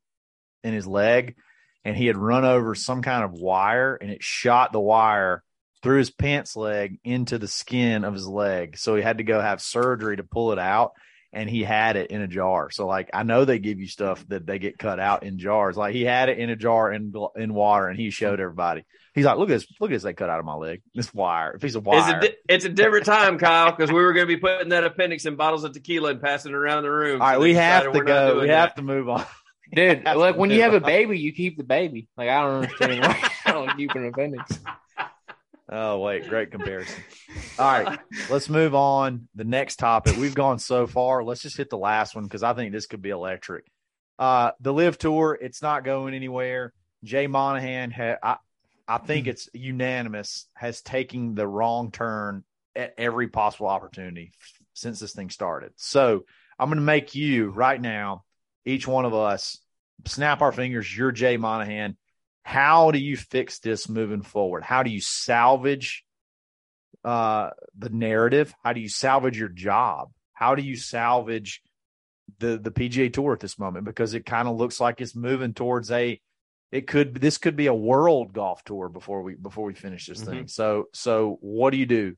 in 0.63 0.73
his 0.73 0.87
leg 0.87 1.35
and 1.83 1.95
he 1.95 2.07
had 2.07 2.17
run 2.17 2.45
over 2.45 2.73
some 2.73 3.01
kind 3.01 3.23
of 3.23 3.33
wire 3.33 3.95
and 3.95 4.09
it 4.11 4.23
shot 4.23 4.71
the 4.71 4.79
wire 4.79 5.43
through 5.83 5.97
his 5.99 6.09
pants 6.09 6.55
leg 6.55 6.97
into 7.03 7.37
the 7.37 7.47
skin 7.47 8.05
of 8.05 8.13
his 8.13 8.27
leg. 8.27 8.77
So 8.77 8.95
he 8.95 9.03
had 9.03 9.17
to 9.19 9.23
go 9.23 9.39
have 9.39 9.61
surgery 9.61 10.17
to 10.17 10.23
pull 10.23 10.51
it 10.51 10.57
out 10.57 10.93
and 11.33 11.49
he 11.49 11.63
had 11.63 11.97
it 11.97 12.11
in 12.11 12.21
a 12.21 12.27
jar. 12.27 12.71
So 12.71 12.87
like 12.87 13.09
I 13.13 13.23
know 13.23 13.43
they 13.43 13.59
give 13.59 13.79
you 13.79 13.87
stuff 13.87 14.25
that 14.29 14.47
they 14.47 14.57
get 14.57 14.79
cut 14.79 15.01
out 15.01 15.23
in 15.23 15.37
jars. 15.37 15.75
Like 15.75 15.93
he 15.93 16.03
had 16.03 16.29
it 16.29 16.39
in 16.39 16.49
a 16.49 16.55
jar 16.55 16.91
in 16.93 17.11
in 17.35 17.53
water 17.53 17.87
and 17.89 17.99
he 17.99 18.09
showed 18.09 18.39
everybody. 18.39 18.85
He's 19.15 19.23
like, 19.25 19.37
look 19.37 19.49
at 19.49 19.53
this, 19.53 19.65
look 19.79 19.89
at 19.91 19.93
this 19.93 20.03
they 20.03 20.13
cut 20.13 20.29
out 20.29 20.39
of 20.39 20.45
my 20.45 20.53
leg. 20.55 20.81
This 20.93 21.13
wire, 21.13 21.51
a 21.51 21.59
piece 21.59 21.75
of 21.75 21.87
It's 21.87 22.07
wire. 22.07 22.17
a, 22.17 22.21
di- 22.21 22.35
it's 22.49 22.65
a 22.65 22.69
different 22.69 23.05
time, 23.05 23.37
Kyle, 23.39 23.71
because 23.71 23.89
we 23.89 24.01
were 24.01 24.11
going 24.13 24.27
to 24.27 24.33
be 24.33 24.37
putting 24.37 24.69
that 24.69 24.83
appendix 24.83 25.25
in 25.25 25.35
bottles 25.37 25.63
of 25.63 25.71
tequila 25.71 26.09
and 26.11 26.21
passing 26.21 26.51
it 26.51 26.55
around 26.55 26.83
the 26.83 26.91
room. 26.91 27.21
All 27.21 27.27
right, 27.29 27.35
So 27.35 27.39
we 27.39 27.53
have 27.55 27.91
to 27.93 28.01
go. 28.03 28.27
doing 28.33 28.41
We 28.41 28.47
that. 28.49 28.59
have 28.59 28.75
to 28.75 28.81
move 28.81 29.07
on. 29.09 29.25
Dude, 29.73 30.05
Have 30.05 30.17
like 30.17 30.35
when 30.35 30.49
you 30.51 30.57
move 30.57 30.73
have 30.73 30.73
a 30.83 30.85
baby, 30.85 31.17
you 31.17 31.31
keep 31.31 31.57
the 31.57 31.63
baby. 31.63 32.07
Like 32.17 32.29
I 32.29 32.41
don't 32.41 32.63
understand 32.63 33.01
why 33.01 33.29
I 33.45 33.51
don't 33.51 33.75
keep 33.77 33.95
an 33.95 34.05
appendix. 34.05 34.59
Oh 35.67 35.99
wait, 35.99 36.29
great 36.29 36.51
comparison. 36.51 37.01
All 37.57 37.65
right, 37.83 37.99
let's 38.29 38.49
move 38.49 38.75
on. 38.75 39.27
The 39.33 39.43
next 39.45 39.77
topic. 39.77 40.17
We've 40.17 40.35
gone 40.35 40.59
so 40.59 40.85
far. 40.85 41.23
Let's 41.23 41.41
just 41.41 41.57
hit 41.57 41.69
the 41.71 41.77
last 41.77 42.13
one 42.15 42.25
because 42.25 42.43
I 42.43 42.53
think 42.53 42.71
this 42.73 42.85
could 42.85 43.01
be 43.01 43.09
electric. 43.09 43.65
Uh, 44.19 44.51
the 44.59 44.71
Live 44.71 44.97
Tour. 44.99 45.37
It's 45.41 45.61
not 45.63 45.83
going 45.83 46.13
anywhere. 46.13 46.71
Jay 47.03 47.25
Monahan. 47.27 47.89
Ha- 47.91 48.17
I 48.21 48.35
I 48.87 48.97
think 48.99 49.27
it's 49.27 49.49
unanimous. 49.53 50.47
Has 50.53 50.81
taken 50.81 51.35
the 51.35 51.47
wrong 51.47 51.91
turn 51.91 52.43
at 52.75 52.93
every 52.97 53.27
possible 53.27 53.67
opportunity 53.67 54.31
since 54.73 54.99
this 54.99 55.13
thing 55.13 55.29
started. 55.29 55.71
So 55.77 56.25
I'm 56.59 56.69
going 56.69 56.77
to 56.77 56.83
make 56.83 57.15
you 57.15 57.49
right 57.49 57.81
now, 57.81 58.23
each 58.65 58.87
one 58.87 59.05
of 59.05 59.13
us, 59.13 59.59
snap 60.05 60.41
our 60.41 60.51
fingers. 60.51 60.95
You're 60.95 61.11
Jay 61.11 61.37
Monahan. 61.37 61.97
How 62.43 62.91
do 62.91 62.99
you 62.99 63.17
fix 63.17 63.59
this 63.59 63.89
moving 63.89 64.21
forward? 64.21 64.63
How 64.63 64.83
do 64.83 64.91
you 64.91 65.01
salvage 65.01 66.03
uh, 67.03 67.51
the 67.77 67.89
narrative? 67.89 68.53
How 68.63 68.73
do 68.73 68.81
you 68.81 68.89
salvage 68.89 69.37
your 69.37 69.49
job? 69.49 70.09
How 70.33 70.55
do 70.55 70.61
you 70.61 70.75
salvage 70.75 71.61
the 72.39 72.57
the 72.57 72.71
PGA 72.71 73.11
Tour 73.11 73.33
at 73.33 73.39
this 73.39 73.57
moment? 73.57 73.85
Because 73.85 74.13
it 74.13 74.25
kind 74.25 74.47
of 74.47 74.57
looks 74.57 74.79
like 74.79 75.01
it's 75.01 75.15
moving 75.15 75.53
towards 75.53 75.89
a 75.91 76.19
it 76.75 76.87
could 76.87 77.15
this 77.15 77.37
could 77.37 77.55
be 77.55 77.67
a 77.67 77.73
world 77.73 78.33
golf 78.33 78.63
tour 78.63 78.89
before 78.89 79.21
we 79.23 79.35
before 79.35 79.65
we 79.65 79.73
finish 79.73 80.07
this 80.07 80.21
thing. 80.21 80.47
So 80.47 80.85
so 80.93 81.37
what 81.41 81.69
do 81.71 81.77
you 81.77 81.85
do? 81.85 82.15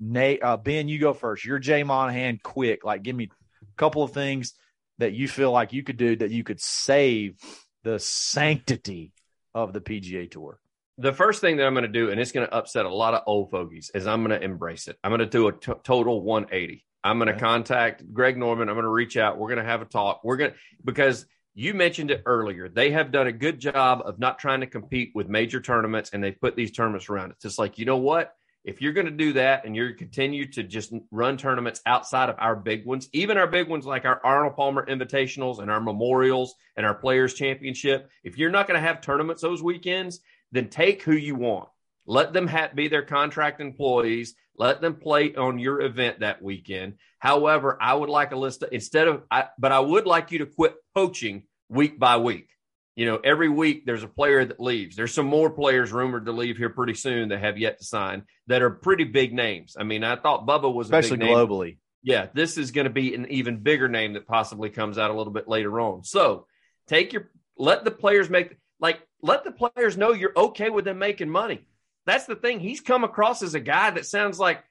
Nate, 0.00 0.42
uh, 0.42 0.56
Ben, 0.56 0.88
you 0.88 0.98
go 0.98 1.12
first. 1.12 1.44
You're 1.44 1.60
Jay 1.60 1.82
Monahan. 1.84 2.40
Quick, 2.42 2.84
like 2.84 3.02
give 3.04 3.14
me 3.14 3.28
a 3.62 3.64
couple 3.76 4.02
of 4.02 4.12
things 4.12 4.54
that 4.98 5.12
you 5.12 5.28
feel 5.28 5.52
like 5.52 5.72
you 5.72 5.82
could 5.84 5.96
do 5.96 6.16
that 6.16 6.30
you 6.32 6.42
could 6.42 6.60
save 6.60 7.36
the 7.84 7.98
sanctity 7.98 9.12
of 9.54 9.72
the 9.72 9.80
PGA 9.80 10.30
Tour. 10.30 10.58
the 10.98 11.12
first 11.12 11.40
thing 11.40 11.56
that 11.58 11.66
I'm 11.66 11.74
going 11.74 11.84
to 11.84 11.88
do, 12.00 12.10
and 12.10 12.20
it's 12.20 12.32
going 12.32 12.46
to 12.46 12.54
upset 12.54 12.84
a 12.86 12.94
lot 12.94 13.14
of 13.14 13.22
old 13.26 13.50
fogies, 13.50 13.90
is 13.94 14.06
I'm 14.06 14.24
going 14.24 14.38
to 14.38 14.44
embrace 14.44 14.88
it. 14.88 14.96
I'm 15.04 15.10
going 15.10 15.20
to 15.20 15.26
do 15.26 15.48
a 15.48 15.52
t- 15.52 15.72
total 15.84 16.22
180. 16.22 16.84
I'm 17.04 17.18
going 17.18 17.28
to 17.28 17.34
Okay. 17.34 17.40
contact 17.40 18.12
Greg 18.12 18.36
Norman. 18.38 18.68
I'm 18.68 18.74
going 18.74 18.84
to 18.84 18.90
reach 18.90 19.16
out. 19.16 19.38
We're 19.38 19.48
going 19.48 19.64
to 19.64 19.70
have 19.70 19.82
a 19.82 19.84
talk. 19.86 20.20
We're 20.24 20.36
going 20.36 20.50
to, 20.52 20.56
because 20.84 21.26
you 21.54 21.74
mentioned 21.74 22.10
it 22.10 22.22
earlier. 22.24 22.68
They 22.68 22.90
have 22.92 23.12
done 23.12 23.26
a 23.26 23.32
good 23.32 23.58
job 23.58 24.02
of 24.04 24.18
not 24.18 24.38
trying 24.38 24.60
to 24.60 24.66
compete 24.66 25.12
with 25.14 25.28
major 25.28 25.60
tournaments 25.60 26.10
and 26.12 26.22
they 26.22 26.32
put 26.32 26.56
these 26.56 26.72
tournaments 26.72 27.08
around. 27.08 27.30
It's 27.30 27.42
just 27.42 27.58
like, 27.58 27.78
you 27.78 27.84
know 27.84 27.98
what? 27.98 28.34
If 28.64 28.80
you're 28.80 28.92
going 28.92 29.06
to 29.06 29.12
do 29.12 29.32
that 29.34 29.64
and 29.64 29.74
you're 29.74 29.92
continue 29.92 30.46
to 30.52 30.62
just 30.62 30.92
run 31.10 31.36
tournaments 31.36 31.82
outside 31.84 32.28
of 32.28 32.36
our 32.38 32.54
big 32.54 32.86
ones, 32.86 33.08
even 33.12 33.36
our 33.36 33.48
big 33.48 33.68
ones 33.68 33.84
like 33.84 34.04
our 34.04 34.20
Arnold 34.24 34.54
Palmer 34.54 34.86
Invitationals 34.86 35.58
and 35.58 35.70
our 35.70 35.80
Memorials 35.80 36.54
and 36.76 36.86
our 36.86 36.94
Players 36.94 37.34
Championship, 37.34 38.08
if 38.22 38.38
you're 38.38 38.50
not 38.50 38.68
going 38.68 38.80
to 38.80 38.86
have 38.86 39.00
tournaments 39.00 39.42
those 39.42 39.62
weekends, 39.62 40.20
then 40.52 40.68
take 40.68 41.02
who 41.02 41.12
you 41.12 41.34
want. 41.34 41.68
Let 42.06 42.32
them 42.32 42.46
ha- 42.46 42.70
be 42.74 42.88
their 42.88 43.02
contract 43.02 43.60
employees. 43.60 44.34
Let 44.56 44.80
them 44.80 44.96
play 44.96 45.34
on 45.34 45.58
your 45.58 45.80
event 45.80 46.20
that 46.20 46.42
weekend. 46.42 46.94
However, 47.18 47.78
I 47.80 47.94
would 47.94 48.08
like 48.08 48.32
a 48.32 48.36
list 48.36 48.62
of, 48.62 48.70
instead 48.72 49.08
of, 49.08 49.22
I, 49.30 49.46
but 49.58 49.72
I 49.72 49.80
would 49.80 50.06
like 50.06 50.32
you 50.32 50.40
to 50.40 50.46
quit 50.46 50.74
poaching 50.94 51.44
week 51.68 51.98
by 51.98 52.16
week. 52.16 52.48
You 52.96 53.06
know, 53.06 53.16
every 53.24 53.48
week 53.48 53.86
there's 53.86 54.02
a 54.02 54.08
player 54.08 54.44
that 54.44 54.60
leaves. 54.60 54.96
There's 54.96 55.14
some 55.14 55.26
more 55.26 55.48
players 55.48 55.92
rumored 55.92 56.26
to 56.26 56.32
leave 56.32 56.58
here 56.58 56.68
pretty 56.68 56.94
soon 56.94 57.30
that 57.30 57.40
have 57.40 57.56
yet 57.56 57.78
to 57.78 57.84
sign 57.84 58.24
that 58.48 58.60
are 58.60 58.70
pretty 58.70 59.04
big 59.04 59.32
names. 59.32 59.76
I 59.78 59.84
mean, 59.84 60.04
I 60.04 60.16
thought 60.16 60.46
Bubba 60.46 60.72
was 60.72 60.90
a 60.90 60.94
especially 60.96 61.16
big 61.18 61.28
name. 61.28 61.36
globally. 61.36 61.78
Yeah, 62.02 62.26
this 62.34 62.58
is 62.58 62.72
going 62.72 62.84
to 62.84 62.90
be 62.92 63.14
an 63.14 63.26
even 63.30 63.62
bigger 63.62 63.88
name 63.88 64.14
that 64.14 64.26
possibly 64.26 64.68
comes 64.68 64.98
out 64.98 65.10
a 65.10 65.14
little 65.14 65.32
bit 65.32 65.48
later 65.48 65.80
on. 65.80 66.04
So 66.04 66.46
take 66.86 67.12
your 67.12 67.30
let 67.56 67.84
the 67.84 67.90
players 67.90 68.28
make 68.28 68.56
like 68.80 69.00
let 69.22 69.44
the 69.44 69.52
players 69.52 69.96
know 69.96 70.12
you're 70.12 70.32
okay 70.36 70.68
with 70.68 70.84
them 70.84 70.98
making 70.98 71.30
money. 71.30 71.66
That's 72.06 72.26
the 72.26 72.36
thing. 72.36 72.60
He's 72.60 72.80
come 72.80 73.04
across 73.04 73.42
as 73.42 73.54
a 73.54 73.60
guy 73.60 73.90
that 73.90 74.06
sounds 74.06 74.38
like 74.38 74.62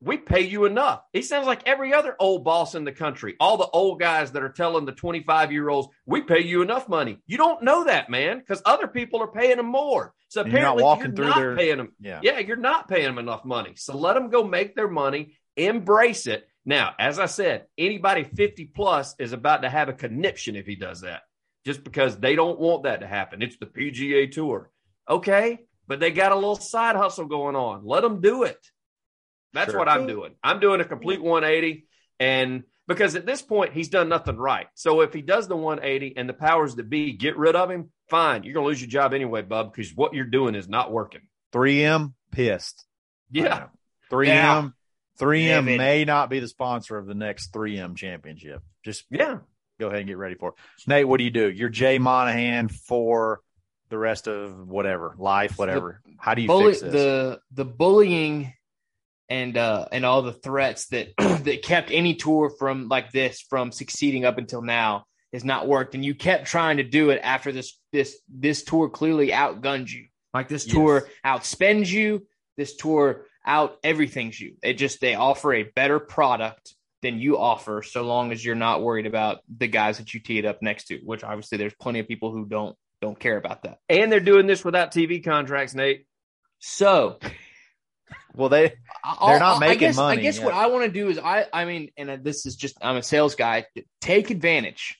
we 0.00 0.16
pay 0.16 0.42
you 0.42 0.64
enough. 0.64 1.02
He 1.12 1.22
sounds 1.22 1.46
like 1.46 1.66
every 1.66 1.92
other 1.92 2.14
old 2.20 2.44
boss 2.44 2.74
in 2.76 2.84
the 2.84 2.92
country. 2.92 3.34
All 3.40 3.56
the 3.56 3.66
old 3.66 3.98
guys 3.98 4.30
that 4.32 4.42
are 4.44 4.48
telling 4.52 4.84
the 4.84 4.92
25 4.92 5.50
year 5.50 5.68
olds, 5.68 5.88
we 6.06 6.20
pay 6.22 6.40
you 6.44 6.62
enough 6.62 6.88
money. 6.88 7.18
You 7.26 7.36
don't 7.36 7.62
know 7.64 7.84
that, 7.84 8.08
man, 8.08 8.38
because 8.38 8.62
other 8.64 8.86
people 8.86 9.20
are 9.22 9.32
paying 9.32 9.56
them 9.56 9.66
more. 9.66 10.14
So 10.28 10.42
And 10.42 10.52
you're 10.52 10.60
not 10.60 10.76
walking 10.78 11.06
you're 11.06 11.14
through 11.16 11.24
not 11.26 11.36
their- 11.36 11.56
paying 11.56 11.78
them. 11.78 11.92
Yeah. 12.00 12.20
Yeah, 12.22 12.38
you're 12.38 12.56
not 12.56 12.86
paying 12.88 13.06
them 13.06 13.18
enough 13.18 13.44
money. 13.44 13.72
So 13.76 13.96
let 13.96 14.14
them 14.14 14.28
go 14.30 14.44
make 14.44 14.76
their 14.76 14.88
money, 14.88 15.36
embrace 15.56 16.26
it. 16.28 16.46
Now, 16.64 16.94
as 16.98 17.18
I 17.18 17.26
said, 17.26 17.66
anybody 17.78 18.24
50 18.24 18.66
plus 18.66 19.14
is 19.18 19.32
about 19.32 19.62
to 19.62 19.70
have 19.70 19.88
a 19.88 19.94
conniption 19.94 20.54
if 20.54 20.66
he 20.66 20.76
does 20.76 21.00
that, 21.00 21.22
just 21.64 21.82
because 21.82 22.18
they 22.18 22.36
don't 22.36 22.60
want 22.60 22.82
that 22.84 23.00
to 23.00 23.06
happen. 23.06 23.42
It's 23.42 23.56
the 23.56 23.66
PGA 23.66 24.30
Tour. 24.30 24.70
Okay, 25.08 25.60
but 25.88 25.98
they 25.98 26.10
got 26.12 26.30
a 26.32 26.36
little 26.36 26.54
side 26.56 26.94
hustle 26.94 27.26
going 27.26 27.56
on. 27.56 27.84
Let 27.84 28.02
them 28.02 28.20
do 28.20 28.44
it. 28.44 28.58
That's 29.54 29.70
Sure. 29.70 29.78
what 29.80 29.88
I'm 29.88 30.06
doing. 30.06 30.34
I'm 30.44 30.60
doing 30.60 30.80
a 30.80 30.84
complete 30.84 31.20
180. 31.22 31.86
And 32.20 32.64
because 32.86 33.16
at 33.16 33.26
this 33.26 33.42
point, 33.42 33.72
he's 33.72 33.88
done 33.88 34.08
nothing 34.08 34.36
right. 34.36 34.66
So 34.74 35.00
if 35.00 35.12
he 35.12 35.22
does 35.22 35.48
the 35.48 35.56
180 35.56 36.16
and 36.16 36.28
the 36.28 36.34
powers 36.34 36.76
that 36.76 36.88
be 36.90 37.12
get 37.14 37.36
rid 37.36 37.56
of 37.56 37.70
him, 37.70 37.90
fine. 38.10 38.44
You're 38.44 38.54
going 38.54 38.64
to 38.64 38.68
lose 38.68 38.80
your 38.80 38.90
job 38.90 39.14
anyway, 39.14 39.42
bub, 39.42 39.72
because 39.72 39.94
what 39.94 40.14
you're 40.14 40.24
doing 40.26 40.54
is 40.54 40.68
not 40.68 40.92
working. 40.92 41.22
3M 41.52 42.12
pissed. 42.30 42.84
Yeah. 43.30 43.66
3M. 44.10 44.26
Yeah. 44.26 44.68
3M 45.20 45.64
Livid. 45.64 45.78
may 45.78 46.04
not 46.04 46.30
be 46.30 46.38
the 46.40 46.48
sponsor 46.48 46.96
of 46.96 47.06
the 47.06 47.14
next 47.14 47.52
3M 47.52 47.96
championship. 47.96 48.62
Just 48.84 49.04
Yeah. 49.10 49.38
go 49.80 49.88
ahead 49.88 50.00
and 50.00 50.08
get 50.08 50.16
ready 50.18 50.34
for 50.36 50.50
it. 50.50 50.54
Nate, 50.86 51.08
what 51.08 51.18
do 51.18 51.24
you 51.24 51.30
do? 51.30 51.50
You're 51.50 51.68
Jay 51.70 51.98
Monahan 51.98 52.68
for 52.68 53.40
the 53.88 53.98
rest 53.98 54.26
of 54.28 54.68
whatever 54.68 55.14
life, 55.18 55.58
whatever. 55.58 56.00
How 56.18 56.34
do 56.34 56.42
you 56.42 56.48
Bully, 56.48 56.72
fix 56.72 56.82
this? 56.82 56.92
the 56.92 57.40
the 57.52 57.64
bullying 57.64 58.52
and 59.28 59.56
uh 59.56 59.86
and 59.92 60.04
all 60.06 60.22
the 60.22 60.32
threats 60.32 60.86
that 60.88 61.08
that 61.18 61.62
kept 61.62 61.90
any 61.90 62.14
tour 62.14 62.50
from 62.58 62.88
like 62.88 63.12
this 63.12 63.40
from 63.40 63.72
succeeding 63.72 64.24
up 64.24 64.38
until 64.38 64.62
now 64.62 65.04
has 65.32 65.44
not 65.44 65.68
worked 65.68 65.94
and 65.94 66.04
you 66.04 66.14
kept 66.14 66.46
trying 66.46 66.78
to 66.78 66.82
do 66.82 67.10
it 67.10 67.20
after 67.22 67.52
this 67.52 67.78
this 67.92 68.18
this 68.28 68.64
tour 68.64 68.88
clearly 68.88 69.28
outgunned 69.28 69.90
you 69.92 70.06
like 70.32 70.48
this 70.48 70.66
Yes. 70.66 70.74
tour 70.74 71.08
outspends 71.24 71.88
you 71.90 72.26
this 72.56 72.76
tour 72.76 73.26
out 73.44 73.76
everything's 73.84 74.40
you 74.40 74.54
it 74.62 74.74
just 74.74 75.00
they 75.02 75.14
offer 75.14 75.52
a 75.52 75.62
better 75.64 75.98
product 75.98 76.74
than 77.02 77.18
you 77.18 77.36
offer 77.38 77.82
so 77.82 78.02
long 78.02 78.32
as 78.32 78.42
you're 78.42 78.54
not 78.54 78.82
worried 78.82 79.06
about 79.06 79.40
the 79.54 79.68
guys 79.68 79.98
that 79.98 80.14
you 80.14 80.20
tee 80.20 80.38
it 80.38 80.46
up 80.46 80.62
next 80.62 80.84
to 80.86 80.98
which 81.04 81.22
obviously 81.22 81.58
there's 81.58 81.74
plenty 81.74 81.98
of 82.00 82.08
people 82.08 82.32
who 82.32 82.46
don't 82.46 82.74
don't 83.00 83.18
care 83.18 83.36
about 83.36 83.62
that 83.62 83.78
And 83.88 84.10
they're 84.10 84.20
doing 84.20 84.46
this 84.46 84.64
without 84.64 84.92
TV 84.92 85.22
contracts, 85.24 85.74
Nate. 85.74 86.06
so 86.58 87.18
well, 88.34 88.48
they 88.48 88.68
they're 88.68 88.74
not 89.04 89.42
I'll- 89.42 89.56
I 89.56 89.60
making 89.60 89.78
guess, 89.80 89.96
money, 89.96 90.18
I 90.18 90.22
guess 90.22 90.38
yeah. 90.38 90.44
what 90.44 90.54
I 90.54 90.66
want 90.68 90.84
to 90.84 90.90
do 90.90 91.08
is 91.08 91.18
I 91.18 91.46
I 91.52 91.64
mean, 91.64 91.90
and 91.96 92.22
this 92.24 92.46
is 92.46 92.56
just 92.56 92.76
I'm 92.80 92.96
a 92.96 93.02
sales 93.02 93.34
guy. 93.34 93.66
Take 94.00 94.30
advantage, 94.30 94.96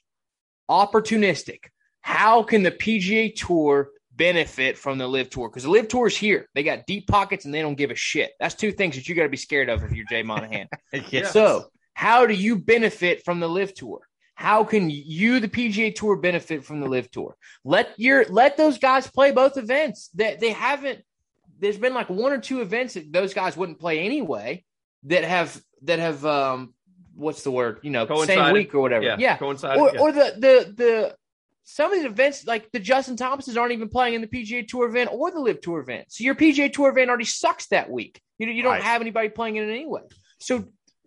opportunistic. 0.70 1.60
How 2.00 2.42
can 2.42 2.62
the 2.62 2.70
PGA 2.70 3.34
Tour 3.34 3.90
benefit 4.14 4.78
from 4.78 4.98
the 4.98 5.06
Live 5.06 5.30
Tour? 5.30 5.48
Because 5.48 5.64
the 5.64 5.70
Live 5.70 5.88
Tour 5.88 6.06
is 6.06 6.16
here. 6.16 6.48
They 6.54 6.62
got 6.62 6.86
deep 6.86 7.06
pockets 7.06 7.44
and 7.44 7.52
they 7.54 7.62
don't 7.62 7.74
give 7.76 7.90
a 7.90 7.94
shit. 7.94 8.32
That's 8.40 8.54
two 8.54 8.72
things 8.72 8.96
that 8.96 9.08
you 9.08 9.14
got 9.14 9.24
to 9.24 9.28
be 9.28 9.36
scared 9.36 9.68
of 9.68 9.84
if 9.84 9.92
you're 9.92 10.06
Jay 10.08 10.22
Monahan. 10.22 10.68
yeah. 11.10 11.26
So, 11.26 11.66
how 11.94 12.26
do 12.26 12.34
you 12.34 12.56
benefit 12.56 13.24
from 13.24 13.40
the 13.40 13.48
Live 13.48 13.74
Tour? 13.74 14.00
How 14.38 14.62
can 14.62 14.88
you, 14.88 15.40
the 15.40 15.48
PGA 15.48 15.92
Tour, 15.92 16.14
benefit 16.14 16.64
from 16.64 16.78
the 16.78 16.86
Live 16.86 17.10
Tour? 17.10 17.36
Let 17.64 17.92
your 17.96 18.24
let 18.26 18.56
those 18.56 18.78
guys 18.78 19.04
play 19.08 19.32
both 19.32 19.56
events. 19.56 20.10
That 20.14 20.38
they, 20.38 20.52
haven't. 20.52 21.00
There's 21.58 21.76
been 21.76 21.92
like 21.92 22.08
one 22.08 22.30
or 22.30 22.38
two 22.38 22.60
events 22.60 22.94
that 22.94 23.12
those 23.12 23.34
guys 23.34 23.56
wouldn't 23.56 23.80
play 23.80 23.98
anyway. 23.98 24.64
That 25.02 25.24
have 25.24 25.60
that 25.82 25.98
have 25.98 26.24
um 26.24 26.72
what's 27.16 27.42
the 27.42 27.50
word? 27.50 27.80
You 27.82 27.90
know, 27.90 28.06
same 28.06 28.14
Coincided. 28.16 28.52
week 28.52 28.72
or 28.76 28.80
whatever. 28.80 29.04
Yeah. 29.04 29.16
Yeah. 29.18 29.36
Coincided. 29.38 29.80
Or 29.80 29.90
yeah. 29.92 30.00
or 30.00 30.12
the 30.12 30.34
the 30.38 30.72
the 30.76 31.16
some 31.64 31.90
of 31.90 31.98
these 31.98 32.06
events 32.06 32.46
like 32.46 32.70
the 32.70 32.78
Justin 32.78 33.16
Thomases 33.16 33.56
aren't 33.56 33.72
even 33.72 33.88
playing 33.88 34.14
in 34.14 34.20
the 34.20 34.28
PGA 34.28 34.68
Tour 34.68 34.86
event 34.86 35.10
or 35.12 35.32
the 35.32 35.40
Live 35.40 35.60
Tour 35.62 35.80
event. 35.80 36.12
So 36.12 36.22
your 36.22 36.36
PGA 36.36 36.72
Tour 36.72 36.90
event 36.90 37.08
already 37.08 37.24
sucks 37.24 37.66
that 37.70 37.90
week. 37.90 38.20
You 38.38 38.46
know 38.46 38.52
you 38.52 38.62
don't 38.62 38.74
Right. 38.74 38.82
have 38.82 39.00
anybody 39.00 39.30
playing 39.30 39.56
in 39.56 39.68
it 39.68 39.72
anyway. 39.72 40.02
So 40.38 40.64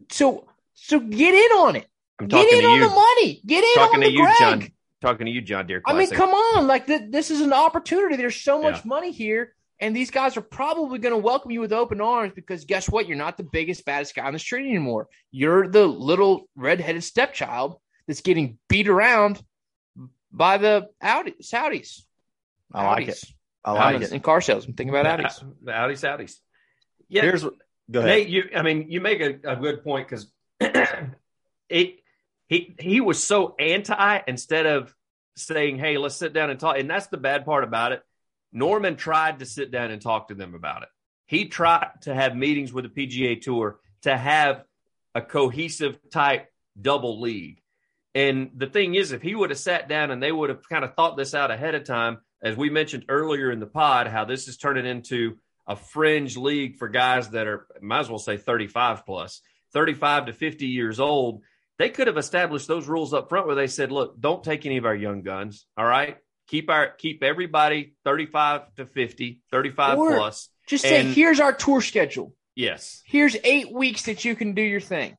so 0.10 0.50
so 0.74 1.00
get 1.00 1.34
in 1.34 1.58
on 1.60 1.78
it. 1.78 1.88
I'm 2.22 2.28
Get 2.28 2.38
talking 2.44 2.58
in 2.58 2.64
to 2.64 2.68
on 2.70 2.76
you. 2.80 2.90
the 2.90 2.96
money. 2.96 3.42
Get 3.46 3.64
in 3.64 3.74
Talking 3.76 3.94
on 3.96 4.00
to 4.02 4.06
the 4.08 4.12
you, 4.14 4.22
Greg. 4.24 4.36
John. 4.40 4.72
Talking 5.02 5.26
to 5.26 5.32
you, 5.32 5.42
John 5.42 5.66
Deere 5.66 5.82
I 5.86 5.94
mean, 5.94 6.10
come 6.12 6.30
on. 6.30 6.68
Like 6.68 6.86
th- 6.86 7.10
this 7.10 7.32
is 7.32 7.42
an 7.42 7.54
opportunity. 7.54 8.16
There's 8.18 8.40
so 8.40 8.62
much 8.62 8.76
Yeah. 8.78 8.82
money 8.86 9.12
here, 9.12 9.56
and 9.80 9.96
these 9.96 10.12
guys 10.12 10.38
are 10.38 10.42
probably 10.42 11.00
going 11.00 11.14
to 11.14 11.18
welcome 11.18 11.50
you 11.50 11.60
with 11.60 11.74
open 11.74 12.00
arms 12.02 12.34
because 12.36 12.66
guess 12.66 12.88
what? 12.88 13.08
You're 13.08 13.18
not 13.18 13.38
the 13.38 13.44
biggest, 13.44 13.84
baddest 13.86 14.14
guy 14.16 14.26
on 14.28 14.34
the 14.34 14.40
street 14.40 14.68
anymore. 14.68 15.08
You're 15.32 15.68
the 15.68 15.88
little 15.88 16.48
redheaded 16.56 17.04
stepchild 17.04 17.80
that's 18.08 18.22
getting 18.22 18.60
beat 18.70 18.88
around 18.88 19.42
by 20.32 20.60
the 20.60 20.88
Audi 21.02 21.34
Saudis. 21.42 22.02
I 22.72 22.86
like 22.86 23.08
it. 23.08 23.24
I 23.66 23.72
like 23.72 23.96
Audis 23.98 24.02
it. 24.04 24.12
In 24.14 24.20
car 24.22 24.42
sales. 24.42 24.68
I'm 24.68 24.74
thinking 24.74 24.96
about 24.96 25.18
The- 25.18 25.24
Audis. 25.24 25.54
The 25.64 25.72
Audi 25.76 25.94
Saudis. 25.96 26.36
Yeah. 27.10 27.24
Here's 27.24 27.44
what. 27.44 27.56
Go 27.90 28.00
ahead. 28.02 28.10
Nate, 28.20 28.28
you 28.30 28.44
I 28.56 28.62
mean, 28.62 28.86
you 28.92 29.02
make 29.02 29.20
a, 29.20 29.40
a 29.52 29.56
good 29.56 29.84
point 29.84 30.08
because 30.08 30.32
it 31.70 32.01
he 32.52 32.76
he 32.78 33.00
was 33.00 33.24
so 33.24 33.56
anti 33.58 34.20
instead 34.28 34.66
of 34.66 34.94
saying, 35.38 35.80
Hey, 35.80 35.98
let's 35.98 36.16
sit 36.16 36.34
down 36.34 36.50
and 36.50 36.60
talk. 36.60 36.78
And 36.78 36.90
that's 36.90 37.08
the 37.08 37.18
bad 37.18 37.46
part 37.46 37.64
about 37.64 37.94
it. 37.94 38.04
Norman 38.52 38.98
tried 38.98 39.40
to 39.40 39.46
sit 39.46 39.72
down 39.72 39.90
and 39.90 40.02
talk 40.02 40.28
to 40.28 40.36
them 40.36 40.54
about 40.54 40.84
it. 40.84 40.90
He 41.26 41.46
tried 41.46 41.88
to 42.02 42.14
have 42.14 42.36
meetings 42.36 42.74
with 42.74 42.94
the 42.94 43.08
PGA 43.08 43.42
tour 43.42 43.80
to 44.02 44.18
have 44.18 44.66
a 45.16 45.22
cohesive 45.22 45.98
type 46.12 46.52
double 46.80 47.22
league. 47.22 47.62
And 48.14 48.52
the 48.58 48.68
thing 48.68 48.96
is, 48.96 49.14
if 49.14 49.22
he 49.22 49.34
would 49.34 49.52
have 49.52 49.60
sat 49.60 49.88
down 49.88 50.12
and 50.12 50.22
they 50.22 50.34
would 50.34 50.50
have 50.50 50.68
kind 50.68 50.84
of 50.84 50.94
thought 50.96 51.16
this 51.16 51.34
out 51.34 51.52
ahead 51.52 51.76
of 51.76 51.86
time, 51.86 52.18
as 52.44 52.58
we 52.58 52.70
mentioned 52.70 53.06
earlier 53.08 53.50
in 53.50 53.62
the 53.62 53.66
pod, 53.66 54.08
how 54.08 54.26
this 54.26 54.50
is 54.50 54.58
turning 54.58 54.86
into 54.86 55.38
a 55.66 55.78
fringe 55.78 56.36
league 56.36 56.76
for 56.76 56.90
guys 56.90 57.30
that 57.30 57.48
are, 57.48 57.66
might 57.82 58.02
as 58.02 58.10
well 58.10 58.20
say 58.20 58.36
35 58.36 59.06
plus, 59.06 59.42
35 59.72 60.26
to 60.26 60.34
50 60.34 60.68
years 60.68 61.00
old. 61.00 61.44
They 61.82 61.90
could 61.90 62.08
have 62.08 62.18
established 62.18 62.68
those 62.68 62.88
rules 62.88 63.14
up 63.14 63.30
front 63.30 63.48
where 63.48 63.56
they 63.56 63.68
said, 63.68 63.92
look, 63.92 64.20
don't 64.20 64.44
take 64.44 64.66
any 64.66 64.78
of 64.78 64.86
our 64.86 64.96
young 64.96 65.24
guns. 65.24 65.66
All 65.76 65.86
right. 65.86 66.18
Keep 66.48 66.70
our, 66.70 66.90
keep 66.92 67.24
everybody 67.24 67.96
35 68.06 68.76
to 68.76 68.86
50, 68.86 69.42
35 69.52 69.98
Or- 69.98 70.16
plus. 70.16 70.50
Just 70.68 70.84
say, 70.84 71.04
here's 71.04 71.40
our 71.40 71.54
tour 71.54 71.82
schedule. 71.82 72.34
Yes. 72.56 73.02
here's 73.06 73.36
eight 73.44 73.72
weeks 73.74 74.04
that 74.04 74.24
you 74.26 74.36
can 74.36 74.54
do 74.54 74.62
your 74.62 74.80
thing. 74.82 75.16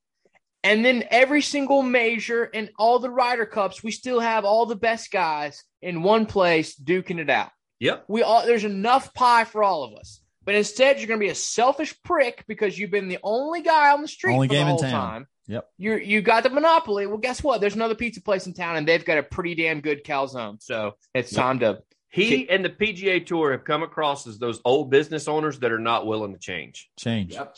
And 0.63 0.85
then 0.85 1.03
every 1.11 1.43
single 1.43 1.83
major 1.83 2.45
and 2.45 2.71
all 2.79 3.01
the 3.01 3.11
Ryder 3.11 3.47
Cups, 3.47 3.83
we 3.83 3.91
still 3.91 4.21
have 4.21 4.45
all 4.45 4.67
the 4.67 4.77
best 4.77 5.11
guys 5.11 5.65
in 5.81 6.03
one 6.03 6.27
place 6.27 6.79
duking 6.79 7.19
it 7.19 7.29
out. 7.29 7.51
Yep. 7.81 8.05
We 8.07 8.23
all 8.23 8.47
there's 8.47 8.63
enough 8.65 9.13
pie 9.13 9.45
for 9.45 9.65
all 9.65 9.83
of 9.83 9.95
us. 9.99 10.21
But 10.45 10.55
instead, 10.55 10.99
you're 10.99 11.09
going 11.09 11.19
to 11.21 11.25
be 11.27 11.31
a 11.31 11.35
selfish 11.35 11.95
prick 12.05 12.45
because 12.47 12.79
you've 12.79 12.91
been 12.93 13.09
the 13.09 13.19
only 13.23 13.63
guy 13.63 13.93
on 13.93 14.03
the 14.03 14.09
street 14.09 14.35
Only 14.35 14.47
for 14.49 14.55
the 14.55 14.59
game 14.59 14.67
in 14.69 14.71
whole 14.71 14.79
town. 14.79 14.91
time. 14.91 15.27
Yep. 15.49 15.69
You 15.77 15.97
you 15.97 16.23
got 16.23 16.45
the 16.45 16.51
monopoly. 16.51 17.07
Well, 17.07 17.19
guess 17.19 17.43
what? 17.43 17.61
There's 17.61 17.75
another 17.75 17.95
pizza 17.95 18.23
place 18.23 18.47
in 18.47 18.55
town, 18.55 18.77
and 18.77 18.87
they've 18.87 19.05
got 19.05 19.19
a 19.19 19.23
pretty 19.23 19.55
damn 19.55 19.81
good 19.81 20.05
calzone. 20.05 20.63
So 20.63 20.95
it's 21.15 21.33
time 21.33 21.59
to 21.61 21.83
He 22.09 22.49
and 22.49 22.65
the 22.65 22.71
PGA 22.71 23.25
Tour 23.27 23.53
have 23.53 23.65
come 23.65 23.83
across 23.83 24.27
as 24.27 24.39
those 24.39 24.61
old 24.65 24.91
business 24.91 25.27
owners 25.29 25.59
that 25.61 25.73
are 25.73 25.79
not 25.79 26.07
willing 26.07 26.33
to 26.33 26.39
change. 26.39 26.89
Change. 26.99 27.33
Yep. 27.35 27.57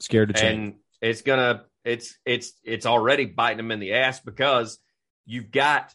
Scared 0.00 0.28
to 0.28 0.34
change. 0.34 0.58
and 0.58 0.74
it's 1.00 1.22
gonna 1.22 1.64
it's 1.84 2.18
it's 2.24 2.52
it's 2.64 2.86
already 2.86 3.26
biting 3.26 3.58
them 3.58 3.70
in 3.70 3.80
the 3.80 3.94
ass 3.94 4.20
because 4.20 4.78
you've 5.26 5.50
got 5.50 5.94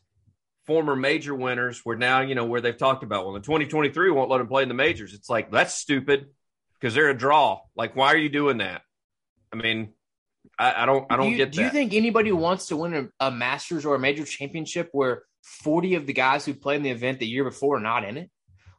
former 0.66 0.96
major 0.96 1.36
winners 1.36 1.82
where 1.84 1.98
now 1.98 2.22
you 2.22 2.34
know 2.34 2.46
where 2.46 2.62
they've 2.62 2.78
talked 2.78 3.04
about 3.04 3.26
well 3.26 3.36
in 3.36 3.42
2023 3.44 4.10
won't 4.10 4.32
let 4.32 4.40
them 4.40 4.48
play 4.48 4.64
in 4.64 4.68
the 4.68 4.74
majors 4.74 5.14
it's 5.14 5.30
like 5.30 5.52
that's 5.52 5.76
stupid 5.76 6.28
because 6.80 6.96
they're 6.96 7.10
a 7.12 7.18
draw 7.18 7.60
like 7.76 7.96
why 7.96 8.08
are 8.08 8.18
you 8.18 8.30
doing 8.30 8.58
that 8.58 8.82
i 9.54 9.56
mean 9.56 9.94
i, 10.60 10.84
I 10.84 10.86
don't 10.86 11.06
i 11.12 11.18
don't 11.18 11.26
do 11.28 11.32
you, 11.32 11.38
get 11.38 11.52
do 11.52 11.62
you 11.62 11.70
think 11.70 11.94
anybody 11.94 12.32
wants 12.32 12.68
to 12.68 12.78
win 12.78 12.94
a, 13.20 13.28
a 13.28 13.32
Masters 13.32 13.86
or 13.86 13.96
a 13.96 14.00
major 14.00 14.26
championship 14.26 14.90
where 14.92 15.24
40 15.44 15.96
of 15.96 16.08
the 16.08 16.14
guys 16.14 16.46
who 16.46 16.54
played 16.54 16.78
in 16.78 16.84
the 16.84 16.90
event 16.90 17.20
the 17.20 17.28
year 17.28 17.44
before 17.44 17.78
are 17.78 17.80
not 17.80 18.04
in 18.04 18.18
it? 18.18 18.30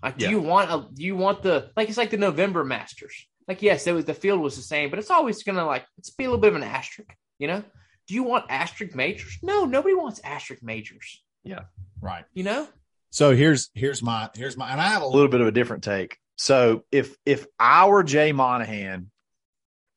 Like, 0.02 0.18
do 0.18 0.24
Yeah. 0.24 0.32
you 0.32 0.40
want 0.40 0.70
a? 0.70 0.86
Do 0.92 1.02
you 1.04 1.16
want 1.16 1.42
the 1.42 1.70
like? 1.76 1.88
It's 1.88 1.96
like 1.98 2.10
the 2.10 2.16
November 2.16 2.64
Masters. 2.64 3.26
Like, 3.48 3.62
yes, 3.62 3.86
it 3.86 3.92
was 3.94 4.04
the 4.04 4.14
field 4.14 4.40
was 4.40 4.56
the 4.56 4.62
same, 4.62 4.90
but 4.90 4.98
it's 4.98 5.10
always 5.10 5.42
gonna 5.42 5.64
like 5.64 5.84
it's 5.98 6.10
be 6.10 6.24
a 6.24 6.28
little 6.28 6.40
bit 6.40 6.50
of 6.50 6.56
an 6.56 6.62
asterisk. 6.64 7.10
You 7.38 7.48
know? 7.48 7.62
Do 8.08 8.14
you 8.14 8.22
want 8.22 8.46
asterisk 8.50 8.94
majors? 8.94 9.38
No, 9.42 9.64
nobody 9.64 9.94
wants 9.94 10.20
asterisk 10.22 10.62
majors. 10.62 11.22
Yeah, 11.44 11.64
right. 12.00 12.24
You 12.34 12.44
know? 12.44 12.68
So 13.10 13.34
here's 13.34 13.70
here's 13.74 14.02
my 14.02 14.28
here's 14.34 14.56
my 14.56 14.70
and 14.70 14.80
I 14.80 14.88
have 14.88 15.02
a 15.02 15.04
a 15.04 15.06
little 15.06 15.20
little 15.20 15.30
bit 15.30 15.40
of 15.40 15.46
a 15.46 15.52
different 15.52 15.84
take. 15.84 16.18
So 16.36 16.84
if 16.92 17.16
if 17.24 17.46
I 17.58 17.86
were 17.86 18.02
Jay 18.02 18.32
Monahan, 18.32 19.10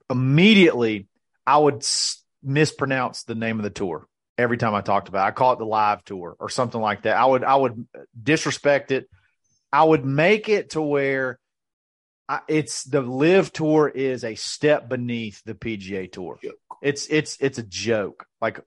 immediately 0.09 1.07
I 1.50 1.58
would 1.58 1.84
mispronounce 2.43 3.24
the 3.24 3.34
name 3.34 3.58
of 3.58 3.64
the 3.64 3.72
tour 3.72 4.06
every 4.38 4.58
time 4.58 4.76
I 4.76 4.82
talked 4.82 5.10
about. 5.10 5.26
it. 5.26 5.30
I 5.30 5.32
call 5.32 5.54
it 5.54 5.58
the 5.58 5.66
live 5.66 6.06
tour 6.06 6.36
or 6.39 6.47
something 6.47 6.80
like 6.80 7.02
that. 7.04 7.18
I 7.18 7.26
would 7.26 7.43
I 7.43 7.56
would 7.56 7.88
disrespect 8.22 8.91
it. 8.91 9.10
I 9.74 9.84
would 9.84 10.06
make 10.06 10.47
it 10.47 10.72
to 10.72 10.82
where 10.82 11.39
I, 12.28 12.41
it's 12.47 12.84
the 12.84 13.02
live 13.02 13.52
tour 13.52 13.89
is 13.89 14.24
a 14.24 14.36
step 14.36 14.89
beneath 14.89 15.41
the 15.43 15.56
PGA 15.56 16.12
tour. 16.12 16.38
It's 16.84 17.08
it's 17.08 17.36
it's 17.39 17.58
a 17.58 17.64
joke. 17.64 18.28
Like 18.39 18.60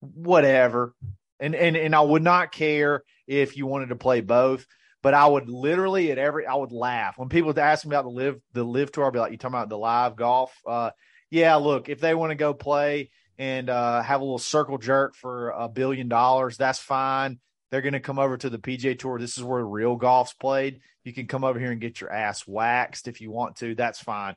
whatever. 0.00 0.94
And 1.38 1.54
and 1.54 1.76
and 1.76 1.94
I 1.94 2.00
would 2.00 2.22
not 2.22 2.50
care 2.50 3.02
if 3.26 3.58
you 3.58 3.66
wanted 3.66 3.90
to 3.90 3.96
play 3.96 4.22
both 4.22 4.66
but 5.02 5.14
I 5.14 5.26
would 5.26 5.50
literally 5.50 6.12
at 6.12 6.18
every 6.18 6.46
I 6.46 6.54
would 6.54 6.72
laugh 6.72 7.18
when 7.18 7.28
people 7.28 7.48
would 7.48 7.58
ask 7.58 7.84
me 7.84 7.90
about 7.94 8.04
the 8.04 8.10
live 8.10 8.40
the 8.52 8.64
live 8.64 8.92
tour. 8.92 9.04
I'd 9.04 9.12
be 9.12 9.18
like, 9.18 9.32
"You 9.32 9.36
talking 9.36 9.56
about 9.56 9.68
the 9.68 9.76
live 9.76 10.14
golf?" 10.14 10.56
Uh, 10.64 10.92
yeah. 11.32 11.56
Look, 11.56 11.88
if 11.88 11.98
they 11.98 12.14
want 12.14 12.30
to 12.30 12.34
go 12.36 12.52
play 12.52 13.10
and 13.38 13.70
uh, 13.70 14.02
have 14.02 14.20
a 14.20 14.24
little 14.24 14.38
circle 14.38 14.76
jerk 14.76 15.16
for 15.16 15.48
a 15.48 15.66
billion 15.66 16.08
dollars, 16.08 16.58
that's 16.58 16.78
fine. 16.78 17.40
They're 17.70 17.80
going 17.80 17.94
to 17.94 18.00
come 18.00 18.18
over 18.18 18.36
to 18.36 18.50
the 18.50 18.58
PJ 18.58 18.98
Tour. 18.98 19.18
This 19.18 19.38
is 19.38 19.42
where 19.42 19.64
real 19.64 19.96
golf's 19.96 20.34
played. 20.34 20.80
You 21.04 21.14
can 21.14 21.26
come 21.26 21.42
over 21.42 21.58
here 21.58 21.72
and 21.72 21.80
get 21.80 22.02
your 22.02 22.12
ass 22.12 22.46
waxed 22.46 23.08
if 23.08 23.22
you 23.22 23.30
want 23.30 23.56
to. 23.56 23.74
That's 23.74 23.98
fine. 23.98 24.34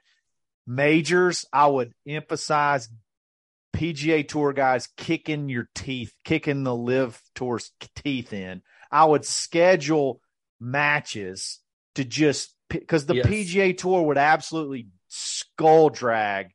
Majors, 0.65 1.45
I 1.51 1.67
would 1.67 1.91
emphasize 2.07 2.87
PGA 3.75 4.25
Tour 4.25 4.53
guys 4.53 4.87
kicking 4.95 5.49
your 5.49 5.67
teeth, 5.75 6.13
kicking 6.23 6.63
the 6.63 6.73
live 6.73 7.21
tour's 7.35 7.71
teeth 8.05 8.31
in. 8.31 8.61
I 8.89 9.03
would 9.03 9.25
schedule 9.25 10.21
matches 10.61 11.59
to 11.95 12.05
just 12.05 12.55
because 12.69 13.05
the 13.05 13.15
Yes. 13.15 13.27
PGA 13.27 13.77
Tour 13.77 14.03
would 14.03 14.17
absolutely 14.17 14.87
skull 15.09 15.89
drag 15.89 16.54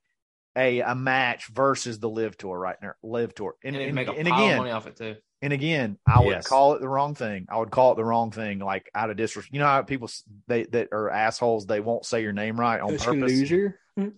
a 0.56 0.80
a 0.80 0.94
match 0.94 1.46
versus 1.48 1.98
the 1.98 2.08
Live 2.08 2.36
Tour 2.36 2.58
right 2.58 2.76
now. 2.82 2.92
Live 3.02 3.34
Tour, 3.34 3.54
and 3.64 3.76
And, 3.76 3.84
and, 3.84 3.94
make 3.94 4.08
a 4.08 4.12
and 4.12 4.28
pile 4.28 4.38
of 4.38 4.44
again, 4.46 4.58
money 4.58 4.70
off 4.70 4.86
it 4.86 4.96
too. 4.96 5.16
and 5.42 5.52
again, 5.52 5.98
I 6.06 6.20
would 6.20 6.30
Yes. 6.30 6.46
call 6.46 6.74
it 6.74 6.80
the 6.80 6.88
wrong 6.88 7.14
thing. 7.14 7.46
I 7.50 7.58
would 7.58 7.70
call 7.70 7.92
it 7.92 7.96
the 7.96 8.04
wrong 8.04 8.30
thing, 8.30 8.58
like 8.58 8.90
out 8.94 9.10
of 9.10 9.16
disrespect. 9.16 9.54
You 9.54 9.60
know 9.60 9.66
how 9.66 9.82
people 9.82 10.08
they 10.48 10.64
that 10.64 10.88
are 10.92 11.08
assholes. 11.10 11.66
They 11.66 11.80
won't 11.80 12.04
say 12.04 12.22
your 12.22 12.32
name 12.32 12.58
right 12.58 12.80
on 12.80 12.96
purpose. 12.98 13.32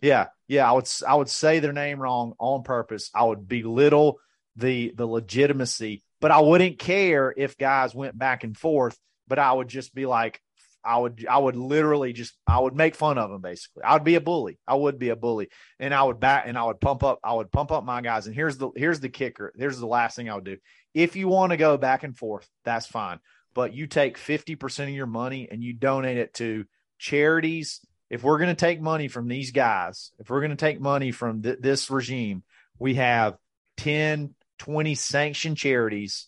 Yeah, 0.00 0.26
yeah. 0.48 0.68
I 0.68 0.72
would 0.72 0.84
s- 0.84 1.02
I 1.06 1.14
would 1.14 1.28
say 1.28 1.58
their 1.58 1.72
name 1.72 2.00
wrong 2.00 2.34
on 2.38 2.62
purpose. 2.62 3.10
I 3.14 3.24
would 3.24 3.48
belittle 3.48 4.18
the 4.56 4.92
the 4.96 5.06
legitimacy, 5.06 6.02
but 6.20 6.30
I 6.30 6.40
wouldn't 6.40 6.78
care 6.78 7.32
if 7.36 7.58
guys 7.58 7.94
went 7.94 8.16
back 8.18 8.44
and 8.44 8.56
forth. 8.56 8.98
But 9.28 9.38
I 9.38 9.52
would 9.52 9.68
just 9.68 9.94
be 9.94 10.04
like, 10.06 10.40
I 10.84 10.98
would 10.98 11.26
I 11.28 11.38
would 11.38 11.56
literally 11.56 12.12
just 12.12 12.34
I 12.46 12.58
would 12.58 12.74
make 12.74 12.94
fun 12.94 13.18
of 13.18 13.30
them. 13.30 13.40
Basically, 13.40 13.82
I 13.82 13.94
would 13.94 14.04
be 14.04 14.16
a 14.16 14.20
bully. 14.20 14.58
I 14.66 14.74
would 14.74 14.98
be 14.98 15.10
a 15.10 15.16
bully, 15.16 15.48
and 15.78 15.94
I 15.94 16.02
would 16.02 16.20
back 16.20 16.44
and 16.46 16.58
I 16.58 16.64
would 16.64 16.80
pump 16.80 17.02
up. 17.02 17.20
I 17.22 17.34
would 17.34 17.52
pump 17.52 17.72
up 17.72 17.84
my 17.84 18.00
guys. 18.00 18.26
And 18.26 18.34
here's 18.34 18.58
the 18.58 18.70
here's 18.76 19.00
the 19.00 19.08
kicker. 19.08 19.52
Here's 19.56 19.78
the 19.78 19.86
last 19.86 20.16
thing 20.16 20.28
I 20.28 20.34
would 20.34 20.44
do. 20.44 20.58
If 20.94 21.16
you 21.16 21.28
want 21.28 21.50
to 21.50 21.56
go 21.56 21.76
back 21.76 22.02
and 22.02 22.16
forth, 22.16 22.48
that's 22.64 22.86
fine. 22.86 23.18
But 23.54 23.74
you 23.74 23.86
take 23.86 24.18
fifty 24.18 24.56
percent 24.56 24.90
of 24.90 24.96
your 24.96 25.06
money 25.06 25.48
and 25.50 25.62
you 25.62 25.72
donate 25.74 26.18
it 26.18 26.34
to 26.34 26.64
charities 26.98 27.80
if 28.12 28.22
we're 28.22 28.36
going 28.36 28.54
to 28.54 28.54
take 28.54 28.78
money 28.78 29.08
from 29.08 29.26
these 29.26 29.52
guys, 29.52 30.10
if 30.18 30.28
we're 30.28 30.40
going 30.40 30.50
to 30.50 30.56
take 30.56 30.78
money 30.78 31.12
from 31.12 31.40
th- 31.40 31.60
this 31.60 31.90
regime, 31.90 32.42
we 32.78 32.96
have 32.96 33.38
10, 33.78 34.34
20 34.58 34.94
sanctioned 34.94 35.56
charities. 35.56 36.26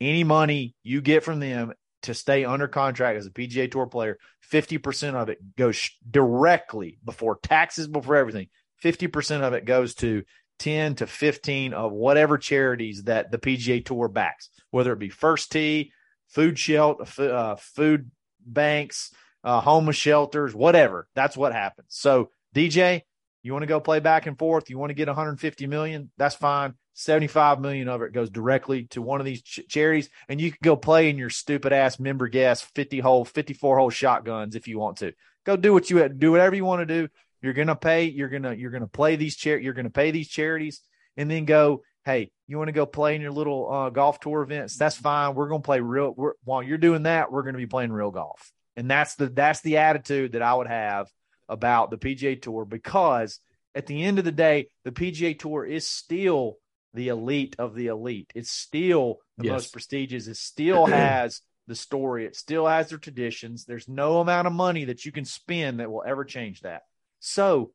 Any 0.00 0.24
money 0.24 0.74
you 0.82 1.00
get 1.00 1.22
from 1.22 1.38
them 1.38 1.72
to 2.02 2.14
stay 2.14 2.44
under 2.44 2.68
contract 2.68 3.18
as 3.18 3.26
a 3.26 3.30
PGA 3.30 3.70
Tour 3.70 3.86
player, 3.86 4.18
50% 4.50 5.14
of 5.14 5.28
it 5.28 5.38
goes 5.56 5.90
directly 6.08 6.98
before 7.04 7.38
taxes, 7.42 7.86
before 7.88 8.16
everything. 8.16 8.48
50% 8.82 9.42
of 9.42 9.52
it 9.52 9.64
goes 9.64 9.94
to 9.96 10.22
10 10.60 10.96
to 10.96 11.06
15 11.06 11.74
of 11.74 11.92
whatever 11.92 12.38
charities 12.38 13.04
that 13.04 13.30
the 13.30 13.38
PGA 13.38 13.84
Tour 13.84 14.08
backs, 14.08 14.50
whether 14.70 14.92
it 14.92 14.98
be 14.98 15.08
First 15.08 15.52
Tee, 15.52 15.92
food 16.28 16.58
shelter, 16.58 17.04
uh, 17.18 17.56
food 17.56 18.10
banks, 18.44 19.12
uh, 19.44 19.60
homeless 19.60 19.96
shelters, 19.96 20.54
whatever. 20.54 21.08
That's 21.14 21.36
what 21.36 21.52
happens. 21.52 21.88
So, 21.90 22.30
DJ, 22.54 23.02
you 23.42 23.52
want 23.52 23.62
to 23.62 23.68
go 23.68 23.80
play 23.80 24.00
back 24.00 24.26
and 24.26 24.38
forth? 24.38 24.70
You 24.70 24.78
want 24.78 24.90
to 24.90 24.94
get 24.94 25.08
150 25.08 25.66
million? 25.66 26.10
That's 26.16 26.34
fine. 26.34 26.74
75 27.00 27.60
million 27.60 27.88
of 27.88 28.02
it 28.02 28.12
goes 28.12 28.30
directly 28.30 28.84
to 28.84 29.02
one 29.02 29.20
of 29.20 29.26
these 29.26 29.42
ch- 29.42 29.66
charities, 29.68 30.08
and 30.28 30.40
you 30.40 30.50
can 30.50 30.58
go 30.62 30.76
play 30.76 31.08
in 31.08 31.18
your 31.18 31.30
stupid 31.30 31.72
ass 31.72 31.98
member 31.98 32.28
gas 32.28 32.60
50 32.60 33.00
hole, 33.00 33.24
54 33.24 33.78
hole 33.78 33.90
shotguns 33.90 34.54
if 34.54 34.68
you 34.68 34.78
want 34.78 34.98
to. 34.98 35.12
Go 35.44 35.56
do 35.56 35.72
what 35.72 35.88
you 35.90 36.08
do, 36.08 36.30
whatever 36.30 36.54
you 36.54 36.64
want 36.64 36.86
to 36.86 37.02
do. 37.02 37.08
You're 37.42 37.54
gonna 37.54 37.76
pay. 37.76 38.04
You're 38.04 38.28
gonna 38.28 38.52
you're 38.52 38.70
gonna 38.70 38.86
play 38.86 39.16
these 39.16 39.36
char- 39.36 39.58
You're 39.58 39.72
gonna 39.72 39.90
pay 39.90 40.10
these 40.10 40.28
charities, 40.28 40.80
and 41.16 41.30
then 41.30 41.44
go. 41.46 41.82
Hey, 42.04 42.30
you 42.46 42.56
want 42.56 42.68
to 42.68 42.72
go 42.72 42.86
play 42.86 43.14
in 43.14 43.20
your 43.20 43.30
little 43.30 43.70
uh, 43.70 43.90
golf 43.90 44.20
tour 44.20 44.42
events? 44.42 44.76
That's 44.76 44.96
fine. 44.96 45.34
We're 45.34 45.48
gonna 45.48 45.62
play 45.62 45.80
real. 45.80 46.14
While 46.44 46.62
you're 46.62 46.78
doing 46.78 47.04
that, 47.04 47.32
we're 47.32 47.42
gonna 47.42 47.58
be 47.58 47.66
playing 47.66 47.92
real 47.92 48.10
golf, 48.10 48.52
and 48.76 48.90
that's 48.90 49.14
the 49.14 49.28
that's 49.28 49.62
the 49.62 49.78
attitude 49.78 50.32
that 50.32 50.42
I 50.42 50.54
would 50.54 50.66
have 50.66 51.08
about 51.48 51.90
the 51.90 51.98
PGA 51.98 52.40
Tour 52.40 52.64
because 52.64 53.40
at 53.74 53.86
the 53.86 54.02
end 54.02 54.18
of 54.18 54.24
the 54.24 54.32
day, 54.32 54.68
the 54.84 54.92
PGA 54.92 55.38
Tour 55.38 55.64
is 55.64 55.86
still 55.86 56.56
the 56.94 57.08
elite 57.08 57.56
of 57.58 57.74
the 57.74 57.86
elite. 57.88 58.30
It's 58.34 58.50
still 58.50 59.18
the 59.38 59.44
Yes. 59.46 59.52
most 59.52 59.72
prestigious. 59.72 60.26
It 60.26 60.36
still 60.36 60.86
has 60.86 61.42
the 61.66 61.74
story. 61.74 62.24
It 62.26 62.34
still 62.36 62.66
has 62.66 62.88
their 62.88 62.98
traditions. 62.98 63.64
There's 63.64 63.88
no 63.88 64.20
amount 64.20 64.46
of 64.46 64.52
money 64.52 64.86
that 64.86 65.04
you 65.04 65.12
can 65.12 65.24
spend 65.24 65.80
that 65.80 65.90
will 65.90 66.02
ever 66.06 66.24
change 66.24 66.60
that. 66.62 66.82
So 67.20 67.72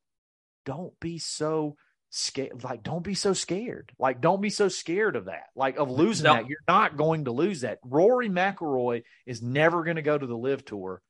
don't 0.65 0.99
be 0.99 1.17
so 1.19 1.77
scared. 2.09 2.63
Like, 2.63 2.83
don't 2.83 3.03
be 3.03 3.13
so 3.13 3.33
scared. 3.33 3.91
Like, 3.99 4.19
don't 4.21 4.41
be 4.41 4.49
so 4.49 4.67
scared 4.67 5.15
of 5.15 5.25
that. 5.25 5.45
Like, 5.55 5.77
of 5.77 5.89
losing 5.91 6.25
No. 6.25 6.33
that. 6.33 6.47
You're 6.49 6.57
not 6.67 6.97
going 6.97 7.25
to 7.25 7.31
lose 7.31 7.61
that. 7.61 7.79
Rory 7.83 8.29
McIlroy 8.29 9.03
is 9.25 9.41
never 9.41 9.83
going 9.83 9.97
to 9.97 10.01
go 10.01 10.17
to 10.17 10.25
the 10.25 10.37
Live 10.37 10.65
Tour. 10.65 11.01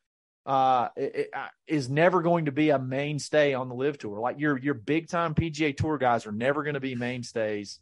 Uh, 0.46 0.90
it- 0.96 1.16
it- 1.16 1.30
uh, 1.34 1.48
is 1.66 1.90
never 1.90 2.22
going 2.22 2.46
to 2.46 2.52
be 2.52 2.70
a 2.70 2.78
mainstay 2.78 3.54
on 3.56 3.68
the 3.70 3.74
Live 3.76 3.98
Tour. 3.98 4.20
Like 4.20 4.40
your 4.40 4.60
your 4.60 4.76
big 4.76 5.08
time 5.08 5.34
PGA 5.34 5.76
Tour 5.76 5.98
guys 5.98 6.28
are 6.28 6.32
never 6.32 6.62
going 6.64 6.76
to 6.76 6.80
be 6.80 6.94
mainstays. 6.94 7.80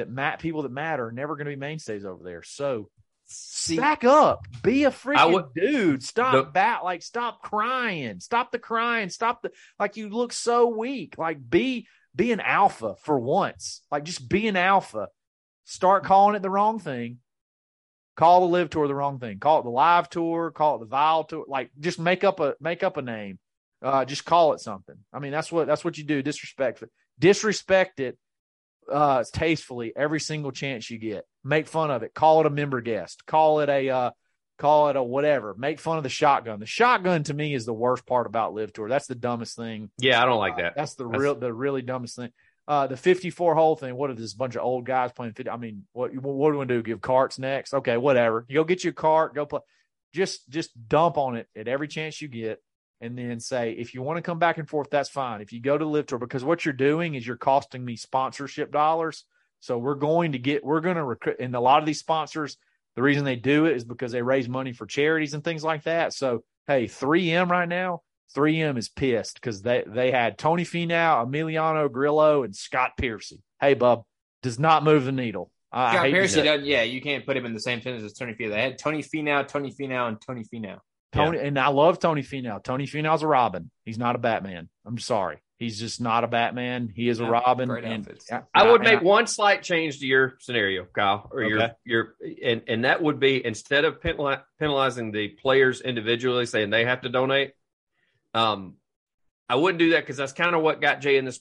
That 0.00 0.10
mat 0.10 0.38
people 0.40 0.62
that 0.62 0.72
matter 0.72 1.06
are 1.08 1.12
never 1.12 1.36
going 1.36 1.44
to 1.46 1.50
be 1.52 1.56
mainstays 1.56 2.04
over 2.04 2.24
there. 2.24 2.42
So 2.42 2.88
back 3.76 4.02
up, 4.04 4.40
be 4.62 4.84
a 4.84 4.90
freaking 4.90 5.32
would- 5.32 5.54
dude. 5.54 6.02
Stop 6.02 6.32
The- 6.32 6.50
bat, 6.50 6.82
like 6.82 7.02
stop 7.02 7.42
crying, 7.42 8.18
stop 8.18 8.50
the 8.50 8.58
crying, 8.58 9.08
stop 9.08 9.42
the 9.42 9.50
like 9.78 9.96
you 9.96 10.08
look 10.08 10.32
so 10.32 10.66
weak. 10.68 11.16
Like 11.18 11.38
be 11.48 11.86
be 12.16 12.32
an 12.32 12.40
alpha 12.40 12.96
for 13.02 13.20
once. 13.20 13.82
Like 13.90 14.04
just 14.04 14.28
be 14.28 14.48
an 14.48 14.56
alpha. 14.56 15.08
Start 15.64 16.02
calling 16.04 16.34
it 16.34 16.42
the 16.42 16.50
wrong 16.50 16.78
thing. 16.80 17.18
Call 18.16 18.40
the 18.40 18.46
live 18.52 18.70
tour 18.70 18.88
the 18.88 18.94
wrong 18.94 19.18
thing. 19.20 19.38
Call 19.38 19.60
it 19.60 19.62
the 19.62 19.70
live 19.70 20.10
tour. 20.10 20.50
Call 20.50 20.76
it 20.76 20.78
the 20.80 20.86
vile 20.86 21.24
tour. 21.24 21.44
Like 21.46 21.70
just 21.78 21.98
make 22.00 22.24
up 22.24 22.40
a 22.40 22.54
make 22.60 22.82
up 22.82 22.96
a 22.96 23.02
name. 23.02 23.38
Uh, 23.82 24.04
just 24.04 24.24
call 24.24 24.52
it 24.54 24.60
something. 24.60 24.96
I 25.12 25.20
mean 25.20 25.30
that's 25.30 25.52
what 25.52 25.66
that's 25.66 25.84
what 25.84 25.96
you 25.98 26.04
do. 26.04 26.20
Disrespect 26.22 26.82
it. 26.82 26.90
Disrespect 27.18 28.00
it 28.00 28.18
uh 28.90 29.24
tastefully 29.32 29.92
every 29.96 30.20
single 30.20 30.52
chance 30.52 30.90
you 30.90 30.98
get. 30.98 31.24
Make 31.44 31.66
fun 31.68 31.90
of 31.90 32.02
it. 32.02 32.14
Call 32.14 32.40
it 32.40 32.46
a 32.46 32.50
member 32.50 32.80
guest. 32.80 33.24
Call 33.26 33.60
it 33.60 33.68
a 33.68 33.88
uh 33.90 34.10
call 34.58 34.88
it 34.88 34.96
a 34.96 35.02
whatever. 35.02 35.54
Make 35.56 35.80
fun 35.80 35.96
of 35.96 36.02
the 36.02 36.08
shotgun. 36.10 36.60
The 36.60 36.66
shotgun 36.66 37.22
to 37.24 37.34
me 37.34 37.54
is 37.54 37.64
the 37.64 37.72
worst 37.72 38.06
part 38.06 38.26
about 38.26 38.52
Live 38.54 38.72
Tour. 38.72 38.88
That's 38.88 39.06
the 39.06 39.14
dumbest 39.14 39.56
thing. 39.56 39.90
Yeah, 39.98 40.22
I 40.22 40.26
don't 40.26 40.38
like 40.38 40.58
that. 40.58 40.74
That's 40.76 40.94
the 40.94 41.04
That's- 41.04 41.20
real 41.20 41.34
the 41.34 41.52
really 41.52 41.82
dumbest 41.82 42.16
thing. 42.16 42.30
Uh 42.68 42.86
the 42.86 42.96
54 42.96 43.54
hole 43.54 43.76
thing. 43.76 43.96
What 43.96 44.10
if 44.10 44.16
this 44.18 44.34
bunch 44.34 44.54
of 44.56 44.62
old 44.62 44.84
guys 44.84 45.12
playing 45.12 45.32
50? 45.34 45.50
I 45.50 45.56
mean, 45.56 45.84
what 45.92 46.14
what 46.14 46.52
do 46.52 46.58
we 46.58 46.66
do? 46.66 46.82
Give 46.82 47.00
carts 47.00 47.38
next? 47.38 47.72
Okay, 47.74 47.96
whatever. 47.96 48.44
You 48.48 48.56
go 48.60 48.64
get 48.64 48.84
your 48.84 48.92
cart, 48.92 49.34
go 49.34 49.46
play. 49.46 49.60
just 50.12 50.48
just 50.50 50.70
dump 50.88 51.16
on 51.16 51.36
it 51.36 51.48
at 51.56 51.68
every 51.68 51.88
chance 51.88 52.20
you 52.20 52.28
get 52.28 52.62
and 53.00 53.16
then 53.16 53.40
say 53.40 53.72
if 53.72 53.94
you 53.94 54.02
want 54.02 54.16
to 54.18 54.22
come 54.22 54.38
back 54.38 54.58
and 54.58 54.68
forth 54.68 54.88
that's 54.90 55.08
fine. 55.08 55.40
If 55.40 55.52
you 55.52 55.60
go 55.60 55.76
to 55.78 55.84
live 55.86 56.06
tour 56.06 56.18
because 56.18 56.44
what 56.44 56.64
you're 56.64 56.74
doing 56.74 57.14
is 57.14 57.26
you're 57.26 57.36
costing 57.36 57.84
me 57.84 57.96
sponsorship 57.96 58.72
dollars. 58.72 59.24
So 59.60 59.78
we're 59.78 59.94
going 59.94 60.32
to 60.32 60.38
get 60.38 60.64
we're 60.64 60.80
going 60.80 60.96
to 60.96 61.04
recruit 61.04 61.36
and 61.40 61.54
a 61.54 61.60
lot 61.60 61.80
of 61.80 61.86
these 61.86 61.98
sponsors 61.98 62.56
the 62.96 63.02
reason 63.02 63.24
they 63.24 63.36
do 63.36 63.66
it 63.66 63.76
is 63.76 63.84
because 63.84 64.12
they 64.12 64.22
raise 64.22 64.48
money 64.48 64.72
for 64.72 64.84
charities 64.86 65.34
and 65.34 65.44
things 65.44 65.62
like 65.64 65.84
that. 65.84 66.12
So 66.12 66.44
hey 66.66 66.86
3m 66.86 67.48
right 67.48 67.68
now 67.68 68.02
3m 68.36 68.78
is 68.78 68.88
pissed 68.88 69.34
because 69.34 69.60
they 69.62 69.82
they 69.86 70.10
had 70.10 70.38
tony 70.38 70.64
finau 70.64 71.26
emiliano 71.26 71.90
grillo 71.90 72.42
and 72.42 72.54
scott 72.54 72.92
piercy. 72.98 73.42
Hey 73.60 73.74
bub 73.74 74.04
does 74.42 74.58
not 74.58 74.84
move 74.84 75.04
the 75.04 75.12
needle. 75.12 75.50
I 75.72 75.92
Scott 75.94 76.06
Piercy, 76.06 76.42
doesn't- 76.42 76.66
yeah, 76.66 76.82
you 76.82 77.00
can't 77.00 77.24
put 77.24 77.36
him 77.36 77.46
in 77.46 77.54
the 77.54 77.60
same 77.60 77.80
sentence 77.80 78.02
as 78.04 78.12
Tony 78.12 78.34
Finau. 78.34 78.50
They 78.50 78.60
had 78.62 78.78
Tony 78.78 79.02
Finau, 79.02 79.46
Tony 79.46 79.72
Finau, 79.72 80.08
and 80.08 80.20
Tony 80.20 80.44
Finau. 80.52 80.78
Tony, 81.12 81.38
and 81.38 81.58
I 81.58 81.68
love 81.68 81.98
Tony 81.98 82.22
Finau. 82.22 82.62
Tony 82.62 82.86
Finau's 82.86 83.22
a 83.22 83.26
Robin. 83.26 83.70
He's 83.84 83.98
not 83.98 84.14
a 84.14 84.18
Batman. 84.18 84.68
I'm 84.86 84.98
sorry. 84.98 85.38
He's 85.58 85.78
just 85.78 86.00
not 86.00 86.24
a 86.24 86.28
Batman. 86.28 86.88
He 86.94 87.08
is 87.08 87.20
a 87.20 87.24
Yeah, 87.24 87.30
Robin. 87.30 87.68
great 87.68 87.84
and 87.84 88.06
outfits. 88.06 88.30
I 88.54 88.70
would 88.70 88.80
and 88.82 88.90
make 88.90 89.02
one 89.02 89.26
slight 89.26 89.62
change 89.62 89.98
to 90.00 90.06
your 90.06 90.36
scenario, 90.40 90.84
Kyle, 90.86 91.28
or 91.32 91.42
your 91.42 91.58
Okay. 91.62 91.72
your 91.84 92.14
and 92.42 92.62
and 92.68 92.84
that 92.84 93.02
would 93.02 93.20
be 93.20 93.44
instead 93.44 93.84
of 93.84 94.00
penalizing 94.00 95.12
the 95.12 95.28
players 95.28 95.80
individually, 95.82 96.46
saying 96.46 96.70
they 96.70 96.84
have 96.86 97.02
to 97.02 97.08
donate. 97.10 97.52
Um, 98.32 98.76
I 99.48 99.56
wouldn't 99.56 99.80
do 99.80 99.90
that 99.90 100.00
because 100.00 100.16
that's 100.16 100.32
kind 100.32 100.54
of 100.54 100.62
what 100.62 100.80
got 100.80 101.00
Jay 101.00 101.16
in 101.18 101.24
this 101.24 101.40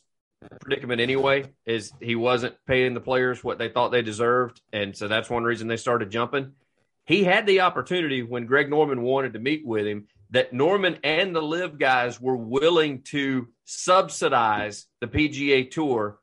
predicament 0.62 1.00
anyway. 1.00 1.46
Is 1.66 1.94
he 2.02 2.16
wasn't 2.16 2.56
paying 2.68 2.94
the 2.96 3.02
players 3.02 3.42
what 3.44 3.58
they 3.60 3.70
thought 3.70 3.90
they 3.92 4.02
deserved, 4.02 4.60
and 4.74 4.98
so 4.98 5.08
that's 5.08 5.30
one 5.30 5.44
reason 5.44 5.68
they 5.68 5.78
started 5.78 6.10
jumping. 6.10 6.54
He 7.10 7.24
had 7.24 7.48
the 7.48 7.62
opportunity 7.62 8.22
when 8.22 8.46
Greg 8.46 8.70
Norman 8.70 9.02
wanted 9.02 9.34
to 9.34 9.40
meet 9.40 9.66
with 9.66 9.88
him 9.88 10.06
that 10.30 10.54
Norman 10.54 11.00
and 11.04 11.36
the 11.36 11.42
Live 11.42 11.80
guys 11.80 12.22
were 12.22 12.38
willing 12.38 13.02
to 13.06 13.48
subsidize 13.66 14.86
the 15.02 15.08
PGA 15.08 15.72
Tour 15.72 16.20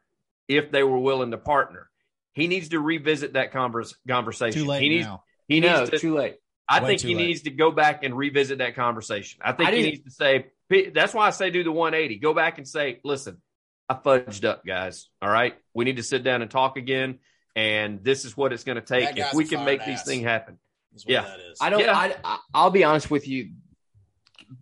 if 0.46 0.70
they 0.70 0.84
were 0.84 1.00
willing 1.00 1.32
to 1.32 1.38
partner. 1.38 1.90
He 2.34 2.46
needs 2.46 2.68
to 2.68 2.78
revisit 2.78 3.32
that 3.32 3.50
converse, 3.50 3.96
conversation. 4.06 4.62
Too 4.62 4.68
late 4.68 4.80
he 4.80 4.88
needs, 4.90 5.06
now. 5.06 5.24
He 5.48 5.58
no, 5.58 5.80
needs 5.80 5.90
to, 5.90 5.98
too 5.98 6.14
late. 6.14 6.36
I 6.68 6.80
Way 6.80 6.90
think 6.90 7.00
he 7.00 7.16
late. 7.16 7.26
needs 7.26 7.42
to 7.42 7.50
go 7.50 7.72
back 7.72 8.04
and 8.04 8.16
revisit 8.16 8.58
that 8.58 8.76
conversation. 8.76 9.40
I 9.42 9.50
think 9.50 9.70
I 9.70 9.74
he 9.74 9.82
needs 9.82 10.04
to 10.04 10.10
say, 10.12 10.46
that's 10.94 11.12
why 11.12 11.26
I 11.26 11.30
say 11.30 11.50
do 11.50 11.64
the 11.64 11.72
180. 11.72 12.20
Go 12.20 12.32
back 12.32 12.58
and 12.58 12.68
say, 12.68 13.00
listen, 13.02 13.42
I 13.88 13.94
fudged 13.94 14.44
up, 14.44 14.64
guys. 14.64 15.08
All 15.20 15.30
right. 15.30 15.56
We 15.74 15.84
need 15.84 15.96
to 15.96 16.04
sit 16.04 16.22
down 16.22 16.42
and 16.42 16.50
talk 16.50 16.76
again. 16.76 17.18
And 17.56 18.04
this 18.04 18.24
is 18.24 18.36
what 18.36 18.52
it's 18.52 18.62
going 18.62 18.76
to 18.76 18.82
take 18.82 19.16
if 19.18 19.34
we 19.34 19.46
can 19.46 19.58
fired 19.58 19.66
make 19.66 19.84
these 19.84 19.98
ass. 19.98 20.06
things 20.06 20.22
happen. 20.22 20.58
That's 20.96 21.04
what 21.04 21.12
Yeah. 21.12 21.22
that 21.22 21.40
is. 21.40 21.58
I 21.60 21.68
don't. 21.70 21.80
Yeah. 21.80 21.96
I, 21.96 22.14
I 22.24 22.38
I'll 22.54 22.70
be 22.70 22.84
honest 22.84 23.10
with 23.10 23.28
you, 23.28 23.50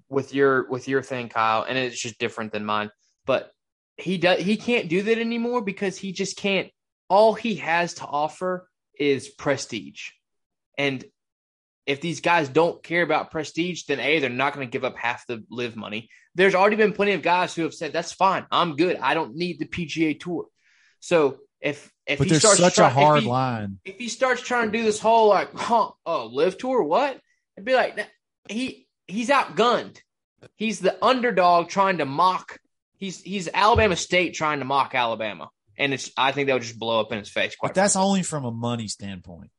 with 0.09 0.35
your 0.35 0.69
with 0.69 0.89
your 0.89 1.03
thing, 1.03 1.29
Kyle, 1.29 1.63
and 1.63 1.79
it's 1.79 2.01
just 2.01 2.19
different 2.19 2.53
than 2.53 2.65
mine. 2.65 2.91
But 3.25 3.53
he 3.97 4.19
does. 4.19 4.41
He 4.41 4.57
can't 4.57 4.89
do 4.89 5.03
that 5.03 5.19
anymore 5.19 5.63
because 5.63 5.97
he 5.97 6.13
just 6.13 6.37
can't. 6.37 6.69
All 7.09 7.35
he 7.35 7.57
has 7.57 7.95
to 7.95 8.05
offer 8.05 8.69
is 8.99 9.29
prestige, 9.29 10.11
and 10.77 11.05
if 11.87 12.01
these 12.01 12.21
guys 12.21 12.49
don't 12.49 12.83
care 12.83 13.03
about 13.03 13.31
prestige, 13.31 13.85
then 13.85 14.01
a 14.01 14.19
they're 14.19 14.31
not 14.31 14.55
going 14.55 14.67
to 14.67 14.71
give 14.71 14.85
up 14.85 14.97
half 14.97 15.27
the 15.29 15.45
live 15.51 15.77
money. 15.77 16.09
There's 16.35 16.55
already 16.57 16.77
been 16.77 16.95
plenty 16.95 17.13
of 17.13 17.23
guys 17.23 17.55
who 17.55 17.63
have 17.63 17.75
said 17.75 17.93
that's 17.93 18.13
fine. 18.13 18.47
I'm 18.51 18.75
good. 18.75 18.97
I 18.97 19.15
don't 19.15 19.37
need 19.37 19.61
the 19.61 19.67
PGA 19.67 20.19
Tour. 20.19 20.47
So 20.99 21.39
if 21.61 21.93
if 22.07 22.19
but 22.19 22.25
he 22.27 22.31
there's 22.31 22.43
starts 22.43 22.59
such 22.61 22.75
try- 22.77 22.87
a 22.87 22.89
if 22.89 22.95
hard 22.95 23.23
he- 23.23 23.29
line. 23.29 23.79
if 23.85 23.97
he 23.99 24.09
starts 24.09 24.43
trying 24.43 24.71
to 24.71 24.79
do 24.79 24.85
this 24.85 25.01
whole 25.01 25.29
like, 25.29 25.53
huh, 25.55 25.91
oh, 26.07 26.27
live 26.27 26.59
tour, 26.59 26.83
what? 26.83 27.21
I'd 27.59 27.65
be 27.65 27.75
like, 27.75 27.99
he 28.49 28.87
he's 29.07 29.29
outgunned. 29.31 29.99
He's 30.57 30.81
the 30.81 31.03
underdog 31.05 31.69
trying 31.69 31.99
to 31.99 32.05
mock. 32.05 32.59
He's 32.99 33.21
he's 33.23 33.49
Alabama 33.53 33.97
State 33.97 34.35
trying 34.35 34.59
to 34.59 34.65
mock 34.65 34.95
Alabama, 34.95 35.49
and 35.79 35.95
it's. 35.95 36.11
I 36.17 36.33
think 36.33 36.51
would 36.51 36.63
just 36.63 36.79
blow 36.79 37.01
up 37.01 37.13
in 37.13 37.19
his 37.19 37.31
face. 37.31 37.57
Quite 37.57 37.71
But 37.71 37.75
that's 37.75 37.97
only 37.97 38.23
from 38.23 38.45
a 38.45 38.51
money 38.51 38.89
standpoint. 38.89 39.51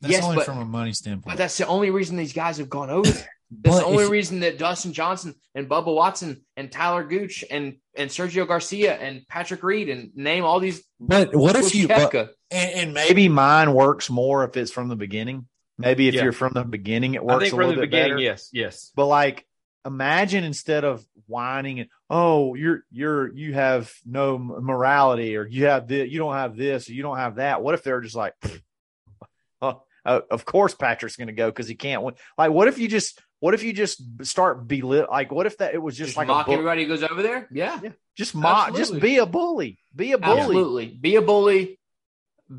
That's 0.00 0.12
Yes, 0.12 0.24
only 0.24 0.36
but- 0.36 0.46
from 0.46 0.58
a 0.58 0.64
money 0.64 0.92
standpoint. 0.92 1.32
But 1.36 1.38
that's 1.38 1.56
the 1.58 1.66
only 1.66 1.90
reason 1.90 2.16
these 2.16 2.32
guys 2.32 2.58
have 2.58 2.70
gone 2.70 2.90
over 2.90 3.10
there. 3.10 3.28
That's 3.50 3.76
But 3.76 3.80
the 3.80 3.86
only 3.86 4.04
if- 4.04 4.10
reason 4.10 4.40
that 4.40 4.58
Dustin 4.58 4.92
Johnson 4.92 5.34
and 5.54 5.68
Bubba 5.68 5.92
Watson 5.94 6.44
and 6.56 6.70
Talor 6.70 7.08
Gooch 7.08 7.44
and 7.50 7.76
and 7.96 8.08
Sergio 8.08 8.46
Garcia 8.46 8.96
and 8.96 9.26
Patrick 9.26 9.62
Reed 9.64 9.88
and 9.88 10.14
name 10.14 10.44
all 10.44 10.60
these. 10.60 10.82
But 11.00 11.34
what 11.34 11.56
if 11.56 11.74
you? 11.74 11.88
But, 11.88 12.14
and, 12.14 12.70
and 12.72 12.94
maybe 12.94 13.08
maybe 13.14 13.28
mine 13.28 13.74
works 13.74 14.08
more 14.08 14.44
if 14.44 14.56
it's 14.56 14.70
from 14.70 14.88
the 14.88 14.96
beginning. 14.96 15.48
Maybe 15.78 16.06
if 16.08 16.14
Yeah. 16.14 16.24
you're 16.24 16.32
from 16.32 16.52
the 16.52 16.62
beginning, 16.64 17.14
it 17.14 17.20
I 17.20 17.22
works 17.22 17.42
think 17.44 17.52
a 17.54 17.56
from 17.56 17.58
little 17.58 17.74
the 17.74 17.80
bit 17.86 17.90
beginning, 17.90 18.12
better. 18.12 18.22
yes, 18.22 18.50
yes. 18.52 18.92
But 18.94 19.06
like, 19.06 19.46
imagine 19.84 20.44
instead 20.44 20.84
of 20.84 21.04
whining 21.26 21.80
and 21.80 21.88
oh, 22.08 22.54
you're 22.54 22.84
you're 22.92 23.32
you 23.34 23.54
have 23.54 23.92
no 24.06 24.38
morality, 24.38 25.36
or 25.36 25.44
you 25.46 25.64
have 25.66 25.88
this, 25.88 26.08
you 26.08 26.18
don't 26.18 26.34
have 26.34 26.56
this, 26.56 26.88
or 26.88 26.92
you 26.92 27.02
don't 27.02 27.16
have 27.16 27.36
that. 27.36 27.62
What 27.62 27.74
if 27.74 27.82
they're 27.82 28.00
just 28.00 28.14
like, 28.16 28.34
oh, 29.62 29.82
uh, 30.04 30.20
of 30.30 30.44
course 30.44 30.74
Patrick's 30.74 31.16
going 31.16 31.28
to 31.28 31.32
go 31.34 31.48
because 31.50 31.66
he 31.68 31.74
can't 31.74 32.02
win. 32.02 32.14
Like, 32.38 32.50
what 32.52 32.68
if 32.68 32.78
you 32.78 32.86
just 32.88 33.20
what 33.40 33.54
if 33.54 33.62
you 33.62 33.72
just 33.72 34.02
start 34.24 34.68
belit? 34.68 35.10
Like, 35.10 35.32
what 35.32 35.46
if 35.46 35.58
that 35.58 35.74
it 35.74 35.82
was 35.82 35.96
just, 35.96 36.10
Just 36.10 36.16
like 36.18 36.28
mock 36.28 36.48
everybody 36.48 36.84
who 36.84 36.88
goes 36.88 37.02
over 37.02 37.22
there. 37.22 37.48
Yeah, 37.50 37.80
just 38.16 38.34
mock, 38.34 38.68
just 38.68 38.92
Absolutely. 38.92 39.08
be 39.08 39.16
a 39.18 39.26
bully, 39.26 39.78
be 39.94 40.12
a 40.12 40.18
bully. 40.18 40.40
Absolutely. 40.40 40.86
Be 40.86 41.16
a 41.16 41.22
bully. 41.22 41.78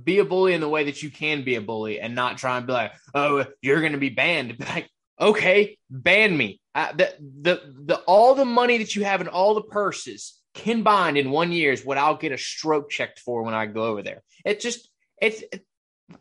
Be 0.04 0.20
a 0.20 0.26
bully 0.26 0.54
in 0.54 0.62
the 0.62 0.70
way 0.70 0.86
that 0.86 1.04
you 1.04 1.12
can 1.12 1.44
be 1.44 1.56
a 1.56 1.62
bully 1.62 2.00
and 2.00 2.16
not 2.16 2.38
try 2.38 2.58
and 2.58 2.66
be 2.66 2.72
like, 2.72 2.94
oh, 3.14 3.46
you're 3.62 3.82
going 3.82 3.92
to 3.92 3.98
be 3.98 4.10
banned. 4.10 4.58
Like, 4.70 4.90
okay, 5.20 5.78
ban 5.90 6.36
me. 6.36 6.62
Uh, 6.74 6.94
the, 6.94 7.14
the, 7.20 7.62
the, 7.84 7.96
all 8.08 8.34
the 8.34 8.46
money 8.46 8.78
that 8.78 8.96
you 8.96 9.04
have 9.04 9.20
and 9.20 9.30
all 9.30 9.54
the 9.54 9.62
purses 9.62 10.40
combined 10.56 11.18
in 11.18 11.30
one 11.30 11.52
year 11.52 11.74
is 11.74 11.86
what 11.86 11.98
I'll 11.98 12.16
get 12.16 12.32
a 12.32 12.38
stroke 12.38 12.90
checked 12.90 13.20
for 13.20 13.44
when 13.44 13.54
I 13.54 13.66
go 13.66 13.84
over 13.84 14.02
there. 14.02 14.24
It 14.46 14.62
just, 14.62 14.90
it's 15.22 15.42
it, 15.42 15.66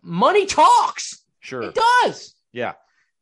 money 0.03 0.47
talks. 0.47 1.25
Sure, 1.39 1.63
It 1.63 1.79
does. 2.03 2.35
Yeah. 2.53 2.73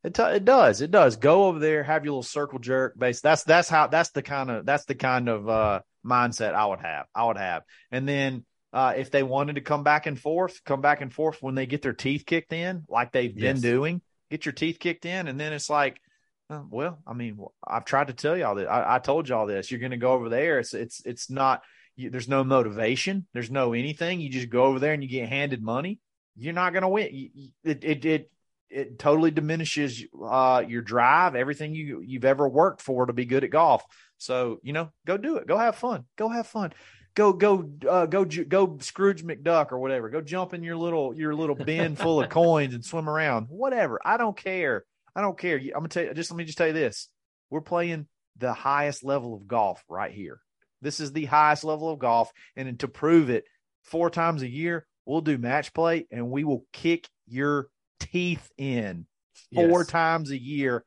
It, 0.04 0.14
t- 0.14 0.22
it 0.22 0.44
does. 0.44 0.80
It 0.80 0.90
does. 0.90 1.16
Go 1.16 1.44
over 1.46 1.58
there, 1.58 1.82
have 1.82 2.04
your 2.04 2.12
little 2.12 2.22
circle 2.22 2.58
jerk 2.58 2.98
base. 2.98 3.20
That's 3.20 3.42
that's 3.42 3.68
how 3.68 3.88
that's 3.88 4.10
the 4.10 4.22
kind 4.22 4.50
of 4.50 4.64
that's 4.64 4.84
the 4.84 4.94
kind 4.94 5.28
of 5.28 5.48
uh 5.48 5.80
mindset 6.06 6.54
I 6.54 6.66
would 6.66 6.80
have. 6.80 7.06
I 7.14 7.24
would 7.26 7.36
have. 7.36 7.62
And 7.90 8.08
then 8.08 8.44
uh 8.72 8.94
if 8.96 9.10
they 9.10 9.22
wanted 9.22 9.56
to 9.56 9.60
come 9.60 9.82
back 9.82 10.06
and 10.06 10.18
forth, 10.18 10.62
come 10.64 10.80
back 10.80 11.00
and 11.00 11.12
forth 11.12 11.38
when 11.40 11.54
they 11.56 11.66
get 11.66 11.82
their 11.82 11.92
teeth 11.92 12.24
kicked 12.26 12.52
in, 12.52 12.84
like 12.88 13.12
they've 13.12 13.34
been 13.34 13.60
doing, 13.60 14.00
get 14.30 14.46
your 14.46 14.52
teeth 14.52 14.78
kicked 14.78 15.04
in, 15.04 15.26
and 15.26 15.38
then 15.38 15.52
it's 15.52 15.68
like, 15.68 16.00
uh, 16.48 16.62
well, 16.70 16.98
I 17.06 17.12
mean, 17.12 17.38
I've 17.66 17.84
tried 17.84 18.06
to 18.06 18.12
tell 18.14 18.36
y'all 18.36 18.54
that. 18.54 18.70
I, 18.70 18.96
I 18.96 18.98
told 19.00 19.28
y'all 19.28 19.46
this. 19.46 19.70
You're 19.70 19.80
going 19.80 19.90
to 19.90 19.96
go 19.96 20.12
over 20.12 20.28
there. 20.28 20.60
It's 20.60 20.74
it's 20.74 21.02
it's 21.04 21.28
not. 21.28 21.62
You, 21.96 22.10
there's 22.10 22.28
no 22.28 22.44
motivation. 22.44 23.26
There's 23.34 23.50
no 23.50 23.72
anything. 23.72 24.20
You 24.20 24.30
just 24.30 24.48
go 24.48 24.64
over 24.66 24.78
there 24.78 24.92
and 24.92 25.02
you 25.02 25.08
get 25.08 25.28
handed 25.28 25.60
money. 25.62 25.98
You're 26.36 26.54
not 26.54 26.72
going 26.72 26.82
to 26.82 26.88
win. 26.88 27.08
You- 27.12 27.50
it 27.64 27.82
it 27.84 28.04
it 28.04 28.30
it 28.70 28.98
totally 28.98 29.30
diminishes 29.30 30.04
uh, 30.22 30.62
your 30.66 30.82
drive, 30.82 31.34
everything 31.34 31.74
you 31.74 32.02
you've 32.04 32.24
ever 32.24 32.48
worked 32.48 32.82
for 32.82 33.06
to 33.06 33.12
be 33.12 33.24
good 33.24 33.44
at 33.44 33.50
golf. 33.50 33.84
So 34.18 34.60
you 34.62 34.72
know, 34.72 34.90
go 35.06 35.16
do 35.16 35.36
it. 35.36 35.46
Go 35.46 35.56
have 35.56 35.76
fun. 35.76 36.04
Go 36.16 36.28
have 36.28 36.46
fun. 36.46 36.72
Go 37.14 37.32
go 37.32 37.70
uh, 37.88 38.06
go 38.06 38.24
go 38.24 38.78
Scrooge 38.80 39.24
McDuck 39.24 39.72
or 39.72 39.78
whatever. 39.78 40.10
Go 40.10 40.20
jump 40.20 40.54
in 40.54 40.62
your 40.62 40.76
little 40.76 41.14
your 41.14 41.34
little 41.34 41.56
bin 41.56 41.96
full 41.96 42.22
of 42.22 42.28
coins 42.30 42.74
and 42.74 42.84
swim 42.84 43.08
around. 43.08 43.46
Whatever. 43.48 44.00
I 44.04 44.16
don't 44.16 44.36
care. 44.36 44.84
I 45.16 45.20
don't 45.20 45.38
care. 45.38 45.56
I'm 45.56 45.70
gonna 45.72 45.88
tell 45.88 46.04
you. 46.04 46.14
Just 46.14 46.30
let 46.30 46.36
me 46.36 46.44
just 46.44 46.58
tell 46.58 46.68
you 46.68 46.72
this. 46.72 47.08
We're 47.50 47.60
playing 47.60 48.06
the 48.36 48.52
highest 48.52 49.02
level 49.02 49.34
of 49.34 49.48
golf 49.48 49.82
right 49.88 50.12
here. 50.12 50.40
This 50.80 51.00
is 51.00 51.12
the 51.12 51.24
highest 51.24 51.64
level 51.64 51.90
of 51.90 51.98
golf, 51.98 52.30
and 52.54 52.78
to 52.80 52.88
prove 52.88 53.30
it, 53.30 53.44
four 53.82 54.10
times 54.10 54.42
a 54.42 54.48
year 54.48 54.86
we'll 55.08 55.22
do 55.22 55.38
match 55.38 55.72
play, 55.72 56.06
and 56.12 56.30
we 56.30 56.44
will 56.44 56.64
kick 56.72 57.08
your 57.26 57.68
teeth 58.00 58.50
in 58.56 59.06
four 59.54 59.80
Yes. 59.80 59.86
times 59.88 60.30
a 60.30 60.40
year. 60.40 60.84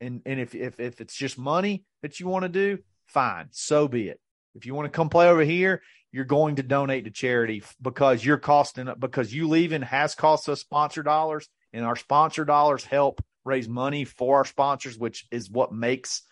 And 0.00 0.22
and 0.26 0.40
if 0.40 0.54
if 0.54 0.80
if 0.80 1.00
it's 1.00 1.14
just 1.14 1.38
money 1.38 1.84
that 2.02 2.20
you 2.20 2.28
want 2.28 2.42
to 2.44 2.48
do, 2.48 2.78
fine, 3.06 3.48
so 3.50 3.88
be 3.88 4.08
it. 4.08 4.20
If 4.54 4.66
you 4.66 4.74
want 4.74 4.86
to 4.86 4.96
come 4.96 5.08
play 5.08 5.28
over 5.28 5.42
here, 5.42 5.82
you're 6.12 6.24
going 6.24 6.56
to 6.56 6.62
donate 6.62 7.04
to 7.04 7.10
charity 7.10 7.62
because 7.80 8.24
you're 8.24 8.38
costing 8.38 8.88
because 8.98 9.32
you 9.32 9.48
leaving 9.48 9.82
has 9.82 10.14
cost 10.14 10.48
us 10.48 10.60
sponsor 10.60 11.02
dollars, 11.02 11.48
and 11.72 11.84
our 11.84 11.96
sponsor 11.96 12.44
dollars 12.44 12.84
help 12.84 13.20
raise 13.44 13.68
money 13.68 14.04
for 14.04 14.38
our 14.38 14.44
sponsors, 14.44 14.98
which 14.98 15.26
is 15.30 15.50
what 15.50 15.72
makes 15.72 16.22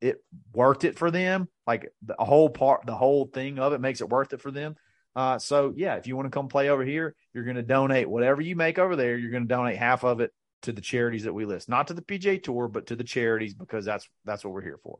it 0.00 0.22
worth 0.52 0.84
it 0.84 0.98
for 0.98 1.10
them. 1.10 1.48
Like 1.66 1.92
the 2.02 2.16
whole 2.18 2.50
part, 2.50 2.86
the 2.86 2.94
whole 2.94 3.26
thing 3.26 3.58
of 3.58 3.72
it 3.72 3.80
makes 3.80 4.00
it 4.00 4.08
worth 4.08 4.32
it 4.32 4.40
for 4.40 4.50
them. 4.50 4.76
Uh, 5.14 5.38
so 5.38 5.72
yeah, 5.76 5.96
if 5.96 6.06
you 6.06 6.16
want 6.16 6.26
to 6.26 6.30
come 6.30 6.48
play 6.48 6.68
over 6.68 6.84
here, 6.84 7.14
you're 7.34 7.44
going 7.44 7.56
to 7.56 7.62
donate 7.62 8.08
whatever 8.08 8.40
you 8.40 8.56
make 8.56 8.78
over 8.78 8.96
there. 8.96 9.16
You're 9.16 9.30
going 9.30 9.44
to 9.44 9.48
donate 9.48 9.76
half 9.76 10.04
of 10.04 10.20
it 10.20 10.32
to 10.62 10.72
the 10.72 10.80
charities 10.80 11.24
that 11.24 11.32
we 11.32 11.44
list, 11.44 11.68
not 11.68 11.88
to 11.88 11.94
the 11.94 12.02
PJ 12.02 12.44
Tour, 12.44 12.68
but 12.68 12.86
to 12.86 12.96
the 12.96 13.04
charities 13.04 13.54
because 13.54 13.84
that's 13.84 14.08
that's 14.24 14.44
what 14.44 14.54
we're 14.54 14.62
here 14.62 14.78
for. 14.82 14.98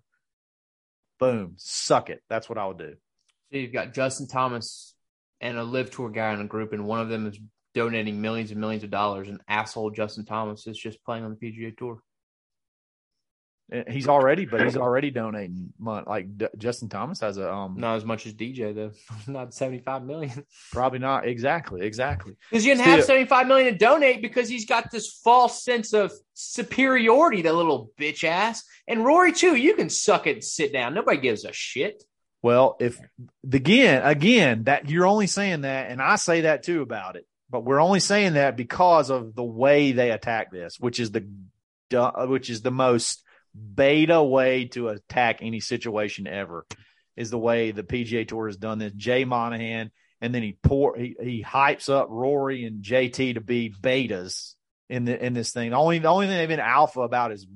Boom, 1.18 1.54
suck 1.56 2.10
it. 2.10 2.22
That's 2.28 2.48
what 2.48 2.58
I'll 2.58 2.74
do. 2.74 2.94
So 3.50 3.58
you've 3.58 3.72
got 3.72 3.94
Justin 3.94 4.26
Thomas 4.26 4.94
and 5.40 5.56
a 5.56 5.62
live 5.62 5.90
tour 5.90 6.10
guy 6.10 6.32
in 6.32 6.40
a 6.40 6.46
group, 6.46 6.72
and 6.72 6.86
one 6.86 7.00
of 7.00 7.08
them 7.08 7.26
is 7.26 7.38
donating 7.74 8.20
millions 8.20 8.50
and 8.50 8.60
millions 8.60 8.84
of 8.84 8.90
dollars, 8.90 9.28
and 9.28 9.40
asshole 9.48 9.90
Justin 9.90 10.24
Thomas 10.24 10.66
is 10.66 10.78
just 10.78 11.02
playing 11.04 11.24
on 11.24 11.36
the 11.38 11.46
PGA 11.46 11.76
Tour. 11.76 12.00
And 13.70 13.88
He's 13.88 14.06
already, 14.08 14.44
but 14.44 14.62
he's 14.62 14.76
already 14.76 15.10
donating 15.10 15.72
money. 15.78 16.04
Like 16.06 16.36
D- 16.36 16.46
Justin 16.58 16.88
Thomas 16.88 17.20
has 17.20 17.38
a 17.38 17.50
um, 17.50 17.76
Not 17.78 17.96
as 17.96 18.04
much 18.04 18.26
as 18.26 18.34
DJ 18.34 18.74
though. 18.74 18.92
Not 19.32 19.54
seventy 19.54 19.78
five 19.78 20.04
million. 20.04 20.44
probably 20.72 20.98
not 20.98 21.26
exactly, 21.26 21.80
exactly. 21.80 22.34
Because 22.50 22.66
you 22.66 22.74
didn't 22.74 22.86
have 22.86 23.04
seventy 23.04 23.26
five 23.26 23.46
million 23.46 23.72
to 23.72 23.78
donate 23.78 24.20
because 24.20 24.48
he's 24.48 24.66
got 24.66 24.90
this 24.90 25.10
false 25.24 25.64
sense 25.64 25.94
of 25.94 26.12
superiority, 26.34 27.42
that 27.42 27.54
little 27.54 27.90
bitch 27.98 28.24
ass. 28.24 28.64
And 28.86 29.04
Rory 29.04 29.32
too. 29.32 29.56
You 29.56 29.74
can 29.74 29.88
suck 29.88 30.26
it 30.26 30.32
and 30.34 30.44
sit 30.44 30.72
down. 30.72 30.94
Nobody 30.94 31.18
gives 31.18 31.44
a 31.44 31.52
shit. 31.52 32.02
Well, 32.42 32.76
if 32.80 32.98
again, 33.50 34.02
again, 34.04 34.64
that 34.64 34.90
you're 34.90 35.06
only 35.06 35.28
saying 35.28 35.62
that, 35.62 35.90
and 35.90 36.02
I 36.02 36.16
say 36.16 36.42
that 36.42 36.64
too 36.64 36.82
about 36.82 37.16
it, 37.16 37.24
but 37.48 37.64
we're 37.64 37.80
only 37.80 38.00
saying 38.00 38.34
that 38.34 38.56
because 38.56 39.10
of 39.10 39.34
the 39.36 39.44
way 39.44 39.92
they 39.92 40.10
attack 40.10 40.50
this, 40.50 40.78
which 40.80 40.98
is 40.98 41.12
the, 41.12 41.24
which 42.26 42.50
is 42.50 42.62
the 42.62 42.72
most 42.72 43.22
beta 43.54 44.22
way 44.22 44.66
to 44.66 44.88
attack 44.88 45.38
any 45.40 45.60
situation 45.60 46.26
ever, 46.26 46.66
is 47.16 47.30
the 47.30 47.38
way 47.38 47.70
the 47.70 47.82
PGA 47.82 48.26
Tour 48.26 48.46
has 48.46 48.56
done 48.56 48.78
this. 48.78 48.92
Jay 48.92 49.24
Monahan, 49.24 49.90
and 50.20 50.34
then 50.34 50.42
he 50.42 50.56
pour 50.62 50.96
he, 50.96 51.16
he 51.20 51.44
hypes 51.44 51.88
up 51.88 52.08
Rory 52.10 52.64
and 52.64 52.82
JT 52.82 53.34
to 53.34 53.40
be 53.40 53.70
betas 53.70 54.54
in 54.88 55.04
the 55.04 55.24
in 55.24 55.32
this 55.34 55.52
thing. 55.52 55.70
The 55.70 55.76
only 55.76 55.98
the 55.98 56.08
only 56.08 56.26
thing 56.26 56.36
they've 56.36 56.48
been 56.48 56.60
alpha 56.60 57.00
about 57.00 57.32
is 57.32 57.46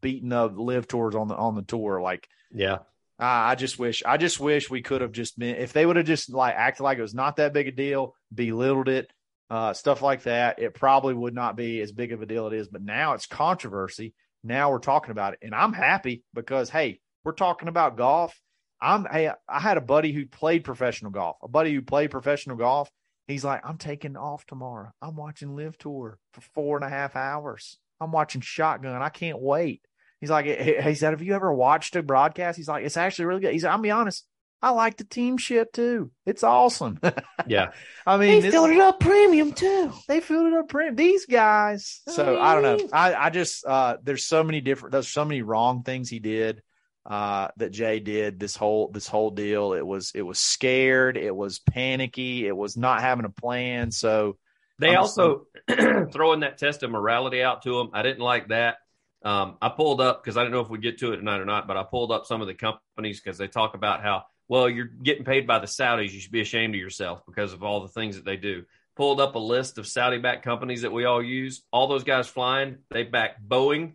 beating 0.00 0.32
up 0.32 0.52
live 0.56 0.86
tours 0.88 1.14
on 1.14 1.28
the 1.28 1.36
on 1.36 1.54
the 1.54 1.62
tour, 1.62 2.00
like. 2.00 2.28
Yeah. 2.52 2.78
I 3.18 3.52
I 3.52 3.54
just 3.54 3.78
wish 3.78 4.02
I 4.04 4.18
just 4.18 4.38
wish 4.38 4.70
we 4.70 4.82
could 4.82 5.00
have 5.00 5.12
just 5.12 5.38
been 5.38 5.56
if 5.56 5.72
they 5.72 5.86
would 5.86 5.96
have 5.96 6.06
just 6.06 6.32
like 6.32 6.54
acted 6.54 6.82
like 6.82 6.98
it 6.98 7.02
was 7.02 7.14
not 7.14 7.36
that 7.36 7.52
big 7.52 7.68
a 7.68 7.72
deal, 7.72 8.14
belittled 8.32 8.88
it, 8.88 9.10
uh, 9.50 9.72
stuff 9.72 10.02
like 10.02 10.24
that. 10.24 10.58
It 10.58 10.74
probably 10.74 11.14
would 11.14 11.34
not 11.34 11.56
be 11.56 11.80
as 11.80 11.92
big 11.92 12.12
of 12.12 12.22
a 12.22 12.26
deal 12.26 12.46
it 12.46 12.54
is. 12.54 12.68
But 12.68 12.82
now 12.82 13.14
it's 13.14 13.26
controversy. 13.26 14.14
Now 14.46 14.70
we're 14.70 14.78
talking 14.78 15.10
about 15.10 15.32
it, 15.32 15.40
and 15.42 15.54
I'm 15.54 15.72
happy 15.72 16.22
because 16.32 16.70
hey, 16.70 17.00
we're 17.24 17.32
talking 17.32 17.68
about 17.68 17.96
golf. 17.96 18.40
I'm 18.80 19.06
hey, 19.10 19.30
I 19.48 19.60
had 19.60 19.76
a 19.76 19.82
buddy 19.82 20.12
who 20.12 20.26
played 20.26 20.64
professional 20.64 21.10
golf. 21.10 21.36
A 21.42 21.48
buddy 21.48 21.74
who 21.74 21.82
played 21.82 22.10
professional 22.10 22.56
golf. 22.56 22.90
He's 23.26 23.44
like, 23.44 23.60
I'm 23.64 23.78
taking 23.78 24.16
off 24.16 24.46
tomorrow. 24.46 24.92
I'm 25.02 25.16
watching 25.16 25.56
Live 25.56 25.76
Tour 25.78 26.18
for 26.32 26.40
four 26.40 26.76
and 26.76 26.84
a 26.84 26.88
half 26.88 27.16
hours. 27.16 27.78
I'm 28.00 28.12
watching 28.12 28.40
Shotgun. 28.40 29.02
I 29.02 29.08
can't 29.08 29.40
wait. 29.40 29.82
He's 30.20 30.30
like, 30.30 30.46
he 30.46 30.94
said, 30.94 31.10
have 31.10 31.22
you 31.22 31.34
ever 31.34 31.52
watched 31.52 31.96
a 31.96 32.02
broadcast? 32.02 32.56
He's 32.56 32.68
like, 32.68 32.84
it's 32.84 32.96
actually 32.96 33.24
really 33.24 33.40
good. 33.40 33.52
He's 33.52 33.64
like, 33.64 33.72
I'll 33.72 33.78
be 33.80 33.90
honest. 33.90 34.24
I 34.66 34.70
like 34.70 34.96
the 34.96 35.04
team 35.04 35.38
shit 35.38 35.72
too. 35.72 36.10
It's 36.26 36.42
awesome. 36.42 36.98
Yeah. 37.48 37.70
I 38.04 38.16
mean, 38.16 38.42
this- 38.42 38.52
it 38.52 38.80
up 38.80 38.98
premium 38.98 39.52
too. 39.52 39.92
they 40.08 40.18
filled 40.18 40.48
it 40.48 40.54
up 40.54 40.68
print. 40.68 40.96
These 40.96 41.26
guys. 41.26 42.00
So 42.08 42.40
I 42.40 42.54
don't 42.60 42.62
know. 42.64 42.88
I, 42.92 43.14
I 43.14 43.30
just 43.30 43.64
uh 43.64 43.98
there's 44.02 44.24
so 44.24 44.42
many 44.42 44.60
different 44.60 44.90
there's 44.90 45.06
so 45.06 45.24
many 45.24 45.42
wrong 45.42 45.84
things 45.84 46.10
he 46.10 46.18
did 46.18 46.60
uh 47.08 47.46
that 47.58 47.70
Jay 47.70 48.00
did 48.00 48.40
this 48.40 48.56
whole 48.56 48.88
this 48.88 49.06
whole 49.06 49.30
deal. 49.30 49.74
It 49.74 49.86
was 49.86 50.10
it 50.16 50.22
was 50.22 50.40
scared, 50.40 51.16
it 51.16 51.34
was 51.36 51.60
panicky, 51.60 52.48
it 52.48 52.56
was 52.56 52.76
not 52.76 53.00
having 53.00 53.24
a 53.24 53.30
plan. 53.30 53.92
So 53.92 54.36
They 54.80 54.90
I'm 54.96 55.02
also 55.02 55.46
throwing 56.12 56.40
that 56.40 56.58
test 56.58 56.82
of 56.82 56.90
morality 56.90 57.44
out 57.44 57.62
to 57.62 57.78
them. 57.78 57.90
I 57.92 58.02
didn't 58.02 58.24
like 58.24 58.48
that. 58.48 58.78
Um, 59.24 59.56
I 59.62 59.68
pulled 59.68 60.00
up 60.00 60.24
because 60.24 60.36
I 60.36 60.42
don't 60.42 60.50
know 60.50 60.60
if 60.62 60.68
we 60.68 60.78
get 60.78 60.98
to 60.98 61.12
it 61.12 61.18
tonight 61.18 61.38
or 61.40 61.44
not, 61.44 61.68
but 61.68 61.76
I 61.76 61.84
pulled 61.84 62.10
up 62.10 62.26
some 62.26 62.40
of 62.40 62.48
the 62.48 62.54
companies 62.54 63.20
because 63.20 63.38
they 63.38 63.46
talk 63.46 63.74
about 63.76 64.02
how 64.02 64.24
well 64.48 64.68
you're 64.68 64.86
getting 64.86 65.24
paid 65.24 65.46
by 65.46 65.58
the 65.58 65.66
Saudis. 65.66 66.12
You 66.12 66.20
should 66.20 66.32
be 66.32 66.40
ashamed 66.40 66.74
of 66.74 66.80
yourself 66.80 67.22
because 67.26 67.52
of 67.52 67.62
all 67.62 67.80
the 67.80 67.88
things 67.88 68.16
that 68.16 68.24
they 68.24 68.36
do. 68.36 68.64
Pulled 68.96 69.20
up 69.20 69.34
a 69.34 69.38
list 69.38 69.76
of 69.76 69.86
Saudi-backed 69.86 70.42
companies 70.42 70.82
that 70.82 70.92
we 70.92 71.04
all 71.04 71.22
use. 71.22 71.62
All 71.70 71.86
those 71.86 72.04
guys 72.04 72.26
flying, 72.28 72.78
they 72.90 73.02
back 73.02 73.42
Boeing, 73.42 73.92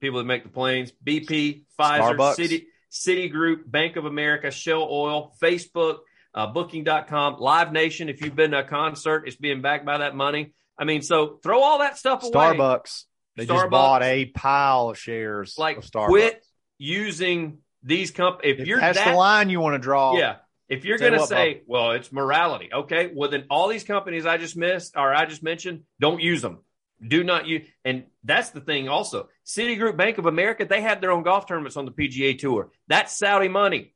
people 0.00 0.18
that 0.18 0.26
make 0.26 0.44
the 0.44 0.48
planes, 0.48 0.92
BP, 1.04 1.64
Pfizer, 1.78 2.16
Starbucks. 2.16 2.34
City, 2.36 2.66
Citigroup, 2.92 3.68
Bank 3.68 3.96
of 3.96 4.04
America, 4.04 4.52
Shell 4.52 4.86
Oil, 4.88 5.34
Facebook, 5.42 5.98
uh, 6.34 6.46
Booking.com, 6.46 7.38
Live 7.40 7.72
Nation. 7.72 8.08
If 8.08 8.20
you've 8.20 8.36
been 8.36 8.52
to 8.52 8.60
a 8.60 8.64
concert, 8.64 9.24
it's 9.26 9.34
being 9.36 9.60
backed 9.60 9.84
by 9.84 9.98
that 9.98 10.14
money. 10.14 10.52
I 10.78 10.84
mean, 10.84 11.02
so 11.02 11.40
throw 11.42 11.60
all 11.60 11.80
that 11.80 11.98
stuff 11.98 12.22
away. 12.22 12.30
Starbucks. 12.32 13.04
They 13.36 13.46
just 13.46 13.70
bought 13.70 14.04
a 14.04 14.26
pile 14.26 14.90
of 14.90 14.98
shares 14.98 15.56
Like, 15.58 15.78
of 15.78 15.84
Starbucks. 15.84 16.06
quit 16.06 16.46
using 16.78 17.58
these 17.84 18.10
companies. 18.10 18.54
If, 18.54 18.60
If 18.60 18.66
you're 18.66 18.80
that's 18.80 18.98
that, 18.98 19.10
the 19.10 19.16
line 19.16 19.50
you 19.50 19.60
want 19.60 19.74
to 19.74 19.78
draw. 19.78 20.16
yeah. 20.16 20.36
If 20.66 20.86
you're 20.86 20.96
going 20.98 21.12
to 21.12 21.26
say, 21.26 21.60
well, 21.66 21.90
it's 21.92 22.10
morality, 22.10 22.70
okay, 22.72 23.10
well 23.14 23.30
then 23.30 23.44
all 23.50 23.68
these 23.68 23.84
companies 23.84 24.24
I 24.24 24.38
just 24.38 24.56
missed 24.56 24.96
or 24.96 25.14
I 25.14 25.26
just 25.26 25.42
mentioned, 25.42 25.82
don't 26.00 26.20
use 26.20 26.40
them. 26.40 26.60
Do 27.06 27.22
not 27.22 27.46
use, 27.46 27.68
and 27.84 28.04
that's 28.22 28.48
the 28.50 28.60
thing. 28.60 28.88
Also, 28.88 29.28
Citigroup, 29.44 29.96
Bank 29.98 30.16
of 30.16 30.24
America, 30.24 30.64
they 30.64 30.80
have 30.80 31.02
their 31.02 31.12
own 31.12 31.22
golf 31.22 31.46
tournaments 31.46 31.76
on 31.76 31.84
the 31.84 31.90
PGA 31.90 32.38
Tour. 32.38 32.70
That's 32.88 33.16
Saudi 33.16 33.48
money. 33.48 33.94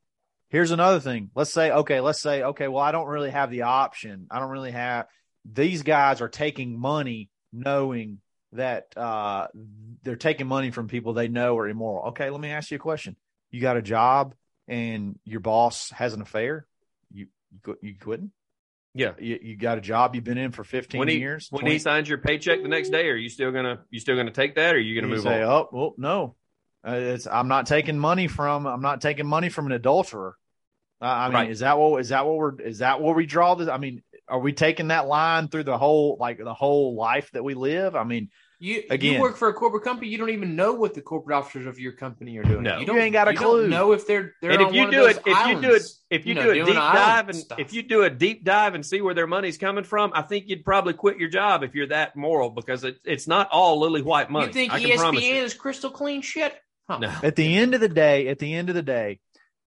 Here's 0.50 0.70
another 0.70 1.00
thing. 1.00 1.30
Let's 1.34 1.52
say, 1.52 1.70
okay, 1.70 2.00
let's 2.00 2.20
say, 2.20 2.42
okay, 2.42 2.68
well, 2.68 2.82
I 2.82 2.92
don't 2.92 3.06
really 3.06 3.30
have 3.30 3.50
the 3.50 3.62
option. 3.62 4.26
I 4.30 4.38
don't 4.38 4.50
really 4.50 4.72
have 4.72 5.06
these 5.50 5.82
guys 5.82 6.20
are 6.20 6.28
taking 6.28 6.78
money 6.78 7.30
knowing 7.52 8.20
that 8.52 8.96
uh 8.96 9.46
they're 10.02 10.16
taking 10.16 10.46
money 10.46 10.70
from 10.70 10.88
people 10.88 11.12
they 11.12 11.28
know 11.28 11.56
are 11.56 11.68
immoral. 11.68 12.08
Okay, 12.08 12.28
let 12.30 12.40
me 12.40 12.50
ask 12.50 12.70
you 12.70 12.76
a 12.76 12.80
question. 12.80 13.16
You 13.50 13.60
got 13.60 13.76
a 13.76 13.82
job 13.82 14.34
and 14.66 15.18
your 15.24 15.40
boss 15.40 15.90
has 15.90 16.14
an 16.14 16.20
affair? 16.22 16.66
You 17.12 17.28
you, 17.66 17.78
you 17.82 17.94
quitting? 17.98 18.30
Yeah. 18.94 19.12
You, 19.18 19.38
you 19.40 19.56
got 19.56 19.78
a 19.78 19.80
job 19.80 20.14
you've 20.14 20.24
been 20.24 20.38
in 20.38 20.50
for 20.50 20.64
15 20.64 20.98
When 20.98 21.08
he 21.08 21.18
years? 21.18 21.48
when 21.50 21.60
20 21.60 21.72
he 21.74 21.78
signs 21.78 22.08
your 22.08 22.18
paycheck 22.18 22.62
the 22.62 22.68
next 22.68 22.90
day, 22.90 23.08
are 23.08 23.16
you 23.16 23.28
still 23.28 23.52
gonna 23.52 23.80
you 23.90 24.00
still 24.00 24.16
gonna 24.16 24.30
take 24.30 24.56
that, 24.56 24.74
or 24.74 24.78
are 24.78 24.80
you 24.80 24.94
gonna 25.00 25.08
you 25.08 25.14
move 25.14 25.22
say, 25.22 25.42
on? 25.42 25.50
"Oh, 25.50 25.68
well, 25.72 25.94
no, 25.96 26.36
uh, 26.86 26.92
it's, 26.92 27.26
I'm 27.26 27.48
not 27.48 27.66
taking 27.66 27.98
money 27.98 28.26
from 28.28 28.66
I'm 28.66 28.82
not 28.82 29.00
taking 29.00 29.26
money 29.26 29.48
from 29.48 29.66
an 29.66 29.72
adulterer." 29.72 30.36
Uh, 31.00 31.04
I 31.04 31.26
mean, 31.28 31.34
Right. 31.34 31.50
is 31.50 31.60
that 31.60 31.78
what 31.78 32.00
is 32.00 32.08
that 32.08 32.26
what 32.26 32.36
we're 32.36 32.60
is 32.60 32.78
that 32.78 33.00
where 33.00 33.14
we 33.14 33.24
draw 33.26 33.54
this? 33.54 33.68
I 33.68 33.78
mean, 33.78 34.02
are 34.26 34.40
we 34.40 34.52
taking 34.52 34.88
that 34.88 35.06
line 35.06 35.48
through 35.48 35.64
the 35.64 35.78
whole 35.78 36.16
like 36.18 36.38
the 36.38 36.54
whole 36.54 36.96
life 36.96 37.30
that 37.32 37.44
we 37.44 37.54
live? 37.54 37.94
I 37.94 38.02
mean, 38.04 38.30
You 38.60 38.82
Again. 38.90 39.14
you 39.14 39.20
work 39.20 39.36
for 39.36 39.48
a 39.48 39.54
corporate 39.54 39.84
company. 39.84 40.08
You 40.08 40.18
don't 40.18 40.30
even 40.30 40.56
know 40.56 40.72
what 40.72 40.94
the 40.94 41.00
corporate 41.00 41.36
officers 41.36 41.66
of 41.66 41.78
your 41.78 41.92
company 41.92 42.36
are 42.38 42.42
doing. 42.42 42.64
No. 42.64 42.74
you, 42.74 42.80
You 42.80 42.86
don't, 42.86 42.98
ain't 42.98 43.12
got 43.12 43.28
a 43.28 43.32
you 43.32 43.38
clue. 43.38 43.60
Don't 43.62 43.70
know 43.70 43.92
if 43.92 44.06
they're 44.06 44.34
they're 44.42 44.50
and 44.50 44.62
on 44.62 44.68
if 44.68 44.74
you 44.74 44.82
one 44.82 44.90
do 44.90 45.04
of 45.04 45.10
it, 45.10 45.24
those 45.24 45.36
if 45.36 45.46
you 45.46 45.60
do 45.60 45.74
it, 45.74 45.82
if 46.10 46.26
you, 46.26 46.34
know, 46.34 46.42
do 46.42 46.50
a 46.50 46.64
deep 46.64 46.74
dive, 46.74 47.28
and 47.28 47.38
stuff. 47.38 47.58
if 47.60 47.72
you 47.72 47.82
do 47.84 48.02
a 48.02 48.10
deep 48.10 48.44
dive 48.44 48.74
and 48.74 48.84
see 48.84 49.00
where 49.00 49.14
their 49.14 49.28
money's 49.28 49.58
coming 49.58 49.84
from, 49.84 50.10
I 50.12 50.22
think 50.22 50.48
you'd 50.48 50.64
probably 50.64 50.94
quit 50.94 51.18
your 51.18 51.28
job 51.28 51.62
if 51.62 51.76
you're 51.76 51.86
that 51.88 52.16
moral 52.16 52.50
because 52.50 52.82
it, 52.82 52.98
it's 53.04 53.28
not 53.28 53.48
all 53.52 53.78
lily 53.78 54.02
white 54.02 54.28
money. 54.28 54.48
you 54.48 54.52
think 54.52 54.72
I 54.72 54.80
can 54.80 54.88
you. 54.88 54.96
ESPN 54.96 55.42
is 55.44 55.54
crystal 55.54 55.90
clean 55.90 56.22
shit? 56.22 56.52
Huh. 56.88 56.98
No. 56.98 57.14
at 57.22 57.36
the 57.36 57.56
end 57.56 57.74
of 57.74 57.80
the 57.80 57.88
day, 57.88 58.26
at 58.26 58.40
the 58.40 58.54
end 58.54 58.70
of 58.70 58.74
the 58.74 58.82
day, 58.82 59.20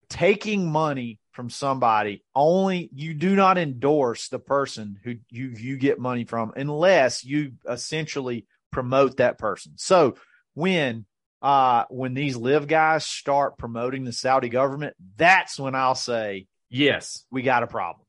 taking 0.09 0.69
money 0.69 1.17
from 1.31 1.49
somebody 1.49 2.23
only 2.35 2.89
you 2.93 3.13
do 3.13 3.35
not 3.35 3.57
endorse 3.57 4.27
the 4.27 4.39
person 4.39 4.99
who 5.03 5.15
you 5.29 5.53
you 5.57 5.77
get 5.77 5.97
money 5.97 6.25
from 6.25 6.51
unless 6.57 7.23
you 7.23 7.53
essentially 7.69 8.45
promote 8.71 9.17
that 9.17 9.37
person. 9.37 9.73
So 9.77 10.15
when 10.53 11.05
uh 11.41 11.85
when 11.89 12.13
these 12.13 12.35
live 12.35 12.67
guys 12.67 13.05
start 13.05 13.57
promoting 13.57 14.03
the 14.03 14.13
Saudi 14.13 14.49
government, 14.49 14.95
that's 15.17 15.59
when 15.59 15.75
I'll 15.75 15.95
say 15.95 16.47
Yes. 16.69 17.25
we 17.31 17.41
got 17.41 17.63
a 17.63 17.67
problem. 17.67 18.05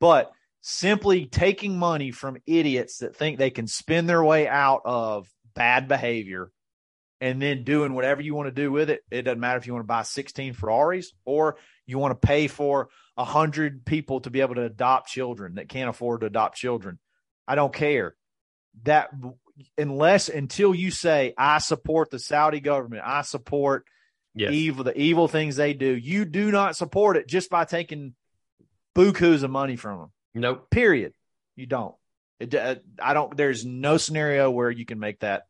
But 0.00 0.30
simply 0.60 1.26
taking 1.26 1.78
money 1.78 2.10
from 2.10 2.38
idiots 2.46 2.98
that 2.98 3.16
think 3.16 3.38
they 3.38 3.50
can 3.50 3.66
spin 3.66 4.06
their 4.06 4.22
way 4.24 4.48
out 4.48 4.82
of 4.84 5.28
bad 5.54 5.88
behavior 5.88 6.50
and 7.20 7.40
then 7.40 7.64
doing 7.64 7.94
whatever 7.94 8.20
you 8.20 8.34
want 8.34 8.46
to 8.46 8.62
do 8.62 8.70
with 8.70 8.90
it. 8.90 9.02
It 9.10 9.22
doesn't 9.22 9.40
matter 9.40 9.58
if 9.58 9.66
you 9.66 9.72
want 9.72 9.84
to 9.84 9.88
buy 9.88 10.02
16 10.02 10.54
Ferraris 10.54 11.12
or 11.24 11.56
you 11.86 11.98
want 11.98 12.20
to 12.20 12.26
pay 12.26 12.46
for 12.46 12.88
a 13.16 13.24
hundred 13.24 13.86
people 13.86 14.20
to 14.20 14.30
be 14.30 14.40
able 14.40 14.56
to 14.56 14.64
adopt 14.64 15.08
children 15.08 15.54
that 15.54 15.68
can't 15.68 15.88
afford 15.88 16.20
to 16.20 16.26
adopt 16.26 16.56
children. 16.56 16.98
I 17.48 17.54
don't 17.54 17.72
care 17.72 18.14
that 18.82 19.10
unless 19.78 20.28
until 20.28 20.74
you 20.74 20.90
say, 20.90 21.34
I 21.36 21.58
support 21.58 22.10
the 22.10 22.18
Saudi 22.18 22.60
government, 22.60 23.02
I 23.04 23.22
support 23.22 23.86
Yes. 24.38 24.52
evil, 24.52 24.84
the 24.84 24.98
evil 24.98 25.28
things 25.28 25.56
they 25.56 25.72
do. 25.72 25.86
You 25.96 26.26
do 26.26 26.50
not 26.50 26.76
support 26.76 27.16
it 27.16 27.26
just 27.26 27.48
by 27.48 27.64
taking 27.64 28.14
bukus 28.94 29.42
of 29.42 29.50
money 29.50 29.76
from 29.76 29.98
them. 29.98 30.12
Nope. 30.34 30.68
Period. 30.70 31.14
You 31.54 31.64
don't. 31.66 31.94
It, 32.38 32.54
uh, 32.54 32.74
I 33.00 33.14
don't. 33.14 33.34
There's 33.34 33.64
no 33.64 33.96
scenario 33.96 34.50
where 34.50 34.70
you 34.70 34.84
can 34.84 34.98
make 34.98 35.20
that 35.20 35.46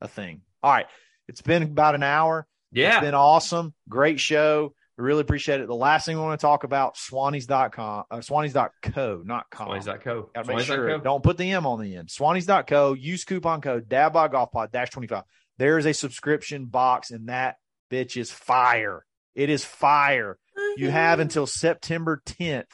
a 0.00 0.06
thing. 0.06 0.42
All 0.62 0.70
right. 0.70 0.86
It's 1.26 1.42
been 1.42 1.64
about 1.64 1.96
an 1.96 2.04
hour. 2.04 2.46
Yeah. 2.70 2.98
It's 2.98 3.00
been 3.00 3.14
awesome. 3.14 3.74
Great 3.88 4.20
show. 4.20 4.72
We 4.98 5.04
really 5.04 5.20
appreciate 5.20 5.60
it. 5.60 5.68
The 5.68 5.74
last 5.74 6.06
thing 6.06 6.16
we 6.16 6.22
want 6.22 6.40
to 6.40 6.44
talk 6.44 6.64
about, 6.64 6.96
swannies.com, 6.96 8.04
uh, 8.10 8.16
swannies.co, 8.16 9.22
not 9.24 9.48
com. 9.50 9.68
Swannies.co. 9.68 10.30
Gotta 10.34 10.54
make 10.54 10.66
sure. 10.66 10.98
Don't 10.98 11.22
put 11.22 11.38
the 11.38 11.50
M 11.52 11.66
on 11.66 11.80
the 11.80 11.96
end. 11.96 12.08
Swannies.co. 12.08 12.94
Use 12.94 13.24
coupon 13.24 13.60
code 13.60 13.88
DadBod 13.88 14.32
Golf 14.32 14.50
Pod 14.50 14.72
dash 14.72 14.90
25. 14.90 15.22
There 15.56 15.78
is 15.78 15.86
a 15.86 15.94
subscription 15.94 16.66
box, 16.66 17.10
and 17.12 17.28
that 17.28 17.56
bitch 17.90 18.16
is 18.16 18.30
fire. 18.30 19.04
It 19.34 19.50
is 19.50 19.64
fire. 19.64 20.36
You 20.76 20.90
have 20.90 21.20
until 21.20 21.46
September 21.46 22.20
10th 22.26 22.64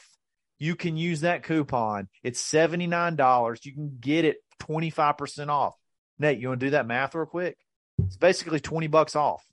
you 0.57 0.75
can 0.75 0.97
use 0.97 1.21
that 1.21 1.43
coupon. 1.43 2.07
It's 2.23 2.41
$79. 2.41 3.65
You 3.65 3.73
can 3.73 3.97
get 3.99 4.25
it 4.25 4.37
25% 4.61 5.49
off. 5.49 5.75
Nate, 6.17 6.39
you 6.39 6.47
want 6.47 6.59
to 6.61 6.65
do 6.67 6.71
that 6.71 6.87
math 6.87 7.13
real 7.13 7.25
quick? 7.25 7.57
It's 7.99 8.17
basically 8.17 8.59
20 8.59 8.87
bucks 8.87 9.15
off. 9.15 9.43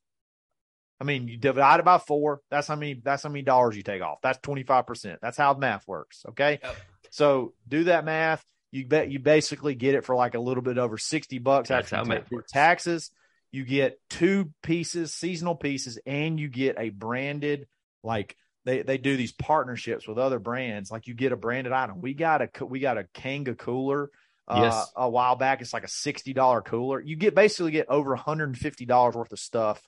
I 1.03 1.05
mean, 1.05 1.27
you 1.27 1.37
divide 1.37 1.81
it 1.81 1.85
by 1.85 1.99
four. 1.99 2.41
That's 2.49 2.69
how 2.69 2.77
many. 2.77 2.95
That's 2.95 3.25
how 3.25 3.29
many 3.29 3.43
dollars 3.43 3.77
you 3.77 3.83
take 3.83 4.03
off. 4.03 4.19
That's 4.23 4.39
twenty 4.39 4.63
five 4.63 4.87
percent. 4.87 5.19
That's 5.21 5.37
how 5.37 5.53
math 5.55 5.87
works. 5.89 6.25
Okay, 6.29 6.61
Yep. 6.63 6.77
so 7.11 7.55
do 7.67 7.85
that 7.85 8.05
math. 8.05 8.45
You 8.71 8.87
bet 8.87 9.11
you 9.11 9.19
basically 9.19 9.75
get 9.75 9.97
it 9.97 10.05
for 10.05 10.15
like 10.15 10.35
a 10.37 10.41
little 10.41 10.63
bit 10.63 10.79
over 10.79 10.97
sixty 10.99 11.39
bucks 11.41 11.71
That's 11.71 11.87
after 11.93 11.97
how 11.97 12.03
you 12.05 12.09
math 12.21 12.31
your 12.31 12.39
works. 12.39 12.53
taxes. 12.53 13.11
You 13.51 13.65
get 13.65 13.99
two 14.11 14.53
pieces, 14.63 15.13
seasonal 15.13 15.57
pieces, 15.57 15.99
and 16.07 16.39
you 16.39 16.49
get 16.49 16.77
a 16.79 16.91
branded 16.91 17.67
like 18.05 18.37
they 18.65 18.83
they 18.83 18.97
do 18.97 19.17
these 19.17 19.33
partnerships 19.33 20.07
with 20.07 20.19
other 20.19 20.39
brands. 20.39 20.91
Like 20.93 21.09
you 21.09 21.15
get 21.15 21.33
a 21.33 21.37
branded 21.37 21.73
item. 21.73 22.01
We 22.01 22.15
got 22.15 22.43
a 22.43 22.65
we 22.65 22.79
got 22.79 22.97
a 22.97 23.05
Kanga 23.13 23.57
cooler. 23.57 24.09
Uh, 24.49 24.61
Yes. 24.63 24.93
a 24.97 25.09
while 25.09 25.37
back, 25.37 25.61
it's 25.63 25.73
like 25.73 25.85
a 25.85 25.89
sixty 25.89 26.33
dollar 26.33 26.63
cooler. 26.63 27.01
You 27.01 27.17
get 27.17 27.35
basically 27.35 27.73
get 27.73 27.89
over 27.89 28.11
one 28.11 28.19
hundred 28.19 28.47
and 28.51 28.59
fifty 28.59 28.85
dollars 28.87 29.15
worth 29.15 29.33
of 29.33 29.39
stuff 29.39 29.83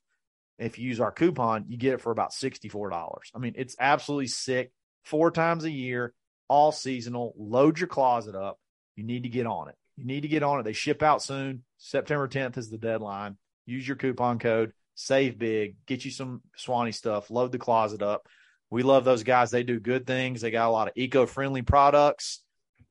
if 0.59 0.78
you 0.78 0.88
use 0.88 1.00
our 1.00 1.12
coupon, 1.12 1.66
you 1.68 1.76
get 1.76 1.94
it 1.94 2.00
for 2.00 2.12
about 2.12 2.32
$64. 2.32 3.18
I 3.34 3.38
mean, 3.38 3.55
it's 3.57 3.76
absolutely 3.78 4.28
sick. 4.28 4.72
Four 5.05 5.30
times 5.30 5.64
a 5.64 5.70
year, 5.70 6.14
all 6.48 6.72
seasonal. 6.72 7.34
Load 7.36 7.78
your 7.78 7.88
closet 7.88 8.34
up. 8.34 8.59
You 8.96 9.05
need 9.05 9.24
to 9.24 9.28
get 9.28 9.46
on 9.46 9.68
it. 9.68 9.74
You 9.96 10.05
need 10.05 10.22
to 10.22 10.28
get 10.28 10.42
on 10.42 10.61
it. 10.61 10.62
They 10.64 10.72
ship 10.72 11.02
out 11.02 11.22
soon. 11.22 11.64
September 11.78 12.28
10th 12.28 12.57
is 12.57 12.70
the 12.70 12.78
deadline. 12.78 13.36
Use 13.66 13.86
your 13.86 13.96
coupon 13.96 14.38
code, 14.38 14.72
save 14.94 15.38
big, 15.38 15.76
get 15.86 16.05
you 16.05 16.11
some 16.11 16.42
Swanee 16.57 16.92
stuff, 16.92 17.30
load 17.30 17.52
the 17.52 17.59
closet 17.59 18.02
up. 18.02 18.26
We 18.70 18.82
love 18.82 19.05
those 19.05 19.22
guys. 19.22 19.50
They 19.50 19.62
do 19.62 19.80
good 19.80 20.07
things. 20.07 20.40
They 20.40 20.50
got 20.50 20.68
a 20.68 20.70
lot 20.70 20.88
of 20.88 20.94
eco 20.96 21.26
friendly 21.26 21.62
products. 21.62 22.42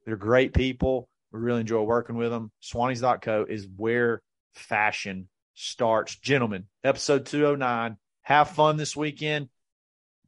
They're 0.05 0.15
great 0.15 0.53
people. 0.53 1.07
We 1.31 1.39
really 1.39 1.61
enjoy 1.61 1.81
working 1.81 2.15
with 2.15 2.31
them. 2.31 2.51
Swannies.co 2.61 3.45
is 3.49 3.67
where 3.75 4.21
fashion 4.53 5.27
starts. 5.53 6.15
Gentlemen, 6.17 6.65
episode 6.83 7.25
209. 7.25 7.97
Have 8.23 8.49
fun 8.51 8.77
this 8.77 8.95
weekend. 8.95 9.49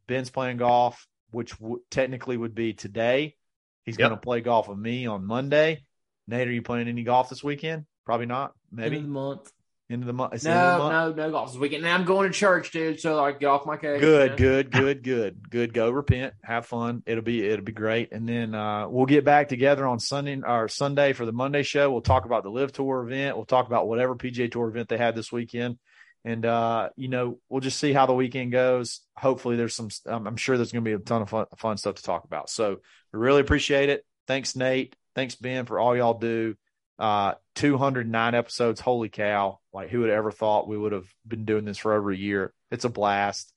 Ben's 0.07 0.29
playing 0.29 0.57
golf, 0.57 1.07
which 1.31 1.51
w- 1.59 1.81
technically 1.89 2.37
would 2.37 2.53
be 2.53 2.73
today. 2.73 3.35
He's 3.83 3.97
Yep. 3.97 4.09
going 4.09 4.19
to 4.19 4.23
play 4.23 4.41
golf 4.41 4.67
with 4.67 4.77
me 4.77 5.05
on 5.05 5.25
Monday. 5.25 5.83
Nate, 6.27 6.47
are 6.47 6.51
you 6.51 6.61
playing 6.61 6.87
any 6.87 7.03
golf 7.03 7.29
this 7.29 7.43
weekend? 7.43 7.85
Probably 8.05 8.25
not. 8.25 8.53
Maybe 8.71 8.97
End 8.97 9.05
of 9.05 9.13
the 9.13 9.13
month. 9.13 9.51
End 9.89 10.01
of 10.01 10.07
the 10.07 10.13
month. 10.13 10.33
It's 10.33 10.43
the 10.43 10.49
end 10.51 10.59
of 10.59 10.65
the 10.65 10.77
No, 10.77 10.83
month. 10.95 11.17
no, 11.17 11.25
no 11.25 11.31
golf 11.31 11.51
this 11.51 11.59
weekend. 11.59 11.85
And 11.85 11.93
I'm 11.93 12.05
going 12.05 12.31
to 12.31 12.37
church, 12.37 12.71
dude. 12.71 12.99
So 12.99 13.23
I 13.23 13.31
get 13.33 13.45
off 13.45 13.65
my 13.65 13.77
case. 13.77 13.99
Good, 14.01 14.29
man. 14.31 14.37
good, 14.37 14.71
good, 14.71 15.03
good, 15.03 15.49
good. 15.49 15.73
Go 15.73 15.89
repent, 15.91 16.33
have 16.43 16.65
fun. 16.65 17.03
It'll 17.05 17.23
be 17.23 17.45
it'll 17.47 17.65
be 17.65 17.71
great, 17.71 18.11
and 18.11 18.27
then 18.27 18.55
uh, 18.55 18.87
we'll 18.87 19.05
get 19.05 19.25
back 19.25 19.49
together 19.49 19.85
on 19.85 19.99
Sunday 19.99 20.41
or 20.45 20.67
Sunday 20.67 21.13
for 21.13 21.25
the 21.25 21.31
Monday 21.31 21.63
show. 21.63 21.91
We'll 21.91 22.01
talk 22.01 22.25
about 22.25 22.43
the 22.43 22.49
Live 22.49 22.71
Tour 22.71 23.03
event. 23.07 23.35
We'll 23.35 23.45
talk 23.45 23.67
about 23.67 23.87
whatever 23.87 24.15
PGA 24.15 24.51
Tour 24.51 24.69
event 24.69 24.89
they 24.89 24.97
had 24.97 25.15
this 25.15 25.31
weekend, 25.31 25.77
and 26.23 26.45
uh, 26.45 26.89
you 26.95 27.07
know 27.07 27.39
we'll 27.49 27.61
just 27.61 27.79
see 27.79 27.93
how 27.93 28.05
the 28.05 28.13
weekend 28.13 28.51
goes. 28.51 29.01
Hopefully, 29.15 29.55
there's 29.55 29.75
some. 29.75 29.89
Um, 30.07 30.25
I'm 30.27 30.37
sure 30.37 30.57
there's 30.57 30.71
going 30.71 30.83
to 30.83 30.89
be 30.89 30.95
a 30.95 30.99
ton 30.99 31.21
of 31.21 31.29
fun, 31.29 31.45
fun 31.57 31.77
stuff 31.77 31.95
to 31.95 32.03
talk 32.03 32.23
about. 32.23 32.49
So 32.49 32.77
we 33.13 33.19
really 33.19 33.41
appreciate 33.41 33.89
it. 33.89 34.05
Thanks, 34.27 34.55
Nate. 34.55 34.95
Thanks, 35.13 35.35
Ben, 35.35 35.65
for 35.65 35.79
all 35.79 35.95
y'all 35.95 36.17
do. 36.17 36.55
Uh, 36.97 37.33
209 37.55 38.35
episodes. 38.35 38.79
Holy 38.79 39.09
cow! 39.09 39.59
Like 39.73 39.89
who 39.89 40.01
would 40.01 40.09
ever 40.09 40.31
thought 40.31 40.67
we 40.67 40.77
would 40.77 40.91
have 40.93 41.07
been 41.27 41.45
doing 41.45 41.65
this 41.65 41.77
for 41.77 41.93
over 41.93 42.11
a 42.11 42.15
year? 42.17 42.53
It's 42.71 42.85
a 42.85 42.89
blast. 42.89 43.51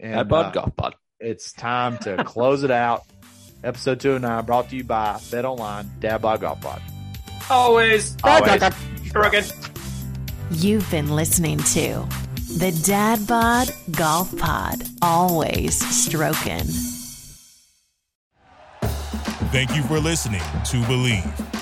And 0.00 0.14
That 0.14 0.28
bud 0.28 0.46
uh, 0.46 0.50
golf 0.50 0.76
pod. 0.76 0.94
it's 1.20 1.52
time 1.52 1.98
to 1.98 2.24
close 2.24 2.62
it 2.64 2.70
out. 2.70 3.04
Episode 3.62 4.00
209 4.00 4.44
brought 4.44 4.70
to 4.70 4.76
you 4.76 4.84
by 4.84 5.20
Bet 5.30 5.44
Online, 5.44 5.88
Dad 6.00 6.20
Bod 6.22 6.40
Golf 6.40 6.60
Pod. 6.60 6.82
Always. 7.48 8.16
Always. 8.24 8.62
Crooked. 9.12 9.52
You've 10.50 10.90
been 10.90 11.14
listening 11.14 11.58
to 11.58 12.06
the 12.58 12.72
Dad 12.84 13.24
Bod 13.26 13.70
Golf 13.92 14.36
Pod. 14.38 14.82
Always 15.00 15.78
stroking. 16.04 16.64
Thank 19.52 19.76
you 19.76 19.82
for 19.82 20.00
listening 20.00 20.40
to 20.40 20.76
Bleav. 20.88 21.61